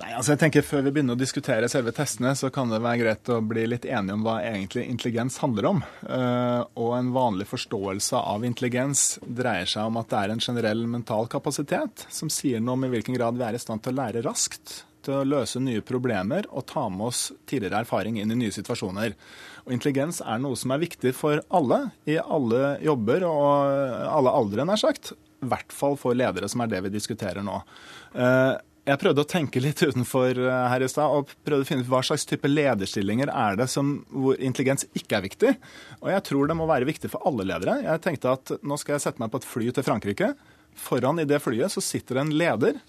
Nei, 0.00 0.12
altså 0.16 0.32
jeg 0.32 0.40
tenker 0.40 0.64
Før 0.64 0.84
vi 0.86 0.92
begynner 0.94 1.16
å 1.16 1.20
diskutere 1.20 1.68
selve 1.70 1.92
testene, 1.96 2.32
så 2.38 2.48
kan 2.54 2.70
det 2.72 2.80
være 2.82 3.02
greit 3.02 3.32
å 3.32 3.40
bli 3.44 3.66
litt 3.68 3.84
enige 3.84 4.16
om 4.16 4.22
hva 4.24 4.38
egentlig 4.44 4.86
intelligens 4.88 5.36
handler 5.42 5.68
om. 5.68 5.82
Uh, 6.06 6.62
og 6.80 6.94
en 6.96 7.10
vanlig 7.14 7.48
forståelse 7.50 8.22
av 8.32 8.46
intelligens 8.48 9.18
dreier 9.22 9.68
seg 9.68 9.90
om 9.90 10.00
at 10.00 10.08
det 10.12 10.22
er 10.22 10.32
en 10.34 10.42
generell 10.42 10.86
mental 10.88 11.28
kapasitet 11.32 12.06
som 12.12 12.32
sier 12.32 12.62
noe 12.62 12.78
om 12.78 12.88
i 12.88 12.92
hvilken 12.94 13.18
grad 13.18 13.36
vi 13.36 13.46
er 13.46 13.58
i 13.58 13.62
stand 13.62 13.84
til 13.84 13.92
å 13.92 14.00
lære 14.00 14.24
raskt, 14.24 14.82
til 15.04 15.18
å 15.18 15.26
løse 15.26 15.60
nye 15.60 15.82
problemer 15.84 16.46
og 16.50 16.66
ta 16.70 16.86
med 16.92 17.10
oss 17.10 17.26
tidligere 17.50 17.82
erfaring 17.82 18.20
inn 18.22 18.32
i 18.32 18.38
nye 18.44 18.54
situasjoner. 18.54 19.16
Og 19.66 19.76
Intelligens 19.76 20.22
er 20.24 20.40
noe 20.42 20.58
som 20.58 20.72
er 20.72 20.82
viktig 20.82 21.12
for 21.18 21.42
alle, 21.52 21.84
i 22.08 22.16
alle 22.22 22.76
jobber 22.82 23.26
og 23.28 24.08
alle 24.08 24.34
aldre, 24.40 24.66
nær 24.66 24.80
sagt. 24.80 25.12
I 25.42 25.50
hvert 25.50 25.74
fall 25.74 25.98
for 25.98 26.14
ledere, 26.14 26.48
som 26.48 26.62
er 26.62 26.70
det 26.70 26.84
vi 26.86 26.94
diskuterer 26.94 27.42
nå. 27.44 27.58
Jeg 28.82 28.98
prøvde 28.98 29.22
å 29.22 29.28
tenke 29.30 29.60
litt 29.62 29.78
utenfor 29.78 30.38
eh, 30.42 30.62
her 30.72 30.82
i 30.82 30.88
stad 30.90 31.12
og 31.14 31.28
prøvde 31.46 31.62
å 31.62 31.68
finne 31.68 31.84
ut 31.84 31.90
hva 31.92 32.00
slags 32.02 32.24
type 32.26 32.48
lederstillinger 32.50 33.30
er 33.30 33.58
det 33.60 33.68
som, 33.70 33.92
hvor 34.10 34.40
intelligens 34.42 34.88
ikke 34.98 35.20
er 35.20 35.26
viktig. 35.28 35.52
Og 36.00 36.08
jeg 36.10 36.24
tror 36.26 36.50
det 36.50 36.56
må 36.58 36.66
være 36.66 36.88
viktig 36.88 37.12
for 37.12 37.22
alle 37.30 37.46
ledere. 37.46 37.76
Jeg 37.84 38.02
tenkte 38.02 38.32
at 38.34 38.50
nå 38.58 38.78
skal 38.80 38.96
jeg 38.96 39.04
sette 39.04 39.22
meg 39.22 39.30
på 39.30 39.38
et 39.38 39.46
fly 39.46 39.68
til 39.76 39.86
Frankrike. 39.86 40.32
Foran 40.74 41.22
i 41.22 41.28
det 41.30 41.38
flyet 41.44 41.70
så 41.70 41.84
sitter 41.84 42.18
en 42.24 42.34
leder. 42.34 42.80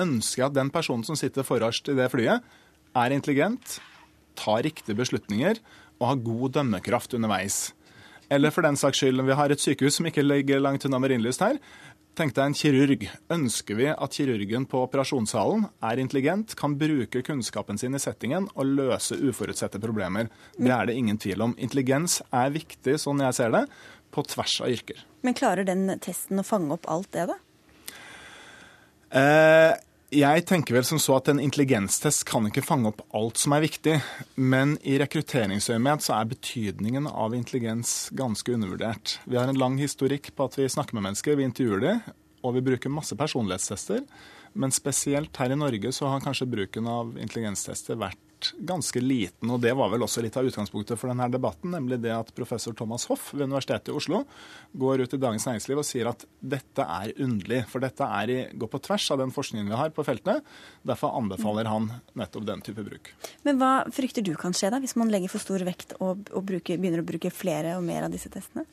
Ønsker 0.00 0.40
jeg 0.40 0.48
at 0.48 0.56
den 0.56 0.72
personen 0.72 1.04
som 1.04 1.18
sitter 1.20 1.44
forrest 1.44 1.92
i 1.92 1.98
det 1.98 2.08
flyet, 2.14 2.40
er 2.96 3.12
intelligent, 3.12 3.76
tar 4.40 4.64
riktige 4.64 4.96
beslutninger 4.98 5.60
og 6.00 6.08
har 6.08 6.24
god 6.30 6.56
dømmekraft 6.56 7.12
underveis. 7.18 7.60
Eller 8.30 8.54
for 8.54 8.62
den 8.62 8.78
saks 8.78 9.02
skyld, 9.02 9.20
vi 9.26 9.36
har 9.36 9.50
et 9.50 9.60
sykehus 9.60 9.96
som 9.98 10.06
ikke 10.06 10.22
ligger 10.22 10.62
langt 10.62 10.84
unna 10.86 11.00
Marienlyst 11.02 11.42
her. 11.42 11.58
Tenk 12.18 12.34
deg 12.34 12.42
en 12.42 12.56
kirurg. 12.58 13.04
Ønsker 13.30 13.78
vi 13.78 13.86
at 13.90 14.16
kirurgen 14.16 14.66
på 14.68 14.80
operasjonssalen 14.84 15.68
er 15.86 16.00
intelligent, 16.02 16.56
kan 16.58 16.74
bruke 16.78 17.22
kunnskapen 17.24 17.78
sin 17.80 17.94
i 17.94 18.00
settingen 18.02 18.48
og 18.56 18.66
løse 18.66 19.16
uforutsette 19.16 19.80
problemer? 19.82 20.28
Det 20.58 20.72
er 20.74 20.90
det 20.90 20.96
ingen 20.98 21.20
tvil 21.22 21.46
om. 21.46 21.54
Intelligens 21.56 22.18
er 22.34 22.50
viktig, 22.56 22.98
sånn 23.00 23.22
jeg 23.22 23.38
ser 23.38 23.54
det, 23.54 23.62
på 24.10 24.24
tvers 24.26 24.56
av 24.64 24.74
yrker. 24.74 25.04
Men 25.22 25.38
klarer 25.38 25.68
den 25.68 25.86
testen 26.02 26.42
å 26.42 26.46
fange 26.46 26.74
opp 26.74 26.90
alt 26.90 27.12
det, 27.14 27.28
da? 27.30 27.38
Eh, 29.10 29.72
jeg 30.10 30.42
tenker 30.42 30.74
vel 30.74 30.86
som 30.86 30.98
så 30.98 31.16
at 31.20 31.28
En 31.30 31.40
intelligenstest 31.42 32.24
kan 32.26 32.48
ikke 32.48 32.64
fange 32.66 32.90
opp 32.90 33.04
alt 33.14 33.38
som 33.38 33.54
er 33.54 33.62
viktig. 33.62 33.96
Men 34.34 34.74
i 34.82 34.96
rekrutteringsøyemed 34.98 36.02
så 36.02 36.16
er 36.18 36.32
betydningen 36.32 37.06
av 37.06 37.36
intelligens 37.36 38.10
ganske 38.18 38.56
undervurdert. 38.56 39.18
Vi 39.24 39.38
har 39.38 39.46
en 39.50 39.60
lang 39.60 39.78
historikk 39.78 40.32
på 40.34 40.48
at 40.48 40.58
vi 40.58 40.66
snakker 40.68 40.98
med 40.98 41.06
mennesker, 41.06 41.38
vi 41.38 41.46
intervjuer 41.46 41.84
dem, 41.84 42.02
og 42.42 42.56
vi 42.56 42.64
bruker 42.66 42.90
masse 42.90 43.14
personlighetstester. 43.14 44.02
Men 44.58 44.74
spesielt 44.74 45.36
her 45.38 45.54
i 45.54 45.58
Norge 45.58 45.92
så 45.94 46.10
har 46.10 46.24
kanskje 46.24 46.50
bruken 46.50 46.90
av 46.90 47.14
intelligenstester 47.14 47.98
vært 48.00 48.18
ganske 48.66 49.00
liten. 49.02 49.50
og 49.50 49.60
Det 49.60 49.72
var 49.76 49.90
vel 49.92 50.04
også 50.06 50.22
litt 50.24 50.36
av 50.38 50.46
utgangspunktet 50.48 50.98
for 50.98 51.10
denne 51.10 51.28
debatten, 51.32 51.72
nemlig 51.74 52.00
det 52.02 52.12
at 52.14 52.32
professor 52.36 52.74
Thomas 52.76 53.06
Hoff 53.10 53.30
ved 53.34 53.48
Universitetet 53.48 53.92
i 53.92 53.96
Oslo 53.96 54.22
går 54.72 55.04
ut 55.04 55.14
i 55.16 55.20
Dagens 55.20 55.46
Næringsliv 55.48 55.82
og 55.82 55.86
sier 55.88 56.10
at 56.10 56.24
dette 56.40 56.84
er 56.84 57.14
underlig. 57.20 57.62
For 57.70 57.84
dette 57.84 58.08
er 58.20 58.34
i, 58.34 58.38
går 58.56 58.72
på 58.72 58.82
tvers 58.88 59.10
av 59.14 59.22
den 59.22 59.34
forskningen 59.34 59.70
vi 59.70 59.80
har 59.82 59.94
på 59.94 60.06
feltet. 60.06 60.46
Derfor 60.86 61.16
anbefaler 61.20 61.70
han 61.70 61.90
nettopp 62.18 62.48
den 62.48 62.64
type 62.66 62.84
bruk. 62.86 63.12
Men 63.46 63.60
hva 63.60 63.72
frykter 63.94 64.24
du 64.26 64.34
kan 64.40 64.56
skje 64.56 64.72
da, 64.72 64.82
hvis 64.82 64.96
man 65.00 65.12
legger 65.12 65.32
for 65.32 65.42
stor 65.42 65.64
vekt 65.66 65.96
og, 65.98 66.28
og 66.32 66.46
bruker, 66.46 66.80
begynner 66.80 67.04
å 67.04 67.10
bruke 67.10 67.32
flere 67.34 67.76
og 67.78 67.86
mer 67.86 68.08
av 68.08 68.14
disse 68.14 68.32
testene? 68.32 68.66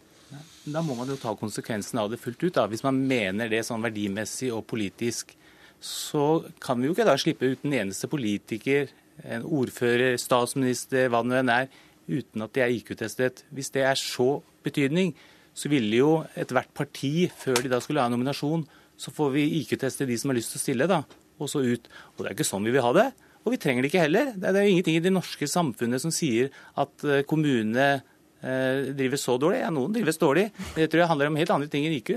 Da 0.68 0.82
må 0.84 0.96
man 0.98 1.08
jo 1.08 1.16
ta 1.20 1.32
konsekvensen 1.40 2.00
av 2.02 2.12
det 2.12 2.20
fullt 2.20 2.42
ut. 2.44 2.54
da. 2.56 2.68
Hvis 2.68 2.84
man 2.84 3.00
mener 3.08 3.50
det 3.52 3.64
sånn 3.68 3.84
verdimessig 3.84 4.52
og 4.52 4.66
politisk, 4.68 5.32
så 5.80 6.44
kan 6.64 6.80
vi 6.82 6.90
jo 6.90 6.96
ikke 6.96 7.08
da 7.08 7.16
slippe 7.20 7.54
ut 7.54 7.66
en 7.66 7.76
eneste 7.78 8.10
politiker 8.10 8.90
en 9.24 9.46
ordfører, 9.46 10.18
statsminister, 10.22 11.10
hva 11.12 11.24
det 11.26 11.44
nå 11.46 11.54
er, 11.54 11.70
uten 12.08 12.46
at 12.46 12.54
de 12.56 12.64
er 12.64 12.74
IQ-testet. 12.76 13.44
Hvis 13.54 13.72
det 13.76 13.84
er 13.88 14.00
så 14.00 14.42
betydning, 14.66 15.14
så 15.58 15.72
ville 15.72 16.00
jo 16.00 16.12
ethvert 16.38 16.70
parti, 16.78 17.30
før 17.34 17.64
de 17.64 17.72
da 17.72 17.82
skulle 17.84 18.04
ha 18.04 18.10
en 18.10 18.16
nominasjon, 18.18 18.66
så 18.98 19.14
får 19.14 19.32
vi 19.36 19.48
IQ-teste 19.62 20.08
de 20.10 20.18
som 20.18 20.32
har 20.32 20.40
lyst 20.40 20.54
til 20.54 20.62
å 20.62 20.66
stille, 20.66 20.90
da, 20.90 21.02
og 21.38 21.50
så 21.52 21.62
ut. 21.66 21.90
Og 22.16 22.24
det 22.24 22.30
er 22.30 22.38
ikke 22.38 22.48
sånn 22.48 22.66
vi 22.66 22.74
vil 22.76 22.86
ha 22.86 22.94
det. 22.98 23.08
Og 23.46 23.54
vi 23.54 23.60
trenger 23.64 23.86
det 23.86 23.92
ikke 23.92 24.04
heller. 24.04 24.34
Det 24.36 24.50
er 24.50 24.66
jo 24.66 24.76
ingenting 24.76 24.98
i 25.00 25.04
det 25.04 25.14
norske 25.14 25.48
samfunnet 25.48 26.04
som 26.04 26.12
sier 26.12 26.50
at 26.76 27.06
eh, 27.08 27.24
kommunene 27.28 27.86
eh, 27.96 28.90
drives 28.98 29.24
så 29.24 29.38
dårlig. 29.40 29.62
Ja, 29.62 29.70
noen 29.72 29.94
drives 29.96 30.20
dårlig. 30.20 30.50
Men 30.74 30.82
det 30.82 30.90
tror 30.92 31.04
jeg 31.04 31.12
handler 31.14 31.32
om 31.32 31.40
helt 31.40 31.54
andre 31.56 31.70
ting 31.72 31.88
enn 31.88 31.96
IQ. 31.96 32.12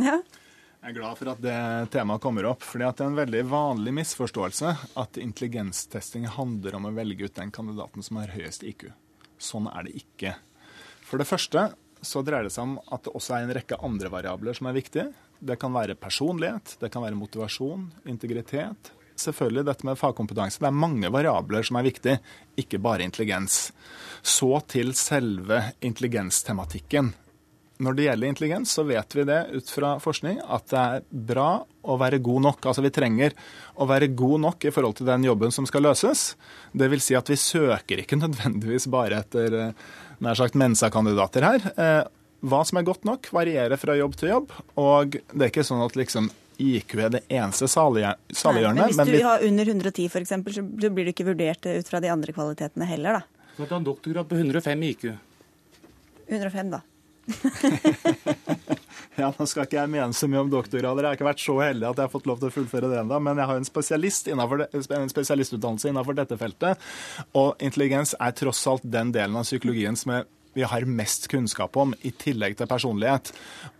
Ja, 0.00 0.20
jeg 0.80 0.94
er 0.94 0.96
glad 0.96 1.18
for 1.18 1.28
at 1.28 1.40
det 1.44 1.56
temaet 1.92 2.22
kommer 2.24 2.46
opp. 2.48 2.62
fordi 2.64 2.86
det 2.88 3.04
er 3.04 3.10
en 3.10 3.18
veldig 3.18 3.42
vanlig 3.50 3.92
misforståelse 3.98 4.70
at 5.02 5.18
intelligenstesting 5.20 6.24
handler 6.38 6.78
om 6.78 6.88
å 6.88 6.94
velge 6.96 7.28
ut 7.28 7.36
den 7.36 7.52
kandidaten 7.52 8.02
som 8.02 8.16
har 8.16 8.32
høyest 8.32 8.64
IQ. 8.64 8.86
Sånn 9.36 9.68
er 9.68 9.84
det 9.84 9.98
ikke. 10.00 10.34
For 11.04 11.20
det 11.20 11.28
første 11.28 11.66
så 12.00 12.22
dreier 12.24 12.48
det 12.48 12.54
seg 12.54 12.64
om 12.64 12.78
at 12.88 13.04
det 13.04 13.12
også 13.12 13.36
er 13.36 13.44
en 13.44 13.54
rekke 13.58 13.80
andre 13.84 14.08
variabler 14.08 14.56
som 14.56 14.70
er 14.70 14.78
viktige. 14.78 15.10
Det 15.36 15.58
kan 15.60 15.76
være 15.76 15.98
personlighet, 16.00 16.78
det 16.80 16.88
kan 16.92 17.04
være 17.04 17.18
motivasjon, 17.18 17.90
integritet. 18.08 18.92
Selvfølgelig 19.20 19.66
dette 19.68 19.84
med 19.84 20.00
fagkompetanse. 20.00 20.62
Det 20.62 20.68
er 20.70 20.80
mange 20.80 21.12
variabler 21.12 21.66
som 21.66 21.76
er 21.76 21.90
viktige, 21.90 22.22
ikke 22.56 22.80
bare 22.80 23.04
intelligens. 23.04 23.66
Så 24.24 24.54
til 24.72 24.94
selve 24.96 25.60
intelligenstematikken. 25.84 27.12
Når 27.80 27.96
det 27.96 28.04
gjelder 28.04 28.28
intelligens, 28.28 28.72
så 28.76 28.84
vet 28.84 29.14
vi 29.16 29.24
det 29.24 29.38
ut 29.54 29.70
fra 29.72 29.94
forskning 30.02 30.40
at 30.44 30.66
det 30.68 30.80
er 30.80 31.04
bra 31.30 31.48
å 31.80 31.96
være 32.00 32.18
god 32.20 32.44
nok. 32.44 32.66
Altså 32.68 32.84
vi 32.84 32.92
trenger 32.92 33.32
å 33.80 33.86
være 33.88 34.10
god 34.16 34.44
nok 34.44 34.66
i 34.68 34.72
forhold 34.74 34.98
til 34.98 35.08
den 35.08 35.24
jobben 35.24 35.54
som 35.54 35.68
skal 35.68 35.86
løses. 35.88 36.34
Det 36.76 36.90
vil 36.92 37.00
si 37.00 37.16
at 37.16 37.30
vi 37.32 37.38
søker 37.40 38.02
ikke 38.02 38.20
nødvendigvis 38.24 38.88
bare 38.92 39.22
etter 39.24 39.56
eh, 39.56 39.86
nær 40.20 40.36
sagt 40.36 40.58
Mensa-kandidater 40.60 41.46
her. 41.48 41.70
Eh, 41.72 42.02
hva 42.40 42.60
som 42.68 42.80
er 42.80 42.86
godt 42.88 43.08
nok, 43.08 43.30
varierer 43.36 43.80
fra 43.80 43.96
jobb 43.96 44.14
til 44.20 44.34
jobb. 44.34 44.52
Og 44.80 45.16
det 45.16 45.40
er 45.40 45.52
ikke 45.52 45.66
sånn 45.66 45.84
at 45.84 45.96
liksom 45.96 46.28
IQ 46.60 46.94
er 47.00 47.14
det 47.16 47.22
eneste 47.32 47.68
saliggjørende. 47.70 48.90
Men 48.92 49.08
hvis 49.08 49.22
du 49.22 49.24
har 49.24 49.44
under 49.46 49.72
110 49.72 50.08
f.eks., 50.12 50.36
så 50.52 50.92
blir 50.92 51.08
du 51.08 51.14
ikke 51.14 51.28
vurdert 51.28 51.64
ut 51.64 51.88
fra 51.88 52.04
de 52.04 52.12
andre 52.12 52.36
kvalitetene 52.36 52.88
heller, 52.88 53.20
da. 53.20 53.50
Du 53.54 53.62
kan 53.64 53.72
ta 53.72 53.80
en 53.80 53.88
doktorgrad 53.88 54.28
på 54.28 54.36
105 54.36 54.84
IQ. 54.90 55.06
105, 56.28 56.76
da. 56.76 56.84
ja, 59.20 59.30
Nå 59.36 59.46
skal 59.48 59.66
ikke 59.66 59.78
jeg 59.78 59.92
mene 59.92 60.16
så 60.16 60.28
mye 60.30 60.42
om 60.44 60.50
doktorgrader. 60.52 61.04
Jeg 61.04 61.10
har 61.10 61.18
ikke 61.18 61.28
vært 61.30 61.44
så 61.44 61.56
heldig 61.60 61.88
at 61.90 62.00
jeg 62.00 62.08
har 62.08 62.12
fått 62.12 62.28
lov 62.30 62.42
til 62.42 62.50
å 62.50 62.54
fullføre 62.54 62.90
det 62.92 63.00
ennå. 63.02 63.20
Men 63.26 63.40
jeg 63.40 63.50
har 63.50 63.60
en, 63.60 63.68
spesialist 63.68 64.30
det, 64.30 64.68
en 64.98 65.14
spesialistutdannelse 65.14 65.92
innenfor 65.92 66.18
dette 66.18 66.38
feltet. 66.40 66.90
Og 67.38 67.54
intelligens 67.62 68.16
er 68.18 68.36
tross 68.36 68.62
alt 68.70 68.84
den 68.84 69.14
delen 69.16 69.38
av 69.40 69.48
psykologien 69.48 69.98
som 69.98 70.18
er 70.18 70.28
vi 70.52 70.64
har 70.66 70.84
mest 70.84 71.28
kunnskap 71.30 71.76
om, 71.78 71.92
i 72.02 72.10
tillegg 72.10 72.56
til 72.58 72.68
personlighet. 72.70 73.30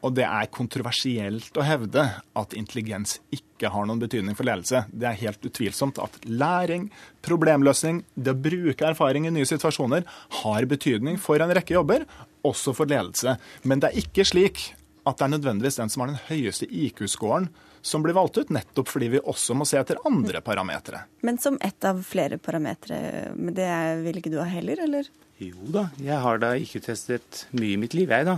Og 0.06 0.14
det 0.14 0.26
er 0.26 0.50
kontroversielt 0.54 1.56
å 1.58 1.66
hevde 1.66 2.04
at 2.38 2.54
intelligens 2.58 3.18
ikke 3.34 3.72
har 3.74 3.88
noen 3.88 4.00
betydning 4.02 4.38
for 4.38 4.46
ledelse. 4.46 4.84
Det 4.92 5.08
er 5.08 5.18
helt 5.24 5.44
utvilsomt 5.50 5.98
at 6.02 6.20
læring, 6.28 6.88
problemløsning, 7.26 8.04
det 8.14 8.34
å 8.34 8.42
bruke 8.46 8.86
erfaring 8.86 9.26
i 9.26 9.34
nye 9.34 9.48
situasjoner 9.48 10.06
har 10.40 10.68
betydning 10.70 11.18
for 11.20 11.42
en 11.42 11.54
rekke 11.56 11.74
jobber, 11.74 12.06
også 12.46 12.74
for 12.76 12.90
ledelse. 12.90 13.36
Men 13.62 13.82
det 13.82 13.90
er 13.90 14.04
ikke 14.04 14.26
slik 14.28 14.62
at 15.08 15.18
det 15.18 15.26
er 15.26 15.34
nødvendigvis 15.34 15.80
den 15.80 15.92
som 15.92 16.04
har 16.04 16.12
den 16.12 16.22
høyeste 16.28 16.68
IQ-scoren 16.68 17.48
som 17.82 18.02
blir 18.04 18.12
valgt 18.16 18.36
ut, 18.36 18.50
nettopp 18.52 18.90
fordi 18.92 19.08
vi 19.14 19.22
også 19.32 19.54
må 19.56 19.64
se 19.68 19.78
etter 19.80 20.00
andre 20.08 20.42
parametere. 20.44 21.06
Men 21.24 21.40
som 21.40 21.56
ett 21.64 21.84
av 21.88 22.02
flere 22.04 22.36
parametere. 22.36 23.30
Men 23.36 23.56
det 23.56 23.70
vil 24.04 24.20
ikke 24.20 24.32
du 24.34 24.40
ha 24.42 24.48
heller, 24.48 24.82
eller? 24.84 25.08
Jo 25.40 25.72
da, 25.72 25.86
jeg 25.96 26.20
har 26.20 26.40
da 26.42 26.52
IQ-testet 26.60 27.46
mye 27.56 27.78
i 27.78 27.80
mitt 27.80 27.96
liv, 27.96 28.12
jeg 28.12 28.28
da. 28.28 28.36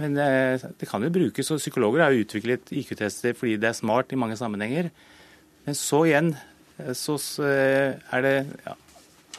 Men 0.00 0.16
eh, 0.16 0.62
det 0.80 0.88
kan 0.88 1.04
jo 1.04 1.12
brukes, 1.12 1.50
og 1.52 1.60
psykologer 1.60 2.06
har 2.06 2.14
jo 2.16 2.24
utviklet 2.24 2.72
IQ-tester 2.72 3.36
fordi 3.36 3.58
det 3.60 3.68
er 3.68 3.76
smart 3.76 4.14
i 4.14 4.20
mange 4.20 4.38
sammenhenger. 4.40 4.88
Men 5.66 5.76
så 5.76 6.06
igjen 6.08 6.32
eh, 6.80 6.94
så 6.96 7.18
eh, 7.44 7.98
er 8.00 8.24
det 8.24 8.34
ja, 8.64 8.78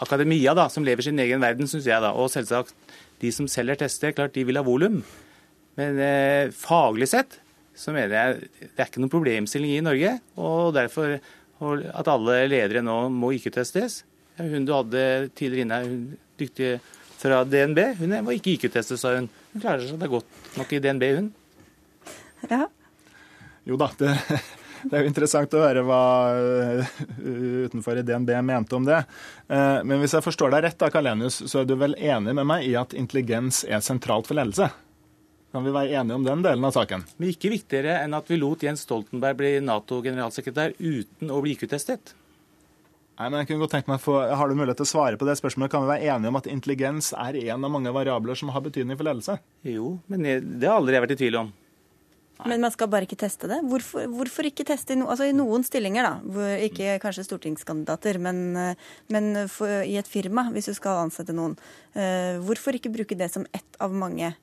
akademia 0.06 0.54
da, 0.58 0.68
som 0.70 0.86
lever 0.86 1.08
sin 1.08 1.20
egen 1.22 1.41
verden, 1.41 1.70
syns 1.70 1.89
jeg. 1.89 1.97
da, 2.04 2.14
Og 2.14 2.30
selvsagt 2.34 2.76
de 3.22 3.32
som 3.34 3.48
selger 3.50 3.80
tester, 3.84 4.16
klart 4.18 4.34
de 4.36 4.46
vil 4.48 4.60
ha 4.60 4.66
volum. 4.66 5.02
Men 5.80 6.00
eh, 6.02 6.52
faglig 6.56 7.10
sett 7.12 7.38
så 7.78 7.94
mener 7.96 8.14
jeg 8.14 8.50
det 8.76 8.82
er 8.82 8.90
ikke 8.90 9.02
noen 9.02 9.14
problemstilling 9.14 9.78
i 9.78 9.84
Norge. 9.86 10.16
Og 10.42 10.74
derfor 10.76 11.20
at 11.62 12.10
alle 12.10 12.40
ledere 12.50 12.82
nå 12.84 12.98
må 13.14 13.32
IQ-testes. 13.38 14.02
Hun 14.42 14.66
du 14.66 14.74
hadde 14.74 15.30
tidligere 15.38 15.68
inne, 15.68 15.80
hun 15.86 16.02
dyktige 16.40 16.80
fra 17.22 17.44
DNB, 17.46 17.80
hun 18.00 18.16
var 18.26 18.34
ikke 18.34 18.56
IQ-testet, 18.56 18.98
sa 18.98 19.14
hun. 19.20 19.30
Hun 19.54 19.62
klarer 19.62 19.86
seg 19.86 20.00
det 20.02 20.08
er 20.08 20.16
godt 20.16 20.58
nok 20.58 20.74
i 20.74 20.82
DNB, 20.82 21.06
hun. 21.20 21.28
Ja. 22.50 22.64
Jo 23.70 23.78
da, 23.78 23.92
det, 24.00 24.16
det 24.84 24.98
er 24.98 25.04
jo 25.04 25.12
interessant 25.12 25.54
å 25.58 25.64
høre 25.64 25.84
hva 25.86 26.04
uh, 26.36 26.94
utenfor 27.68 28.00
i 28.00 28.06
DNB 28.06 28.32
mente 28.46 28.78
om 28.78 28.86
det. 28.88 29.02
Uh, 29.52 29.82
men 29.88 30.02
hvis 30.02 30.16
jeg 30.18 30.26
forstår 30.26 30.54
deg 30.56 30.66
rett, 30.68 30.80
da, 30.82 30.92
Kalenius, 30.94 31.42
så 31.52 31.62
er 31.62 31.70
du 31.70 31.76
vel 31.80 31.98
enig 31.98 32.36
med 32.38 32.48
meg 32.48 32.66
i 32.70 32.78
at 32.80 32.96
intelligens 32.98 33.64
er 33.68 33.84
sentralt 33.86 34.30
for 34.30 34.40
ledelse? 34.40 34.72
Kan 35.52 35.66
vi 35.68 35.74
være 35.76 36.00
enige 36.00 36.16
om 36.16 36.24
den 36.24 36.44
delen 36.46 36.64
av 36.64 36.72
saken? 36.76 37.04
Men 37.20 37.34
ikke 37.34 37.52
viktigere 37.52 38.00
enn 38.06 38.16
at 38.16 38.30
vi 38.32 38.40
lot 38.40 38.64
Jens 38.64 38.86
Stoltenberg 38.88 39.40
bli 39.42 39.54
Nato-generalsekretær 39.68 40.78
uten 40.80 41.34
å 41.34 41.42
bli 41.44 41.58
IQ-testet. 41.58 42.14
Nei, 43.20 43.28
men 43.28 43.42
jeg 43.42 43.52
kunne 43.52 43.66
godt 43.66 43.76
tenkt 43.76 43.90
meg 43.92 44.00
for, 44.02 44.24
Har 44.34 44.50
du 44.50 44.56
mulighet 44.56 44.80
til 44.80 44.88
å 44.88 44.94
svare 44.94 45.20
på 45.20 45.28
det 45.28 45.36
spørsmålet? 45.38 45.74
Kan 45.74 45.84
vi 45.84 45.92
være 45.92 46.14
enige 46.16 46.32
om 46.32 46.40
at 46.40 46.48
intelligens 46.50 47.12
er 47.14 47.38
en 47.52 47.68
av 47.68 47.74
mange 47.74 47.92
variabler 47.94 48.40
som 48.40 48.50
har 48.56 48.64
betydning 48.64 48.98
for 48.98 49.06
ledelse? 49.06 49.36
Jo, 49.68 49.98
men 50.10 50.24
det 50.24 50.66
har 50.66 50.80
aldri 50.80 50.96
jeg 50.96 51.04
vært 51.04 51.18
i 51.18 51.20
tvil 51.20 51.38
om. 51.44 51.52
Men 52.50 52.64
man 52.64 52.74
skal 52.74 52.89
bare 52.89 53.06
ikke 53.06 53.20
teste 53.22 53.50
det? 53.50 53.60
Hvorfor, 53.70 54.08
hvorfor 54.10 54.48
ikke 54.50 54.66
teste 54.66 54.96
i, 54.96 55.00
no, 55.00 55.10
altså 55.14 55.28
i, 55.30 55.36
noen 55.36 55.66
stillinger, 55.66 56.08
da? 56.08 56.48
Ikke 56.66 56.96
kanskje 57.04 57.26
stortingskandidater, 57.28 58.18
men, 58.24 58.42
men 59.14 59.30
for, 59.52 59.82
i 59.86 59.98
et 60.02 60.10
firma, 60.10 60.48
hvis 60.54 60.72
du 60.72 60.74
skal 60.78 61.04
ansette 61.04 61.36
noen. 61.38 61.54
Uh, 61.94 62.39
hvorfor 62.46 62.78
ikke 62.78 62.94
bruke 62.94 63.18
det 63.20 63.30
som 63.34 63.46
ett 63.54 63.78
av 63.84 63.94
mange 63.94 64.34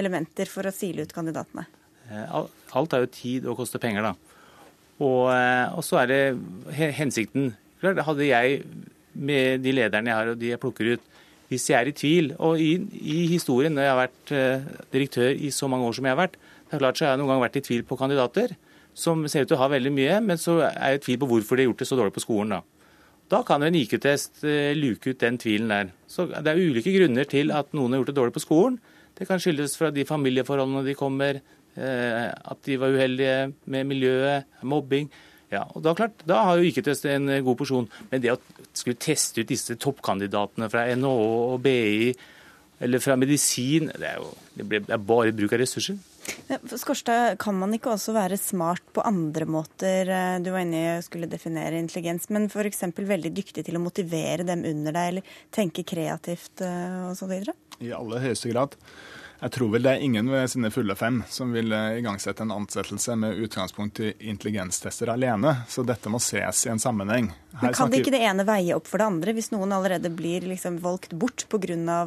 elementer 0.00 0.50
for 0.50 0.66
å 0.66 0.74
sile 0.74 1.06
ut 1.06 1.14
kandidatene? 1.14 1.66
Eh, 2.10 2.34
alt 2.76 2.94
er 2.94 3.04
jo 3.04 3.12
tid 3.14 3.46
og 3.48 3.58
koster 3.60 3.82
penger, 3.82 4.10
da. 4.10 4.40
Og, 4.98 5.30
eh, 5.32 5.66
og 5.74 5.84
så 5.86 6.02
er 6.02 6.10
det 6.10 6.90
hensikten. 6.98 7.52
Hadde 7.84 8.26
jeg 8.26 8.62
med 9.14 9.62
de 9.62 9.74
lederne 9.76 10.10
jeg 10.10 10.18
har 10.18 10.32
og 10.32 10.40
de 10.40 10.50
jeg 10.54 10.62
plukker 10.62 10.94
ut, 10.94 11.10
hvis 11.50 11.68
jeg 11.68 11.76
er 11.76 11.88
i 11.90 11.92
tvil 11.92 12.30
Og 12.40 12.58
i, 12.58 12.70
i 13.04 13.26
historien, 13.28 13.74
når 13.76 13.84
jeg 13.84 13.92
har 13.92 13.98
vært 14.00 14.30
direktør 14.94 15.36
i 15.36 15.50
så 15.52 15.68
mange 15.68 15.84
år 15.86 15.94
som 15.94 16.08
jeg 16.08 16.16
har 16.16 16.22
vært, 16.22 16.38
det 16.74 16.80
er 16.80 16.86
klart 16.88 16.98
så 16.98 17.04
har 17.06 17.12
jeg 17.14 17.20
noen 17.22 17.30
gang 17.30 17.42
vært 17.44 17.56
i 17.60 17.62
tvil 17.62 17.84
på 17.86 17.98
kandidater 18.00 18.56
som 18.98 19.20
ser 19.30 19.44
ut 19.44 19.50
til 19.50 19.54
å 19.54 19.62
ha 19.62 19.68
veldig 19.70 19.92
mye, 19.94 20.16
men 20.26 20.40
så 20.42 20.56
er 20.66 20.94
jeg 20.94 20.98
i 20.98 21.02
tvil 21.04 21.20
på 21.22 21.28
hvorfor 21.30 21.58
de 21.58 21.64
har 21.64 21.70
gjort 21.70 21.82
det 21.82 21.86
så 21.86 21.98
dårlig 21.98 22.14
på 22.16 22.22
skolen. 22.24 22.56
Da 22.56 22.62
Da 23.30 23.42
kan 23.46 23.62
en 23.62 23.74
IQ-test 23.74 24.42
eh, 24.44 24.74
luke 24.74 25.10
ut 25.10 25.20
den 25.22 25.38
tvilen 25.38 25.70
der. 25.70 25.92
Så 26.06 26.26
Det 26.26 26.46
er 26.50 26.58
ulike 26.58 26.92
grunner 26.92 27.24
til 27.24 27.50
at 27.50 27.72
noen 27.72 27.92
har 27.92 28.02
gjort 28.02 28.10
det 28.10 28.16
dårlig 28.18 28.34
på 28.34 28.42
skolen. 28.42 28.78
Det 29.14 29.26
kan 29.26 29.38
skyldes 29.38 29.76
fra 29.78 29.90
de 29.90 30.04
familieforholdene 30.04 30.84
de 30.84 30.94
kommer, 30.94 31.40
eh, 31.76 32.28
at 32.34 32.58
de 32.66 32.76
var 32.76 32.90
uheldige 32.90 33.54
med 33.66 33.86
miljøet, 33.86 34.44
mobbing. 34.62 35.08
Ja, 35.50 35.64
og 35.74 35.82
Da 35.82 35.94
klart, 35.94 36.26
da 36.26 36.42
har 36.44 36.58
jo 36.58 36.68
IQ-test 36.68 37.06
en 37.06 37.26
god 37.44 37.56
porsjon. 37.56 37.88
Men 38.10 38.20
det 38.20 38.32
å 38.34 38.38
skulle 38.74 38.98
teste 38.98 39.40
ut 39.40 39.48
disse 39.48 39.74
toppkandidatene 39.76 40.70
fra 40.70 40.86
NHO 40.94 41.54
og 41.54 41.62
BI 41.62 42.14
eller 42.80 42.98
fra 42.98 43.16
medisin, 43.16 43.86
det 43.86 44.02
er 44.02 44.16
jo 44.18 44.34
det 44.54 44.90
er 44.90 44.98
bare 44.98 45.32
bruk 45.32 45.52
av 45.52 45.60
ressurser. 45.60 45.96
Skorstad, 46.76 47.38
kan 47.38 47.56
man 47.58 47.74
ikke 47.76 47.92
også 47.92 48.14
være 48.16 48.38
smart 48.40 48.84
på 48.94 49.04
andre 49.06 49.46
måter? 49.48 50.08
Eh, 50.08 50.36
du 50.44 50.50
var 50.54 50.64
inne 50.64 50.80
i 50.80 50.92
å 50.94 51.02
skulle 51.04 51.28
definere 51.30 51.80
intelligens, 51.80 52.28
men 52.34 52.48
f.eks. 52.48 52.86
veldig 52.96 53.32
dyktig 53.34 53.66
til 53.66 53.78
å 53.78 53.82
motivere 53.82 54.46
dem 54.46 54.64
under 54.68 54.96
deg, 54.96 55.10
eller 55.12 55.36
tenke 55.54 55.86
kreativt 55.86 56.64
eh, 56.64 57.10
osv.? 57.10 57.36
I 57.82 57.92
aller 57.96 58.26
høyeste 58.28 58.52
grad. 58.52 58.78
Jeg 59.44 59.52
tror 59.58 59.72
vel 59.74 59.84
det 59.84 59.92
er 59.92 60.02
ingen 60.06 60.28
ved 60.32 60.46
sine 60.48 60.70
fulle 60.72 60.94
fem 60.96 61.18
som 61.28 61.50
vil 61.52 61.72
eh, 61.74 61.98
igangsette 61.98 62.46
en 62.46 62.54
ansettelse 62.54 63.16
med 63.20 63.40
utgangspunkt 63.44 64.00
i 64.00 64.12
intelligenstester 64.30 65.10
alene, 65.12 65.56
så 65.68 65.84
dette 65.84 66.08
må 66.12 66.20
ses 66.22 66.62
i 66.64 66.70
en 66.72 66.80
sammenheng. 66.80 67.28
Her 67.58 67.68
Men 67.68 67.76
Kan 67.76 67.92
det 67.92 68.00
ikke 68.00 68.14
det 68.14 68.22
ene 68.24 68.46
veie 68.48 68.76
opp 68.78 68.88
for 68.88 69.02
det 69.02 69.10
andre, 69.10 69.34
hvis 69.36 69.50
noen 69.52 69.74
allerede 69.76 70.12
blir 70.14 70.46
liksom 70.48 70.78
valgt 70.84 71.12
bort 71.18 71.44
pga 71.52 71.98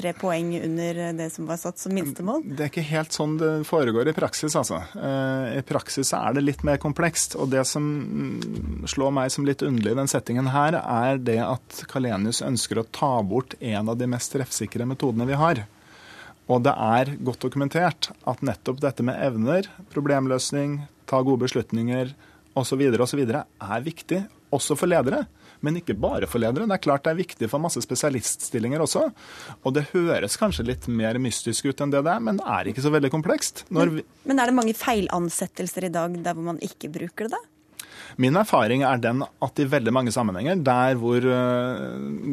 tre 0.00 0.12
poeng 0.16 0.52
under 0.58 1.00
det 1.16 1.28
som 1.34 1.48
var 1.48 1.60
satt 1.60 1.80
som 1.80 1.94
minstemål? 1.94 2.44
Det 2.48 2.66
er 2.66 2.72
ikke 2.72 2.86
helt 2.88 3.16
sånn 3.16 3.36
det 3.40 3.50
foregår 3.68 4.10
i 4.10 4.16
praksis, 4.16 4.56
altså. 4.58 4.80
Eh, 4.96 5.58
I 5.60 5.64
praksis 5.66 6.12
er 6.16 6.36
det 6.36 6.44
litt 6.46 6.64
mer 6.66 6.80
komplekst. 6.82 7.36
Og 7.40 7.52
det 7.52 7.66
som 7.68 7.84
slår 8.88 9.12
meg 9.16 9.32
som 9.34 9.48
litt 9.48 9.64
underlig 9.66 9.94
i 9.94 10.00
den 10.00 10.10
settingen 10.10 10.50
her, 10.54 10.78
er 10.80 11.20
det 11.20 11.38
at 11.44 11.82
Kalenius 11.90 12.42
ønsker 12.46 12.80
å 12.80 12.88
ta 12.88 13.18
bort 13.26 13.58
en 13.60 13.92
av 13.92 14.00
de 14.00 14.08
mest 14.10 14.32
treffsikre 14.34 14.88
metodene 14.88 15.28
vi 15.28 15.38
har. 15.38 15.64
Og 16.50 16.64
det 16.66 16.72
er 16.74 17.14
godt 17.22 17.44
dokumentert 17.44 18.10
at 18.26 18.42
nettopp 18.42 18.80
dette 18.82 19.04
med 19.06 19.20
evner, 19.22 19.68
problemløsning, 19.92 20.80
ta 21.06 21.20
gode 21.22 21.44
beslutninger 21.44 22.14
osv. 22.58 22.82
osv. 22.98 23.22
er 23.30 23.84
viktig, 23.86 24.24
også 24.50 24.76
for 24.78 24.90
ledere. 24.90 25.26
Men 25.66 25.76
ikke 25.80 25.96
bare 26.00 26.28
for 26.30 26.42
ledere. 26.42 26.68
Det 26.70 26.78
er 26.78 26.84
klart 26.86 27.04
det 27.04 27.12
er 27.12 27.20
viktig 27.20 27.50
for 27.52 27.62
masse 27.62 27.82
spesialiststillinger 27.84 28.82
også. 28.84 29.06
Og 29.64 29.76
det 29.76 29.88
høres 29.92 30.38
kanskje 30.40 30.66
litt 30.70 30.88
mer 30.88 31.18
mystisk 31.22 31.68
ut 31.68 31.84
enn 31.84 31.92
det 31.92 32.04
det 32.06 32.14
er, 32.14 32.24
men 32.24 32.40
det 32.40 32.46
er 32.48 32.70
ikke 32.70 32.84
så 32.84 32.92
veldig 32.94 33.12
komplekst. 33.12 33.64
Men, 33.68 34.00
men, 34.24 34.40
er 34.40 34.50
det 34.50 34.56
mange 34.56 34.76
feilansettelser 34.76 35.88
i 35.90 35.92
dag 35.92 36.16
der 36.24 36.36
hvor 36.36 36.48
man 36.52 36.60
ikke 36.64 36.92
bruker 36.92 37.30
det? 37.32 37.40
Min 38.16 38.36
erfaring 38.38 38.82
er 38.86 39.00
den 39.02 39.22
at 39.22 39.60
i 39.60 39.66
veldig 39.70 39.92
mange 39.94 40.12
sammenhenger 40.14 40.60
der 40.64 40.98
hvor 41.00 41.22
eh, 41.22 41.84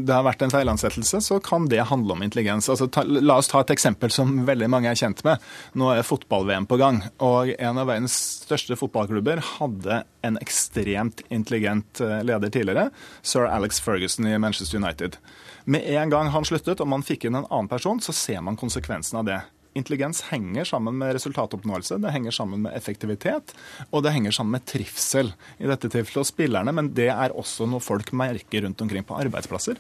det 0.08 0.14
har 0.14 0.26
vært 0.28 0.46
en 0.46 0.54
feilansettelse, 0.54 1.22
så 1.24 1.40
kan 1.44 1.68
det 1.72 1.88
handle 1.92 2.16
om 2.16 2.24
intelligens. 2.26 2.70
Altså, 2.72 2.90
ta, 2.92 3.04
la 3.06 3.38
oss 3.42 3.52
ta 3.52 3.62
et 3.64 3.74
eksempel 3.76 4.14
som 4.14 4.46
veldig 4.48 4.70
mange 4.72 4.92
er 4.92 5.00
kjent 5.00 5.24
med. 5.28 5.44
Nå 5.78 5.92
er 5.94 6.08
fotball-VM 6.08 6.68
på 6.70 6.80
gang, 6.82 7.02
og 7.24 7.54
en 7.58 7.82
av 7.82 7.90
verdens 7.90 8.18
største 8.46 8.78
fotballklubber 8.80 9.44
hadde 9.58 10.02
en 10.28 10.40
ekstremt 10.42 11.24
intelligent 11.30 12.02
eh, 12.04 12.22
leder 12.28 12.54
tidligere, 12.54 12.90
sir 13.22 13.50
Alex 13.50 13.82
Ferguson 13.84 14.28
i 14.30 14.38
Manchester 14.42 14.82
United. 14.82 15.20
Med 15.68 15.84
en 16.00 16.10
gang 16.10 16.32
han 16.32 16.48
sluttet 16.48 16.80
og 16.80 16.88
man 16.88 17.04
fikk 17.04 17.28
inn 17.28 17.36
en 17.36 17.48
annen 17.50 17.68
person, 17.72 18.00
så 18.00 18.16
ser 18.16 18.44
man 18.46 18.60
konsekvensen 18.60 19.20
av 19.20 19.28
det. 19.28 19.42
Intelligens 19.78 20.24
henger 20.32 20.66
sammen 20.68 20.98
med 20.98 21.14
resultatoppnåelse, 21.18 22.00
det 22.02 22.14
henger 22.16 22.34
sammen 22.36 22.64
med 22.66 22.76
effektivitet, 22.78 23.54
og 23.92 24.04
det 24.06 24.14
henger 24.16 24.34
sammen 24.36 24.58
med 24.58 24.66
trivsel. 24.70 25.32
I 25.62 25.70
dette 25.70 25.92
tilfellet 25.92 26.24
hos 26.24 26.34
spillerne, 26.34 26.74
men 26.74 26.92
det 26.98 27.12
er 27.14 27.36
også 27.38 27.68
noe 27.70 27.84
folk 27.84 28.12
merker 28.18 28.66
rundt 28.66 28.82
omkring 28.84 29.06
på 29.08 29.20
arbeidsplasser. 29.20 29.80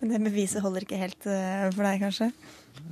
Men 0.00 0.16
det 0.16 0.24
beviset 0.26 0.64
holder 0.64 0.84
ikke 0.84 1.00
helt 1.00 1.28
eh, 1.30 1.68
for 1.72 1.84
deg, 1.86 2.02
kanskje? 2.02 2.30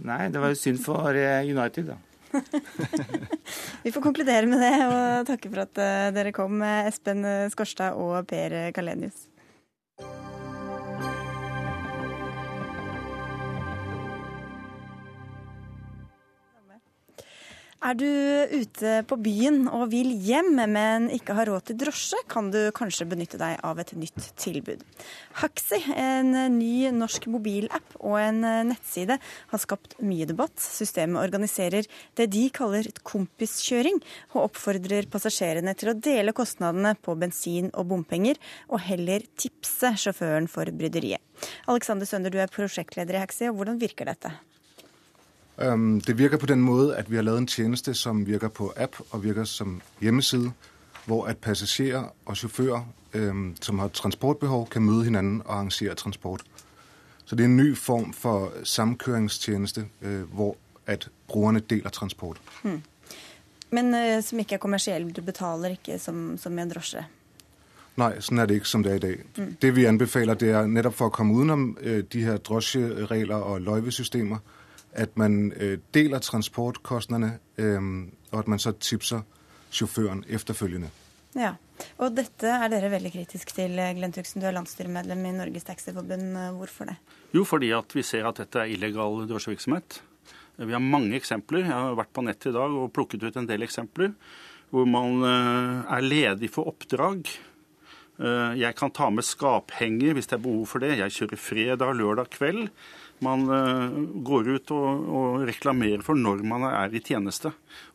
Nei, 0.06 0.22
det 0.32 0.40
var 0.40 0.52
jo 0.52 0.60
synd 0.60 0.80
for 0.84 1.18
eh, 1.18 1.48
United, 1.48 1.92
da. 1.92 1.98
Vi 3.84 3.92
får 3.92 4.04
konkludere 4.04 4.48
med 4.48 4.62
det 4.62 4.72
og 4.86 5.26
takke 5.28 5.50
for 5.50 5.64
at 5.66 5.82
eh, 5.82 6.08
dere 6.16 6.32
kom, 6.36 6.62
Espen 6.86 7.26
Skorstad 7.52 7.98
og 8.00 8.24
Per 8.30 8.72
Kalenius. 8.76 9.26
Er 17.82 17.96
du 17.98 18.06
ute 18.06 18.90
på 19.10 19.16
byen 19.18 19.64
og 19.66 19.88
vil 19.90 20.12
hjem, 20.22 20.52
men 20.70 21.08
ikke 21.10 21.34
har 21.34 21.48
råd 21.50 21.64
til 21.66 21.80
drosje, 21.80 22.20
kan 22.30 22.52
du 22.54 22.60
kanskje 22.76 23.08
benytte 23.10 23.40
deg 23.40 23.56
av 23.66 23.80
et 23.82 23.90
nytt 23.98 24.28
tilbud. 24.38 24.84
Haxi, 25.40 25.80
en 25.98 26.30
ny 26.54 26.92
norsk 26.94 27.26
mobilapp 27.32 27.96
og 27.98 28.20
en 28.20 28.38
nettside, 28.68 29.16
har 29.50 29.62
skapt 29.64 29.96
mye 29.98 30.28
debatt. 30.30 30.54
Systemet 30.62 31.24
organiserer 31.24 31.90
det 32.20 32.28
de 32.30 32.44
kaller 32.54 32.86
kompiskjøring, 33.02 33.98
og 34.36 34.44
oppfordrer 34.44 35.10
passasjerene 35.10 35.74
til 35.74 35.90
å 35.90 35.96
dele 35.98 36.36
kostnadene 36.38 36.94
på 37.02 37.18
bensin 37.18 37.72
og 37.74 37.90
bompenger, 37.90 38.38
og 38.70 38.86
heller 38.86 39.26
tipse 39.34 39.90
sjåføren 40.06 40.46
for 40.46 40.70
bryderiet. 40.70 41.18
Alexander 41.66 42.06
Sønder, 42.06 42.30
du 42.30 42.38
er 42.38 42.54
prosjektleder 42.54 43.18
i 43.18 43.26
Haxi, 43.26 43.50
og 43.50 43.58
hvordan 43.58 43.82
virker 43.82 44.06
dette? 44.14 44.36
Det 46.06 46.18
virker 46.18 46.36
på 46.36 46.46
den 46.46 46.60
måde, 46.60 46.96
at 46.96 47.10
vi 47.10 47.16
har 47.16 47.22
lavet 47.22 47.38
en 47.38 47.46
tjeneste 47.46 47.94
som 47.94 48.26
virker 48.26 48.48
på 48.48 48.72
app 48.76 48.96
og 49.10 49.24
virker 49.24 49.44
som 49.44 49.82
hjemmeside, 50.00 50.52
hvor 51.06 51.26
at 51.26 51.38
passasjerer 51.38 52.04
og 52.26 52.36
chauffører 52.36 52.82
som 53.60 53.78
har 53.78 53.88
transportbehov, 53.88 54.68
kan 54.68 54.82
møte 54.82 55.04
hinanden 55.04 55.42
og 55.44 55.54
arrangere 55.54 55.94
transport. 55.94 56.42
Så 57.24 57.36
det 57.36 57.44
er 57.44 57.48
en 57.48 57.56
ny 57.56 57.76
form 57.76 58.12
for 58.12 58.52
samkøringstjeneste, 58.64 59.84
øh, 60.02 60.22
hvor 60.22 60.56
at 60.86 61.08
brugerne 61.28 61.60
deler 61.60 61.90
transport. 61.90 62.40
Hmm. 62.62 62.82
Men 63.70 63.94
uh, 63.94 64.24
som 64.24 64.38
ikke 64.38 64.54
er 64.54 64.58
kommersiell, 64.58 65.10
du 65.16 65.22
betaler 65.22 65.68
ikke 65.68 65.98
som, 65.98 66.38
som 66.38 66.58
en 66.58 66.70
drosje? 66.70 67.06
Nei, 67.96 68.10
sånn 68.20 68.40
er 68.40 68.48
det 68.48 68.58
ikke 68.60 68.68
som 68.68 68.82
det 68.82 68.92
er 68.92 68.96
i 68.96 69.04
dag. 69.04 69.22
Mm. 69.36 69.56
Det 69.62 69.70
vi 69.76 69.84
anbefaler, 69.84 70.34
det 70.34 70.50
er 70.50 70.68
nettopp 70.68 70.96
for 70.96 71.12
å 71.12 71.14
komme 71.14 71.36
utenom 71.36 71.64
uh, 71.80 72.02
de 72.12 72.24
her 72.24 72.36
drosjeregler 72.36 73.36
og 73.36 73.64
løyvesystemer, 73.64 74.42
at 74.92 75.16
man 75.16 75.52
øh, 75.56 75.78
deler 75.94 76.18
transportkostnadene, 76.18 77.38
og 78.32 78.38
at 78.38 78.48
man 78.48 78.58
så 78.58 78.72
tipser 78.72 79.22
sjåføren 79.72 80.24
efterfølgende. 80.28 80.90
Ja, 81.36 81.54
og 81.96 82.12
Dette 82.16 82.50
er 82.52 82.68
dere 82.68 82.90
veldig 82.92 83.12
kritisk 83.14 83.54
til, 83.56 83.78
Glenn 83.96 84.12
Tuksen. 84.12 84.42
Du 84.42 84.46
er 84.48 84.54
landsstyremedlem 84.56 85.24
i 85.30 85.34
Norges 85.36 85.64
Taxiforbund. 85.64 86.36
Hvorfor 86.58 86.90
det? 86.90 86.96
Jo, 87.32 87.44
fordi 87.48 87.70
at 87.72 87.94
vi 87.96 88.04
ser 88.04 88.28
at 88.28 88.42
dette 88.42 88.60
er 88.60 88.72
illegal 88.74 89.22
drosjevirksomhet. 89.30 90.02
Vi 90.60 90.74
har 90.76 90.84
mange 90.84 91.16
eksempler. 91.16 91.64
Jeg 91.64 91.72
har 91.72 91.96
vært 91.96 92.12
på 92.12 92.24
nettet 92.26 92.50
i 92.52 92.56
dag 92.58 92.76
og 92.76 92.92
plukket 92.92 93.24
ut 93.24 93.38
en 93.40 93.48
del 93.48 93.64
eksempler 93.64 94.12
hvor 94.72 94.86
man 94.88 95.20
er 95.24 96.00
ledig 96.00 96.48
for 96.52 96.70
oppdrag. 96.70 97.28
Jeg 98.56 98.76
kan 98.78 98.92
ta 98.94 99.10
med 99.12 99.26
skaphenger 99.28 100.16
hvis 100.16 100.30
det 100.30 100.38
er 100.38 100.44
behov 100.46 100.64
for 100.70 100.84
det. 100.84 100.94
Jeg 100.96 101.12
kjører 101.16 101.40
fredag, 101.40 101.92
lørdag 101.98 102.30
kveld 102.32 102.70
man 103.22 103.44
eh, 103.54 103.96
går 104.26 104.50
ut 104.56 104.72
og, 104.74 105.08
og, 105.08 105.40
reklamerer 105.48 106.04
for 106.04 106.18
når 106.18 106.42
man 106.46 106.66
er 106.68 106.94
i 106.94 107.02
tjeneste. 107.02 107.52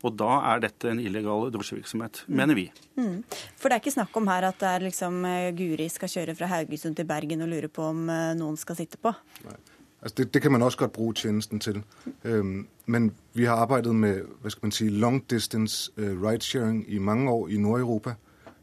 Og 0.08 0.16
da 0.20 0.40
er 0.54 0.66
dette 0.68 0.92
en 0.92 1.02
illegal 1.04 1.50
drosjevirksomhet, 1.54 2.24
mm. 2.28 2.36
mener 2.40 2.58
vi. 2.58 2.68
Mm. 3.00 3.24
For 3.60 3.70
det 3.70 3.78
er 3.78 3.84
ikke 3.84 3.98
snakk 3.98 4.20
om 4.20 4.30
her 4.32 4.50
at 4.50 4.60
det 4.62 4.74
er 4.74 4.86
liksom 4.88 5.24
eh, 5.28 5.50
Guri 5.58 5.90
skal 5.94 6.12
kjøre 6.12 6.38
fra 6.38 6.52
Haugesund 6.52 6.98
til 7.00 7.10
Bergen 7.10 7.46
og 7.46 7.52
lure 7.54 7.72
på 7.72 7.90
om 7.92 8.08
eh, 8.14 8.36
noen 8.40 8.60
skal 8.60 8.80
sitte 8.80 9.02
på? 9.02 9.14
Nei. 9.48 9.58
Altså 9.98 10.16
det, 10.18 10.34
det, 10.34 10.42
kan 10.42 10.52
man 10.52 10.62
også 10.62 10.78
godt 10.78 10.92
bruke 10.94 11.18
tjenesten 11.18 11.60
til. 11.60 11.82
Um, 12.24 12.68
men 12.86 13.16
vi 13.34 13.48
har 13.50 13.56
arbeidet 13.56 13.96
med 13.96 14.28
hva 14.42 14.52
skal 14.54 14.68
man 14.68 14.72
si, 14.72 14.90
long 14.94 15.24
distance 15.30 15.90
uh, 15.98 16.14
ridesharing 16.22 16.86
i 16.88 17.00
mange 17.02 17.32
år 17.32 17.50
i 17.50 17.58
Nord-Europa. 17.58 18.14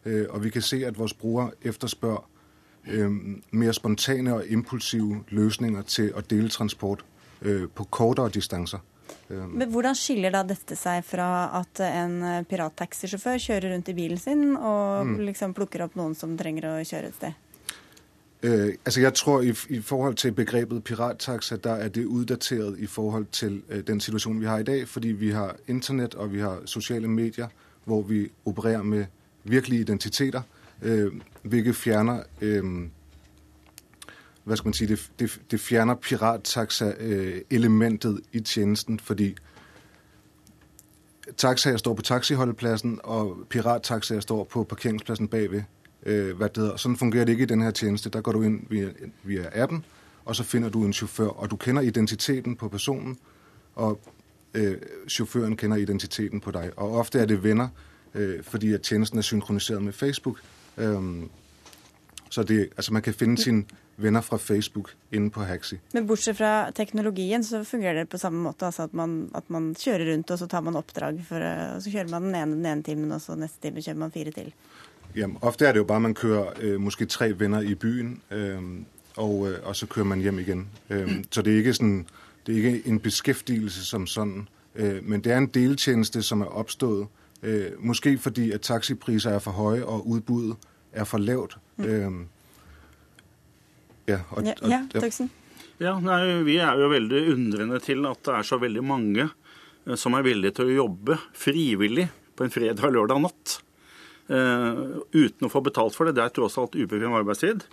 Uh, 0.07 0.31
og 0.31 0.45
vi 0.45 0.51
kan 0.55 0.63
se 0.63 0.87
at 0.87 0.99
vores 0.99 1.15
brukere 1.15 1.51
etterspør 1.63 2.23
Øh, 2.87 3.11
mer 3.51 3.73
spontane 3.73 4.35
og 4.35 4.47
impulsive 4.47 5.25
løsninger 5.29 5.83
til 5.83 6.11
å 6.13 6.21
dele 6.21 6.49
transport 6.49 7.05
øh, 7.43 7.69
på 7.75 7.85
kortere 7.85 8.29
distanser. 8.29 8.79
Øh. 9.31 9.49
Men 9.49 9.69
Hvordan 9.69 9.95
skiller 9.95 10.31
da 10.31 10.43
dette 10.43 10.77
seg 10.77 11.05
fra 11.05 11.61
at 11.61 11.81
en 11.81 12.45
pirattaxisjåfør 12.45 13.39
kjører 13.39 13.73
rundt 13.73 13.89
i 13.89 13.95
bilen 13.95 14.19
sin 14.19 14.57
og 14.57 15.07
mm. 15.07 15.19
liksom 15.31 15.55
plukker 15.55 15.87
opp 15.87 15.97
noen 15.97 16.15
som 16.15 16.37
trenger 16.37 16.69
å 16.69 16.77
kjøre 16.85 17.09
et 17.09 17.17
sted? 17.17 17.41
Uh, 18.45 18.75
altså 18.85 19.01
jeg 19.01 19.15
tror 19.15 19.43
i, 19.43 19.55
i, 19.69 19.81
forhold 19.81 20.15
til 20.15 20.33
begrepet 20.33 20.85
pirattaxa, 20.85 21.57
der 21.57 21.75
er 21.75 21.89
det 21.89 22.05
utdatert 22.05 22.77
i 22.79 22.87
forhold 22.87 23.27
til 23.33 23.63
uh, 23.73 23.79
den 23.81 24.01
situasjonen 24.01 24.41
vi 24.41 24.47
har 24.47 24.59
i 24.59 24.63
dag. 24.63 24.89
Fordi 24.89 25.09
vi 25.09 25.31
har 25.31 25.57
internett 25.69 26.15
og 26.15 26.33
vi 26.33 26.41
har 26.41 26.61
sosiale 26.67 27.09
medier 27.09 27.49
hvor 27.85 28.03
vi 28.03 28.29
opererer 28.45 28.83
med 28.83 29.05
virkelige 29.45 29.81
identiteter 29.81 30.43
øh, 30.83 31.13
hvilket 31.43 31.77
fjerner 31.77 32.23
øh, 32.41 32.65
hvad 34.45 34.57
skal 34.57 34.67
man 34.67 34.75
sige, 34.75 34.89
det, 34.89 35.11
det, 35.19 35.41
det 35.51 35.61
fjerner 35.61 35.95
pirattaxa-elementet 35.95 38.21
i 38.33 38.41
tjenesten, 38.41 39.01
fordi 39.01 39.37
taxaer 41.37 41.77
står 41.77 41.95
på 41.95 42.03
taxiholdepladsen, 42.03 43.01
og 43.03 43.37
pirattaxaer 43.51 44.21
står 44.21 44.45
på 44.45 44.65
parkeringspladsen 44.65 45.29
bagved. 45.29 45.63
Øh, 46.07 46.37
hvad 46.37 46.49
det 46.49 46.57
hedder. 46.57 46.77
Sådan 46.77 46.97
fungerer 46.97 47.25
det 47.25 47.33
ikke 47.33 47.43
i 47.43 47.47
den 47.47 47.63
her 47.63 47.71
tjeneste. 47.71 48.11
Der 48.11 48.21
går 48.21 48.33
du 48.33 48.43
ind 48.43 48.67
via, 48.71 48.89
via 49.23 49.45
appen, 49.53 49.85
og 50.25 50.37
så 50.37 50.43
finder 50.43 50.69
du 50.69 50.85
en 50.85 50.93
chauffør, 50.93 51.27
og 51.27 51.51
du 51.51 51.57
kender 51.57 51.83
identiteten 51.83 52.57
på 52.57 52.69
personen, 52.69 53.19
og 53.75 54.01
øh, 54.55 54.77
chaufføren 55.09 55.57
kender 55.57 55.77
identiteten 55.77 56.41
på 56.41 56.51
deg. 56.51 56.71
Og 56.77 56.99
ofte 56.99 57.19
er 57.19 57.27
det 57.27 57.43
venner, 57.43 57.69
øh, 58.15 58.43
fordi 58.43 58.73
at 58.73 58.83
tjenesten 58.83 59.19
er 59.19 59.23
synkroniseret 59.23 59.83
med 59.83 59.93
Facebook, 59.93 60.41
Um, 60.77 61.31
så 62.31 62.43
det, 62.43 62.69
altså 62.77 62.93
man 62.93 63.03
kan 63.03 63.15
finne 63.15 63.39
sine 63.39 63.65
venner 63.97 64.21
fra 64.21 64.37
Facebook 64.37 64.91
inne 65.13 65.31
på 65.31 65.45
Haxi. 65.47 65.79
Men 65.93 66.07
bortsett 66.07 66.37
fra 66.37 66.71
teknologien, 66.75 67.45
så 67.45 67.65
fungerer 67.65 68.03
det 68.03 68.09
på 68.09 68.19
samme 68.19 68.43
måte? 68.43 68.67
Altså 68.67 68.83
at 68.89 68.95
man, 68.95 69.31
at 69.35 69.51
man 69.51 69.75
kjører 69.79 70.13
rundt, 70.13 70.31
og 70.31 70.39
så 70.39 70.47
tar 70.47 70.61
man 70.61 70.77
oppdrag, 70.77 71.21
for, 71.29 71.45
og 71.77 71.83
så 71.83 71.91
kjører 71.91 72.11
man 72.11 72.23
den 72.23 72.35
ene, 72.35 72.57
den 72.57 72.67
ene 72.67 72.83
timen, 72.83 73.13
og 73.13 73.21
så 73.21 73.37
neste 73.39 73.63
time 73.63 73.83
kjører 73.83 73.99
man 73.99 74.11
fire 74.11 74.31
til? 74.35 74.53
Ja, 75.17 75.29
ofte 75.41 75.67
er 75.67 75.73
det 75.73 75.79
jo 75.79 75.85
bare 75.85 76.01
man 76.01 76.15
kjører 76.15 76.59
øh, 76.61 76.81
kanskje 76.83 77.07
tre 77.07 77.39
venner 77.39 77.61
i 77.61 77.75
byen, 77.75 78.21
øh, 78.31 78.63
og, 79.17 79.51
øh, 79.51 79.59
og, 79.63 79.77
så 79.77 79.87
kjører 79.87 80.07
man 80.07 80.21
hjem 80.21 80.39
igjen. 80.39 80.69
Øh, 80.91 81.25
så 81.31 81.43
det 81.43 81.53
er 81.53 81.57
ikke, 81.63 81.75
sånn 81.75 82.07
det 82.47 82.53
er 82.53 82.57
ikke 82.57 82.89
en 82.89 83.01
beskæftigelse 83.01 83.85
som 83.85 84.07
sådan, 84.07 84.49
øh, 84.75 85.05
men 85.05 85.21
det 85.21 85.33
er 85.33 85.39
en 85.39 85.47
deltjeneste 85.47 86.23
som 86.23 86.41
er 86.41 86.47
oppstået 86.47 87.07
Øh, 87.45 87.71
måske 87.79 88.19
fordi 88.19 88.51
at 88.57 88.65
taxipriser 88.65 89.31
er 89.37 89.39
for 89.45 89.53
høye 89.53 89.85
og 89.85 90.07
udbuddet 90.09 90.57
er 90.93 91.05
for 91.05 91.19
lavt. 91.19 91.59
Mm. 91.77 91.85
Øh, 91.85 92.13
ja, 94.09 94.19
og, 94.31 94.45
ja, 94.45 94.55
ja, 94.69 94.81
Tøksen? 95.01 95.31
Ja, 95.81 95.99
nei, 96.01 96.43
Vi 96.47 96.57
er 96.63 96.79
jo 96.79 96.89
veldig 96.89 97.21
undrende 97.35 97.81
til 97.83 98.07
at 98.07 98.23
det 98.25 98.35
er 98.35 98.47
så 98.47 98.59
veldig 98.63 98.85
mange 98.85 99.29
eh, 99.87 99.97
som 99.97 100.15
er 100.15 100.25
villige 100.25 100.55
til 100.57 100.71
å 100.71 100.79
jobbe 100.85 101.19
frivillig 101.35 102.09
på 102.35 102.47
en 102.47 102.55
fredag 102.55 102.89
og 102.89 102.97
lørdag 102.97 103.23
natt. 103.27 103.61
Uh, 104.25 105.05
uten 105.13 105.45
å 105.45 105.51
få 105.53 105.61
betalt 105.61 105.93
for 105.93 106.09
det. 106.09 106.15
Det 106.17 106.23
er 106.25 106.33
tross 106.33 106.57
alt 106.57 106.73
ubekvem 106.73 107.13
arbeidstid. 107.13 107.67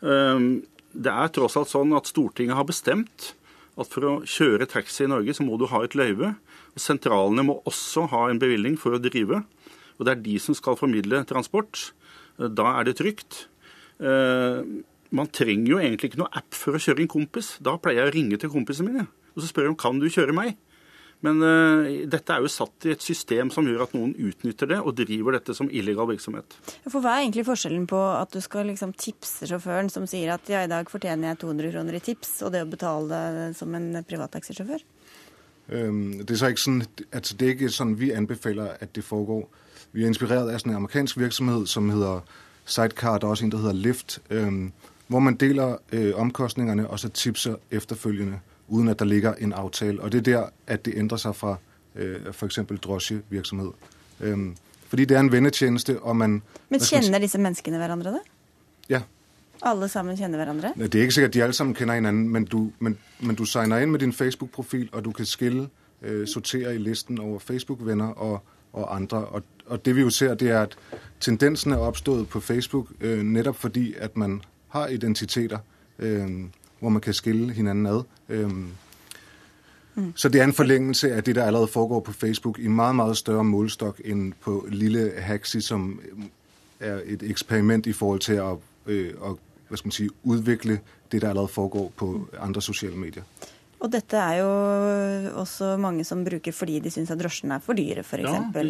Uh, 0.00 0.64
det 0.96 1.12
er 1.12 1.28
tross 1.36 1.58
alt 1.60 1.68
sånn 1.68 1.92
at 1.92 2.08
Stortinget 2.08 2.56
har 2.56 2.64
bestemt 2.66 3.34
at 3.76 3.90
for 3.92 4.06
å 4.08 4.14
kjøre 4.24 4.68
taxi 4.70 5.04
i 5.04 5.10
Norge, 5.10 5.34
så 5.36 5.44
må 5.44 5.58
du 5.60 5.66
ha 5.70 5.82
et 5.84 5.94
løyve. 5.98 6.32
Sentralene 6.78 7.46
må 7.46 7.60
også 7.68 8.06
ha 8.12 8.26
en 8.28 8.40
bevilgning 8.42 8.76
for 8.80 8.96
å 8.96 9.02
drive. 9.02 9.42
Og 9.98 10.06
det 10.06 10.14
er 10.14 10.24
de 10.24 10.36
som 10.42 10.56
skal 10.56 10.78
formidle 10.80 11.24
transport. 11.28 11.90
Da 12.38 12.74
er 12.78 12.88
det 12.88 12.98
trygt. 13.00 13.46
Eh, 14.00 14.60
man 15.10 15.32
trenger 15.34 15.74
jo 15.74 15.80
egentlig 15.80 16.12
ikke 16.12 16.22
noe 16.22 16.32
app 16.40 16.54
for 16.56 16.76
å 16.76 16.82
kjøre 16.82 17.04
en 17.04 17.10
kompis. 17.10 17.56
Da 17.60 17.76
pleier 17.82 18.06
jeg 18.06 18.12
å 18.12 18.16
ringe 18.16 18.40
til 18.40 18.52
kompisene 18.52 18.92
mine 18.92 19.08
og 19.34 19.42
så 19.42 19.50
spør 19.50 19.68
jeg 19.68 19.74
om 19.74 19.80
kan 19.80 20.02
du 20.02 20.10
kjøre 20.10 20.36
meg. 20.36 20.58
Men 21.20 21.42
uh, 21.44 21.88
dette 22.08 22.32
er 22.32 22.40
jo 22.40 22.48
satt 22.48 22.86
i 22.88 22.94
et 22.94 23.02
system 23.04 23.50
som 23.52 23.66
gjør 23.68 23.82
at 23.84 23.92
noen 23.92 24.14
utnytter 24.16 24.70
det 24.70 24.78
og 24.80 24.94
driver 24.96 25.36
dette 25.36 25.52
som 25.56 25.68
illegal 25.68 26.08
virksomhet. 26.08 26.56
For 26.86 27.04
Hva 27.04 27.18
er 27.18 27.26
egentlig 27.26 27.44
forskjellen 27.44 27.84
på 27.90 27.98
at 28.14 28.32
du 28.32 28.40
skal 28.40 28.70
liksom 28.70 28.94
tipse 28.96 29.48
sjåføren 29.50 29.92
som 29.92 30.08
sier 30.08 30.32
at 30.32 30.48
ja, 30.48 30.62
i 30.64 30.70
dag 30.70 30.88
fortjener 30.88 31.34
jeg 31.34 31.42
200 31.42 31.74
kroner 31.74 31.98
i 31.98 32.02
tips, 32.06 32.38
og 32.46 32.54
det 32.54 32.64
å 32.64 32.70
betale 32.72 33.50
som 33.58 33.76
en 33.76 34.00
privattaxisjåfør? 34.08 34.86
Det, 35.70 36.30
er 36.30 36.36
så 36.36 36.46
ikke 36.46 36.60
sånn, 36.60 36.82
altså 37.12 37.36
det 37.36 37.46
er 37.46 37.50
ikke 37.50 37.68
sådan, 37.70 37.98
vi 38.00 38.10
anbefaler 38.10 38.72
at 38.80 38.94
det 38.96 39.04
foregår. 39.04 39.48
Vi 39.92 40.02
er 40.02 40.06
inspireret 40.06 40.50
av 40.50 40.58
sådan 40.58 40.72
en 40.72 40.76
amerikansk 40.76 41.18
virksomhet 41.18 41.68
som 41.68 41.90
heter 41.90 42.20
Sidecar. 42.64 43.18
der 43.18 43.26
er 43.26 43.30
også 43.30 43.44
en 43.44 43.50
som 43.50 43.60
heter 43.60 43.72
Lyft. 43.72 44.18
Hvor 45.08 45.18
man 45.18 45.34
deler 45.34 45.76
øh, 45.92 46.14
omkostningene 46.14 46.90
og 46.90 46.98
så 46.98 47.08
tipser 47.08 47.54
efterfølgende 47.70 48.38
uden 48.68 48.88
at 48.88 48.98
der 48.98 49.04
ligger 49.04 49.34
en 49.34 49.52
aftale. 49.52 50.00
Og 50.02 50.12
Det 50.12 50.18
er 50.18 50.22
der 50.22 50.48
at 50.66 50.84
det 50.84 50.98
endrer 50.98 51.16
seg 51.16 51.36
fra 51.36 51.56
øh, 51.94 52.16
eksempel 52.44 52.76
drosjevirksomhet. 52.76 53.72
Um, 54.20 54.56
fordi 54.88 55.04
det 55.04 55.16
er 55.16 55.20
en 55.20 55.32
vennetjeneste. 55.32 56.00
og 56.00 56.16
man... 56.16 56.42
Men 56.68 56.80
kjenner 56.80 57.18
disse 57.18 57.38
menneskene 57.38 57.76
hverandre, 57.76 58.10
da? 58.10 58.18
Ja. 58.88 59.00
Alle 59.62 59.88
sammen 59.88 60.16
kjenner 60.16 60.38
hverandre? 60.38 60.72
Det 60.76 60.94
er 60.94 61.00
ikke 61.00 61.14
sikkert 61.14 61.28
at 61.28 61.34
de 61.34 61.42
alle 61.42 61.52
sammen 61.52 61.74
kjenner 61.74 62.00
hverandre, 62.00 62.30
men 62.30 62.44
du, 62.44 62.70
men, 62.78 62.98
men 63.20 63.36
du 63.36 63.44
signer 63.44 63.78
inn 63.78 63.90
med 63.90 63.98
din 63.98 64.12
Facebook-profil, 64.12 64.88
og 64.92 65.04
du 65.04 65.12
kan 65.12 65.26
skille, 65.26 65.68
eh, 66.02 66.26
sortere 66.26 66.74
i 66.74 66.78
listen 66.78 67.20
over 67.20 67.38
Facebook-venner 67.38 68.06
og, 68.06 68.42
og 68.72 68.96
andre. 68.96 69.24
Og, 69.24 69.42
og, 69.66 69.84
det 69.84 69.96
vi 69.96 70.00
jo 70.00 70.10
ser, 70.10 70.34
det 70.34 70.50
er 70.50 70.62
at 70.62 70.78
tendensen 71.20 71.72
er 71.72 71.76
oppstått 71.76 72.28
på 72.28 72.40
Facebook 72.40 72.86
eh, 73.00 73.22
nettopp 73.22 73.56
fordi 73.56 73.94
at 73.98 74.16
man 74.16 74.42
har 74.68 74.86
identiteter, 74.86 75.58
eh, 75.98 76.28
hvor 76.78 76.88
man 76.88 77.00
kan 77.00 77.14
skille 77.14 77.52
hinanden 77.52 77.86
ad. 77.86 78.02
Øh, 78.28 78.50
mm. 79.94 80.12
Så 80.14 80.28
det 80.28 80.40
er 80.40 80.44
en 80.44 80.52
forlengelse 80.52 81.14
av 81.14 81.22
det, 81.22 81.34
der 81.34 81.44
allerede 81.44 81.68
foregår 81.68 82.00
på 82.00 82.12
Facebook 82.12 82.58
i 82.58 82.68
meget, 82.68 82.96
meget 82.96 83.16
større 83.16 83.44
målestokk 83.44 84.00
enn 84.04 84.34
på 84.40 84.66
lille 84.68 85.12
Haxi, 85.16 85.60
som 85.60 86.00
er 86.80 87.00
et 87.04 87.22
eksperiment 87.22 87.86
i 87.86 87.92
forhold 87.92 88.20
til 88.20 88.40
å, 88.40 88.60
øh, 88.86 89.14
at 89.24 89.36
hvad 89.70 89.80
skal 89.80 89.90
man 89.90 89.96
si, 89.96 90.10
utvikle 90.26 90.80
det, 90.82 91.20
der 91.22 91.30
allerede 91.30 91.54
foregår 91.54 91.90
på 91.96 92.10
andre 92.42 92.62
sosiale 92.62 92.98
medier. 92.98 93.24
Og 93.80 93.88
dette 93.88 94.18
er 94.20 94.42
jo 94.42 94.48
også 95.40 95.72
mange 95.80 96.04
som 96.04 96.20
bruker 96.24 96.52
fordi 96.52 96.82
de 96.84 96.90
syns 96.92 97.12
at 97.14 97.20
drosjene 97.20 97.56
er 97.56 97.62
for 97.64 97.78
dyre, 97.78 98.02
f.eks. 98.04 98.26
Ja, 98.26 98.42
det, 98.52 98.64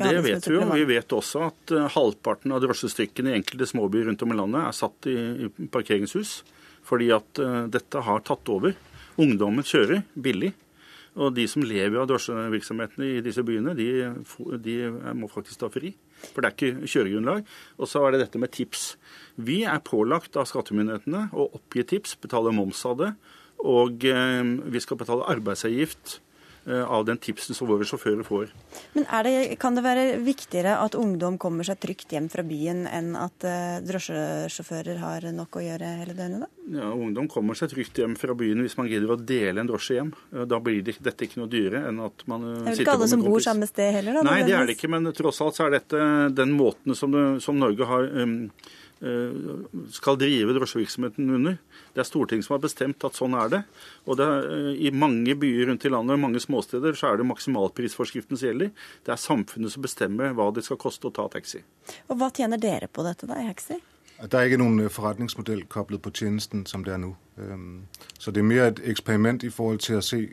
det 0.00 0.22
vet 0.24 0.48
vi 0.48 0.56
jo. 0.56 0.64
Vi 0.72 0.86
vet 0.88 1.14
også 1.14 1.44
at 1.46 1.74
uh, 1.76 1.84
halvparten 1.94 2.54
av 2.54 2.64
drosjestykkene 2.64 3.30
i 3.30 3.36
enkelte 3.38 3.68
småbyer 3.70 4.08
rundt 4.10 4.24
om 4.26 4.34
i 4.34 4.38
landet 4.40 4.64
er 4.64 4.74
satt 4.74 5.10
i, 5.12 5.14
i 5.46 5.68
parkeringshus 5.70 6.40
fordi 6.82 7.12
at 7.14 7.38
uh, 7.38 7.68
dette 7.70 8.02
har 8.02 8.26
tatt 8.26 8.50
over. 8.50 8.74
Ungdommen 9.22 9.62
kjører 9.62 10.02
billig. 10.18 10.50
Og 11.22 11.34
de 11.36 11.44
som 11.46 11.62
lever 11.62 12.00
av 12.00 12.08
drosjevirksomhetene 12.10 13.12
i 13.18 13.22
disse 13.22 13.44
byene, 13.46 13.76
de, 13.78 14.08
de 14.64 14.76
må 15.14 15.28
faktisk 15.30 15.60
ta 15.60 15.68
fri. 15.70 15.92
For 16.30 16.40
det 16.40 16.48
er 16.48 16.56
ikke 16.56 16.90
kjøregrunnlag. 16.94 17.44
Og 17.78 17.90
så 17.90 18.02
er 18.02 18.14
det 18.14 18.24
dette 18.26 18.40
med 18.40 18.54
tips. 18.54 18.92
Vi 19.36 19.62
er 19.68 19.82
pålagt 19.84 20.38
av 20.38 20.48
skattemyndighetene 20.50 21.28
å 21.34 21.50
oppgi 21.58 21.84
tips, 21.94 22.16
betale 22.22 22.54
moms 22.54 22.84
av 22.88 23.00
det 23.02 23.14
og 23.62 24.04
eh, 24.08 24.42
vi 24.74 24.82
skal 24.82 24.98
betale 25.00 25.28
arbeidsavgift 25.30 26.18
av 26.62 27.04
den 27.08 27.18
tipsen 27.18 27.56
som 27.58 27.66
våre 27.66 27.86
sjåfører 27.88 28.22
får. 28.26 28.52
Men 28.94 29.06
det, 29.26 29.56
Kan 29.58 29.74
det 29.74 29.82
være 29.82 30.04
viktigere 30.22 30.76
at 30.78 30.94
ungdom 30.94 31.38
kommer 31.42 31.66
seg 31.66 31.80
trygt 31.82 32.12
hjem 32.14 32.28
fra 32.30 32.44
byen, 32.46 32.84
enn 32.86 33.16
at 33.18 33.46
uh, 33.46 33.80
drosjesjåfører 33.82 35.00
har 35.02 35.26
nok 35.34 35.58
å 35.58 35.64
gjøre 35.64 35.94
hele 36.02 36.14
døgnet? 36.14 36.44
da? 36.44 36.50
Ja, 36.78 36.92
Ungdom 36.94 37.26
kommer 37.30 37.58
seg 37.58 37.72
trygt 37.72 37.98
hjem 37.98 38.14
fra 38.18 38.36
byen 38.38 38.62
hvis 38.62 38.76
man 38.78 38.86
gidder 38.90 39.14
å 39.14 39.18
dele 39.18 39.64
en 39.64 39.70
drosje 39.70 39.98
hjem. 39.98 40.12
Da 40.48 40.60
blir 40.62 40.84
det, 40.86 40.96
dette 41.02 41.26
ikke 41.26 41.42
noe 41.42 41.50
dyrere 41.50 41.88
enn 41.90 41.98
at 42.04 42.22
man 42.30 42.44
sitter 42.46 42.52
på 42.52 42.60
en 42.60 42.62
kompis. 42.62 42.62
Det 42.62 42.70
er 42.70 42.76
vel 42.76 42.84
ikke 42.84 42.94
alle 42.94 43.10
som 43.10 43.24
bor 43.26 43.44
samme 43.48 43.68
sted 43.70 43.90
heller? 43.98 44.20
da? 44.20 44.22
Nei, 44.28 44.38
det 44.46 44.54
er 44.56 44.70
det 44.70 44.76
ikke, 44.78 44.92
men 44.94 45.10
tross 45.16 45.42
alt 45.42 45.58
så 45.58 45.66
er 45.66 45.76
dette 45.80 46.04
den 46.36 46.54
måten 46.54 46.94
som, 46.98 47.18
som 47.42 47.58
Norge 47.58 47.88
har 47.90 48.06
um, 48.22 48.36
skal 49.90 50.18
drive 50.18 50.54
drosjevirksomheten 50.54 51.30
under. 51.34 51.56
Det 51.94 52.00
er 52.00 52.06
Stortinget 52.06 52.46
som 52.46 52.54
har 52.54 52.62
bestemt 52.62 53.04
at 53.04 53.18
sånn 53.18 53.34
er 53.34 53.48
det. 53.50 53.62
Og 54.06 54.16
det 54.16 54.26
er, 54.26 54.46
eh, 54.46 54.86
I 54.86 54.90
mange 54.90 55.34
byer 55.34 55.66
rundt 55.66 55.84
i 55.84 55.88
landet 55.88 56.14
og 56.14 56.20
mange 56.20 56.40
småsteder 56.40 56.94
så 56.94 57.12
er 57.12 57.16
det 57.16 57.26
maksimalprisforskriften 57.26 58.36
som 58.36 58.48
gjelder. 58.48 58.70
Det 59.04 59.12
er 59.12 59.16
samfunnet 59.16 59.72
som 59.72 59.82
bestemmer 59.82 60.32
hva 60.32 60.52
det 60.54 60.64
skal 60.64 60.76
koste 60.76 61.08
å 61.08 61.12
ta 61.12 61.28
taxi. 61.28 61.62
Og 62.08 62.18
Hva 62.18 62.30
tjener 62.30 62.58
dere 62.58 62.86
på 62.86 63.02
dette 63.02 63.26
da, 63.26 63.34
i 63.34 63.46
Haxi? 63.46 63.80
Det 64.22 64.34
er 64.34 64.46
ikke 64.46 64.62
noen 64.62 64.80
eh, 64.80 64.88
forretningsmodell 64.88 65.66
koblet 65.66 66.02
på 66.02 66.12
tjenesten 66.12 66.66
som 66.66 66.84
det 66.84 66.94
er 66.94 66.98
nå. 66.98 67.16
Så 68.18 68.30
det 68.30 68.38
er 68.38 68.44
mer 68.44 68.66
et 68.68 68.80
eksperiment 68.86 69.42
i 69.42 69.50
forhold 69.50 69.80
til 69.80 69.96
å 69.96 70.04
se 70.04 70.28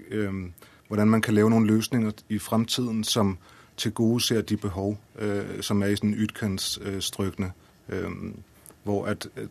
hvordan 0.89 1.09
man 1.09 1.21
kan 1.21 1.33
lage 1.33 1.49
noen 1.49 1.65
løsninger 1.65 2.11
i 2.29 2.37
fremtiden 2.37 3.03
som 3.03 3.37
tilgodeser 3.79 4.41
de 4.41 4.57
behov 4.57 4.97
øh, 5.15 5.61
som 5.61 5.81
er 5.81 5.87
i 5.87 6.23
utkantstrøkene, 6.23 7.51
hvor 8.83 9.05
at 9.05 9.27
øh, 9.37 9.47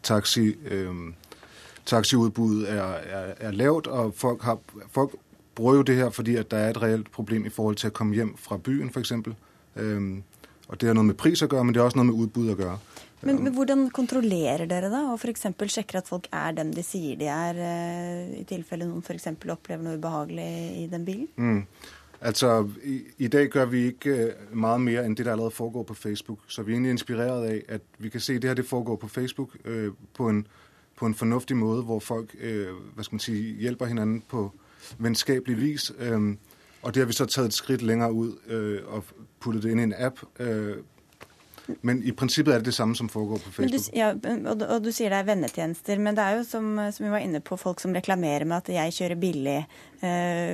taxiudbuddet 1.86 2.70
er, 2.70 2.82
er, 2.82 3.34
er 3.40 3.50
lavt, 3.50 3.86
og 3.86 4.14
folk, 4.14 4.42
har, 4.42 4.58
folk 4.90 5.16
bruger 5.54 5.74
jo 5.74 5.82
det 5.82 5.96
her 5.96 6.10
fordi 6.10 6.36
at 6.36 6.50
der 6.50 6.56
er 6.56 6.70
et 6.70 6.82
reelt 6.82 7.10
problem 7.10 7.46
i 7.46 7.52
forhold 7.54 7.76
til 7.76 7.90
å 7.90 7.96
komme 7.96 8.14
hjem 8.14 8.36
fra 8.38 8.56
byen, 8.56 8.90
f.eks. 8.94 9.12
Um, 9.78 10.22
og 10.68 10.80
det 10.80 10.90
har 10.90 10.96
noe 10.98 11.08
med 11.08 11.16
pris 11.18 11.42
å 11.42 11.48
gøre, 11.48 11.64
men 11.64 11.74
det 11.74 11.80
har 11.80 11.88
også 11.88 12.00
noe 12.00 12.10
med 12.10 12.20
udbud 12.22 12.52
å 12.52 12.58
gøre. 12.58 12.78
Men, 13.26 13.40
men, 13.42 13.50
hvordan 13.56 13.88
kontrollerer 13.90 14.68
dere 14.70 14.90
da, 14.92 15.00
og 15.10 15.18
f.eks. 15.18 15.48
sjekker 15.74 15.98
at 15.98 16.10
folk 16.10 16.28
er 16.30 16.54
dem 16.54 16.70
de 16.74 16.84
sier 16.86 17.18
de 17.18 17.26
er, 17.32 17.58
uh, 17.58 18.36
i 18.38 18.44
tilfelle 18.46 18.86
noen 18.86 19.02
f.eks. 19.02 19.32
opplever 19.34 19.82
noe 19.82 19.98
ubehagelig 19.98 20.50
i 20.84 20.86
den 20.92 21.06
bilen? 21.08 21.26
Mm. 21.34 21.64
Altså, 22.20 22.68
i, 22.84 23.02
i, 23.18 23.28
dag 23.28 23.48
gjør 23.48 23.64
vi 23.64 23.84
ikke 23.86 24.34
mye 24.52 24.78
mer 24.78 25.02
enn 25.02 25.14
det 25.14 25.26
der 25.26 25.32
allerede 25.32 25.50
foregår 25.50 25.82
på 25.82 25.94
Facebook. 25.94 26.38
Så 26.46 26.62
vi 26.62 26.72
er 26.72 26.74
egentlig 26.74 26.90
inspirert 26.90 27.30
av 27.30 27.60
at 27.68 27.80
vi 27.98 28.08
kan 28.08 28.20
se 28.20 28.34
at 28.34 28.42
det 28.42 28.50
her 28.50 28.54
det 28.54 28.66
foregår 28.66 28.96
på 28.96 29.08
Facebook 29.08 29.56
øh, 29.64 29.92
på 30.14 30.28
en 30.28 30.46
på 30.96 31.06
en 31.06 31.14
fornuftig 31.14 31.56
måte, 31.56 31.82
hvor 31.82 31.98
folk 31.98 32.36
øh, 32.40 32.68
hvad 32.94 33.04
skal 33.04 33.14
man 33.14 33.20
sige, 33.20 33.54
hjelper 33.54 33.86
hinanden 33.86 34.22
på 34.28 34.52
vennskapelig 34.98 35.56
vis. 35.56 35.92
Øh, 35.98 36.36
og 36.82 36.94
det 36.94 37.00
har 37.00 37.06
vi 37.06 37.12
så 37.12 37.26
tatt 37.26 37.46
et 37.46 37.54
skritt 37.54 37.82
lenger 37.82 38.08
ut 38.08 38.34
øh, 38.46 38.80
og 38.86 39.04
puttet 39.40 39.62
det 39.62 39.70
inn 39.70 39.78
i 39.78 39.82
en 39.82 39.94
app. 39.98 40.20
Øh, 40.40 40.76
men 41.82 42.00
i 42.02 42.12
prinsippet 42.16 42.54
er 42.54 42.62
det 42.62 42.70
det 42.70 42.74
samme 42.74 42.96
som 42.96 43.08
foregår 43.08 43.40
på 43.44 43.50
Facebook. 43.52 43.84
Du, 43.84 43.98
ja, 43.98 44.08
og, 44.12 44.62
og, 44.62 44.84
du 44.84 44.90
sier 44.92 45.12
det 45.12 45.18
er 45.18 45.26
vennetjenester, 45.28 46.00
men 46.00 46.16
det 46.16 46.24
er 46.24 46.38
jo 46.38 46.46
som, 46.48 46.70
som, 46.92 47.04
vi 47.04 47.12
var 47.12 47.24
inne 47.24 47.40
på, 47.44 47.56
folk 47.60 47.80
som 47.80 47.92
reklamerer 47.96 48.44
med 48.48 48.56
at 48.56 48.70
jeg 48.72 48.94
kjører 48.96 49.20
billig. 49.20 49.58
Uh, 50.02 50.08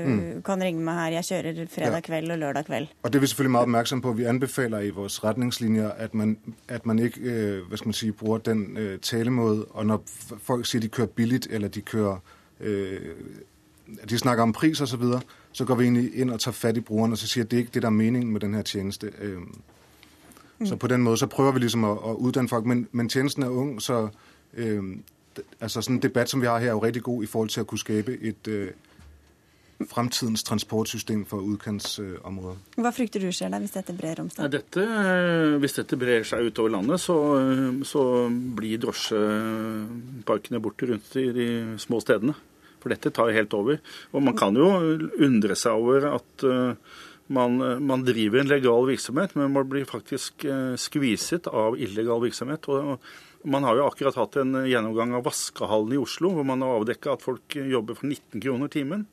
mm. 0.08 0.42
Kan 0.44 0.62
ringe 0.64 0.82
meg 0.82 0.98
her, 0.98 1.16
jeg 1.18 1.28
kjører 1.30 1.70
fredag 1.70 2.02
kveld 2.08 2.34
og 2.34 2.38
lørdag 2.42 2.66
kveld. 2.66 2.90
Og 3.02 3.12
det 3.12 3.18
er 3.18 3.20
vi 3.20 3.30
selvfølgelig 3.32 3.54
meget 3.56 3.68
oppmerksom 3.68 4.02
på. 4.02 4.12
Vi 4.12 4.28
anbefaler 4.30 4.80
i 4.88 4.90
våre 4.90 5.12
retningslinjer 5.28 5.90
at 5.90 6.14
man, 6.14 6.36
at 6.68 6.86
man 6.86 6.98
ikke 6.98 7.20
uh, 7.20 7.68
hva 7.68 7.80
skal 7.80 7.92
man 7.92 7.98
si, 8.00 8.10
bruger 8.10 8.38
den 8.50 8.66
uh, 8.76 8.94
talemåde. 9.00 9.64
Og 9.70 9.86
når 9.86 10.02
folk 10.42 10.66
sier 10.66 10.82
de 10.82 10.88
kjører 10.88 11.14
billig, 11.16 11.46
eller 11.50 11.68
de 11.68 11.80
kjører 11.80 12.18
de 14.08 14.18
snakker 14.18 14.42
om 14.42 14.52
pris 14.52 14.80
osv., 14.80 14.90
så, 14.90 14.96
videre, 14.96 15.20
så 15.52 15.64
går 15.64 15.76
vi 15.76 15.88
inn 16.20 16.32
og 16.32 16.40
tar 16.40 16.54
fatt 16.56 16.78
i 16.78 16.80
brukeren 16.80 17.12
og 17.12 17.18
så 17.20 17.28
sier 17.28 17.44
at 17.44 17.50
det 17.50 17.58
er 17.58 17.66
ikke 17.66 17.74
det 17.74 17.82
der 17.82 17.90
er 17.90 17.98
meningen 17.98 18.32
med 18.32 18.40
denne 18.40 18.62
tjeneste. 18.62 19.10
Mm. 20.64 20.68
Så 20.68 20.76
på 20.76 20.86
den 20.86 21.02
måte 21.02 21.20
så 21.20 21.26
prøver 21.26 21.52
vi 21.52 21.58
liksom 21.58 21.84
å, 21.84 21.92
å 21.92 22.14
utdanne 22.24 22.48
folk. 22.48 22.64
Men, 22.64 22.86
men, 22.92 23.08
tjenesten 23.12 23.44
er 23.44 23.52
ung, 23.52 23.76
så 23.84 24.08
øh, 24.56 24.96
altså 25.60 25.82
sådan 25.82 25.98
en 25.98 26.02
debatt 26.02 26.30
som 26.30 26.40
vi 26.40 26.48
har 26.48 26.58
her, 26.58 26.72
er 26.72 26.72
jo 26.72 26.84
riktig 26.84 27.02
god 27.02 27.22
i 27.22 27.28
forhold 27.28 27.52
til 27.52 27.66
å 27.66 27.68
kunne 27.68 27.82
skape 27.84 28.16
et 28.16 28.48
øh, 28.48 28.70
fremtidens 29.90 30.42
transportsystem 30.48 31.26
for 31.28 31.44
utkantsområder. 31.44 32.56
Øh, 32.56 32.80
Hva 32.80 32.94
frykter 32.96 33.20
du 33.20 33.28
skjer 33.28 33.52
da, 33.52 33.60
hvis 33.60 33.76
dette 33.76 33.92
brer 33.98 34.24
om 34.24 34.32
seg? 34.32 34.48
Dette, 34.56 34.80
øh, 34.80 35.58
hvis 35.60 35.76
dette 35.76 36.00
brer 36.00 36.24
seg 36.24 36.48
utover 36.48 36.72
landet, 36.78 37.04
så, 37.04 37.18
øh, 37.42 37.84
så 37.84 38.08
blir 38.56 38.80
drosjeparkene 38.86 40.62
borte 40.64 40.88
rundt 40.94 41.16
i 41.20 41.28
de 41.36 41.48
små 41.78 42.00
stedene. 42.00 42.32
For 42.80 42.92
dette 42.92 43.12
tar 43.12 43.36
helt 43.36 43.52
over. 43.52 43.76
Og 44.12 44.22
man 44.22 44.36
kan 44.36 44.56
jo 44.56 44.70
undre 45.20 45.56
seg 45.56 45.72
over 45.72 46.14
at 46.14 46.48
man, 47.26 47.56
man, 47.86 48.04
driver 48.04 48.40
en 48.40 48.50
legal 48.50 48.86
virksomhet, 48.88 49.34
men 49.34 49.52
man 49.52 49.68
blir 49.68 49.86
faktisk 49.88 50.44
eh, 50.44 50.74
skviset 50.80 51.48
av 51.48 51.78
illegal 51.80 52.20
virksomhet. 52.24 52.68
Og 52.68 53.48
man 53.48 53.64
har 53.64 53.78
jo 53.78 53.86
akkurat 53.88 54.18
hatt 54.18 54.36
en 54.42 54.60
gjennomgang 54.68 55.14
av 55.16 55.24
vaskehallen 55.28 55.96
i 55.96 56.00
Oslo, 56.00 56.34
hvor 56.36 56.46
man 56.48 56.64
har 56.64 56.80
avdekka 56.80 57.14
at 57.14 57.24
folk 57.24 57.56
jobber 57.56 57.98
for 57.98 58.10
19 58.10 58.44
kroner 58.44 58.72
timen. 58.72 59.06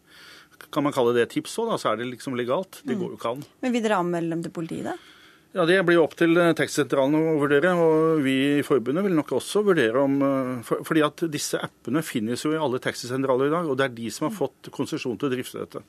Kan 0.72 0.86
man 0.86 0.94
kalle 0.94 1.16
det 1.16 1.32
tips 1.32 1.58
òg, 1.62 1.72
da? 1.72 1.80
Så 1.82 1.90
er 1.92 2.02
det 2.02 2.12
liksom 2.12 2.36
legalt. 2.38 2.84
Det 2.86 3.00
går 3.00 3.16
jo 3.16 3.18
ikke 3.18 3.34
an. 3.34 3.42
Men 3.64 3.74
vil 3.74 3.84
dere 3.84 4.04
anmelde 4.04 4.36
dem 4.36 4.46
til 4.46 4.56
politiet, 4.56 4.92
da? 4.92 5.18
Ja, 5.52 5.66
Det 5.68 5.82
blir 5.84 6.00
opp 6.00 6.14
til 6.16 6.38
eh, 6.40 6.54
tekstsentralen 6.56 7.16
å 7.18 7.40
vurdere. 7.42 7.74
og 7.76 8.22
Vi 8.24 8.36
i 8.60 8.64
forbundet 8.64 9.04
vil 9.04 9.18
nok 9.18 9.34
også 9.36 9.64
vurdere 9.68 10.00
om 10.00 10.22
eh, 10.24 10.62
for, 10.68 10.84
Fordi 10.88 11.04
at 11.04 11.26
disse 11.32 11.60
appene 11.60 12.04
finnes 12.06 12.46
jo 12.46 12.54
i 12.54 12.62
alle 12.62 12.80
taxisentraler 12.84 13.50
i 13.50 13.56
dag, 13.56 13.68
og 13.68 13.80
det 13.80 13.90
er 13.90 13.98
de 13.98 14.12
som 14.14 14.30
har 14.30 14.38
fått 14.38 14.72
konsesjon 14.72 15.18
til 15.20 15.28
å 15.28 15.34
drifte 15.34 15.60
dette. 15.60 15.84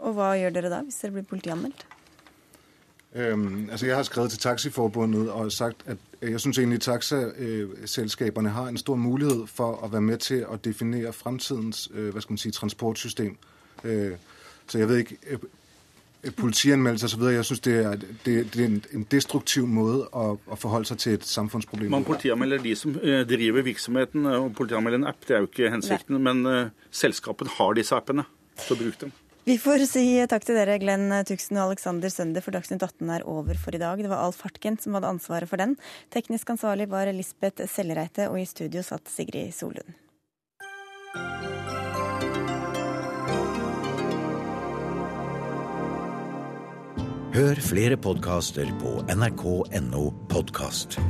Og 0.00 0.16
hva 0.16 0.32
gjør 0.38 0.56
dere 0.56 0.72
da, 0.72 0.82
hvis 0.86 1.00
dere 1.02 1.18
blir 1.18 1.28
politianmeldt? 1.28 1.86
Um, 3.14 3.68
altså 3.70 3.86
jeg 3.86 3.96
har 3.96 4.02
skrevet 4.06 4.30
til 4.30 4.38
Taxiforbundet 4.38 5.30
og 5.30 5.52
sagt 5.52 5.82
at 5.90 5.98
jeg 6.22 6.40
syns 6.40 6.58
egentlig 6.58 6.80
taxaselskapene 6.80 8.52
har 8.54 8.68
en 8.70 8.78
stor 8.78 8.94
mulighet 8.94 9.48
for 9.50 9.80
å 9.82 9.88
være 9.90 10.04
med 10.06 10.18
til 10.18 10.44
å 10.46 10.56
definere 10.56 11.12
fremtidens 11.12 11.88
uh, 11.90 12.12
hva 12.14 12.22
skal 12.22 12.36
man 12.36 12.38
si, 12.38 12.50
transportsystem. 12.54 13.34
Uh, 13.84 14.14
Så 14.70 14.78
jeg 14.78 14.88
vet 14.88 14.98
ikke 14.98 15.38
politianmeldelser 16.36 17.08
osv. 17.08 17.22
Jeg 17.32 17.44
syns 17.48 17.62
det 17.64 17.76
er, 17.80 17.96
det, 18.24 18.34
det 18.54 18.60
er 18.60 18.66
en, 18.68 18.82
en 18.94 19.06
destruktiv 19.10 19.64
måte 19.66 20.04
å, 20.12 20.36
å, 20.46 20.58
forholde 20.60 20.90
seg 20.92 21.00
til 21.02 21.16
et 21.16 21.26
samfunnsproblem 21.26 21.90
Man 21.90 22.06
politianmelder 22.06 22.62
de 22.62 22.74
som 22.78 22.94
uh, 22.94 23.22
driver 23.28 23.66
virksomheten, 23.66 24.28
og 24.28 24.52
politianmelder 24.58 25.00
en 25.00 25.08
app. 25.10 25.24
Det 25.26 25.36
er 25.36 25.42
jo 25.42 25.50
ikke 25.50 25.72
hensikten. 25.74 26.20
Nei. 26.20 26.22
Men 26.28 26.46
uh, 26.46 26.92
selskapet 26.94 27.50
har 27.56 27.74
disse 27.80 27.96
appene, 27.96 28.26
så 28.60 28.78
bruk 28.78 29.00
dem. 29.00 29.16
Vi 29.50 29.56
får 29.58 29.82
si 29.90 30.02
takk 30.30 30.44
til 30.46 30.54
dere, 30.54 30.76
Glenn 30.78 31.10
Tuxen 31.26 31.56
og 31.58 31.72
Alexander 31.72 32.12
Sønder, 32.12 32.44
for 32.44 32.54
Dagsnytt 32.54 32.84
18 32.86 33.08
er 33.10 33.24
over 33.26 33.58
for 33.58 33.74
i 33.74 33.80
dag. 33.82 33.98
Det 33.98 34.06
var 34.06 34.22
Alf 34.22 34.44
Hartken 34.46 34.76
som 34.78 34.94
hadde 34.94 35.10
ansvaret 35.10 35.50
for 35.50 35.58
den. 35.58 35.72
Teknisk 36.14 36.52
ansvarlig 36.54 36.86
var 36.92 37.10
Lisbeth 37.10 37.66
Sellereite, 37.66 38.28
og 38.30 38.38
i 38.38 38.46
studio 38.46 38.84
satt 38.86 39.10
Sigrid 39.10 39.50
Solund. 39.50 39.90
Hør 47.34 47.64
flere 47.66 47.98
podkaster 47.98 48.70
på 48.78 49.00
nrk.no 49.10 50.06
podkast. 50.30 51.00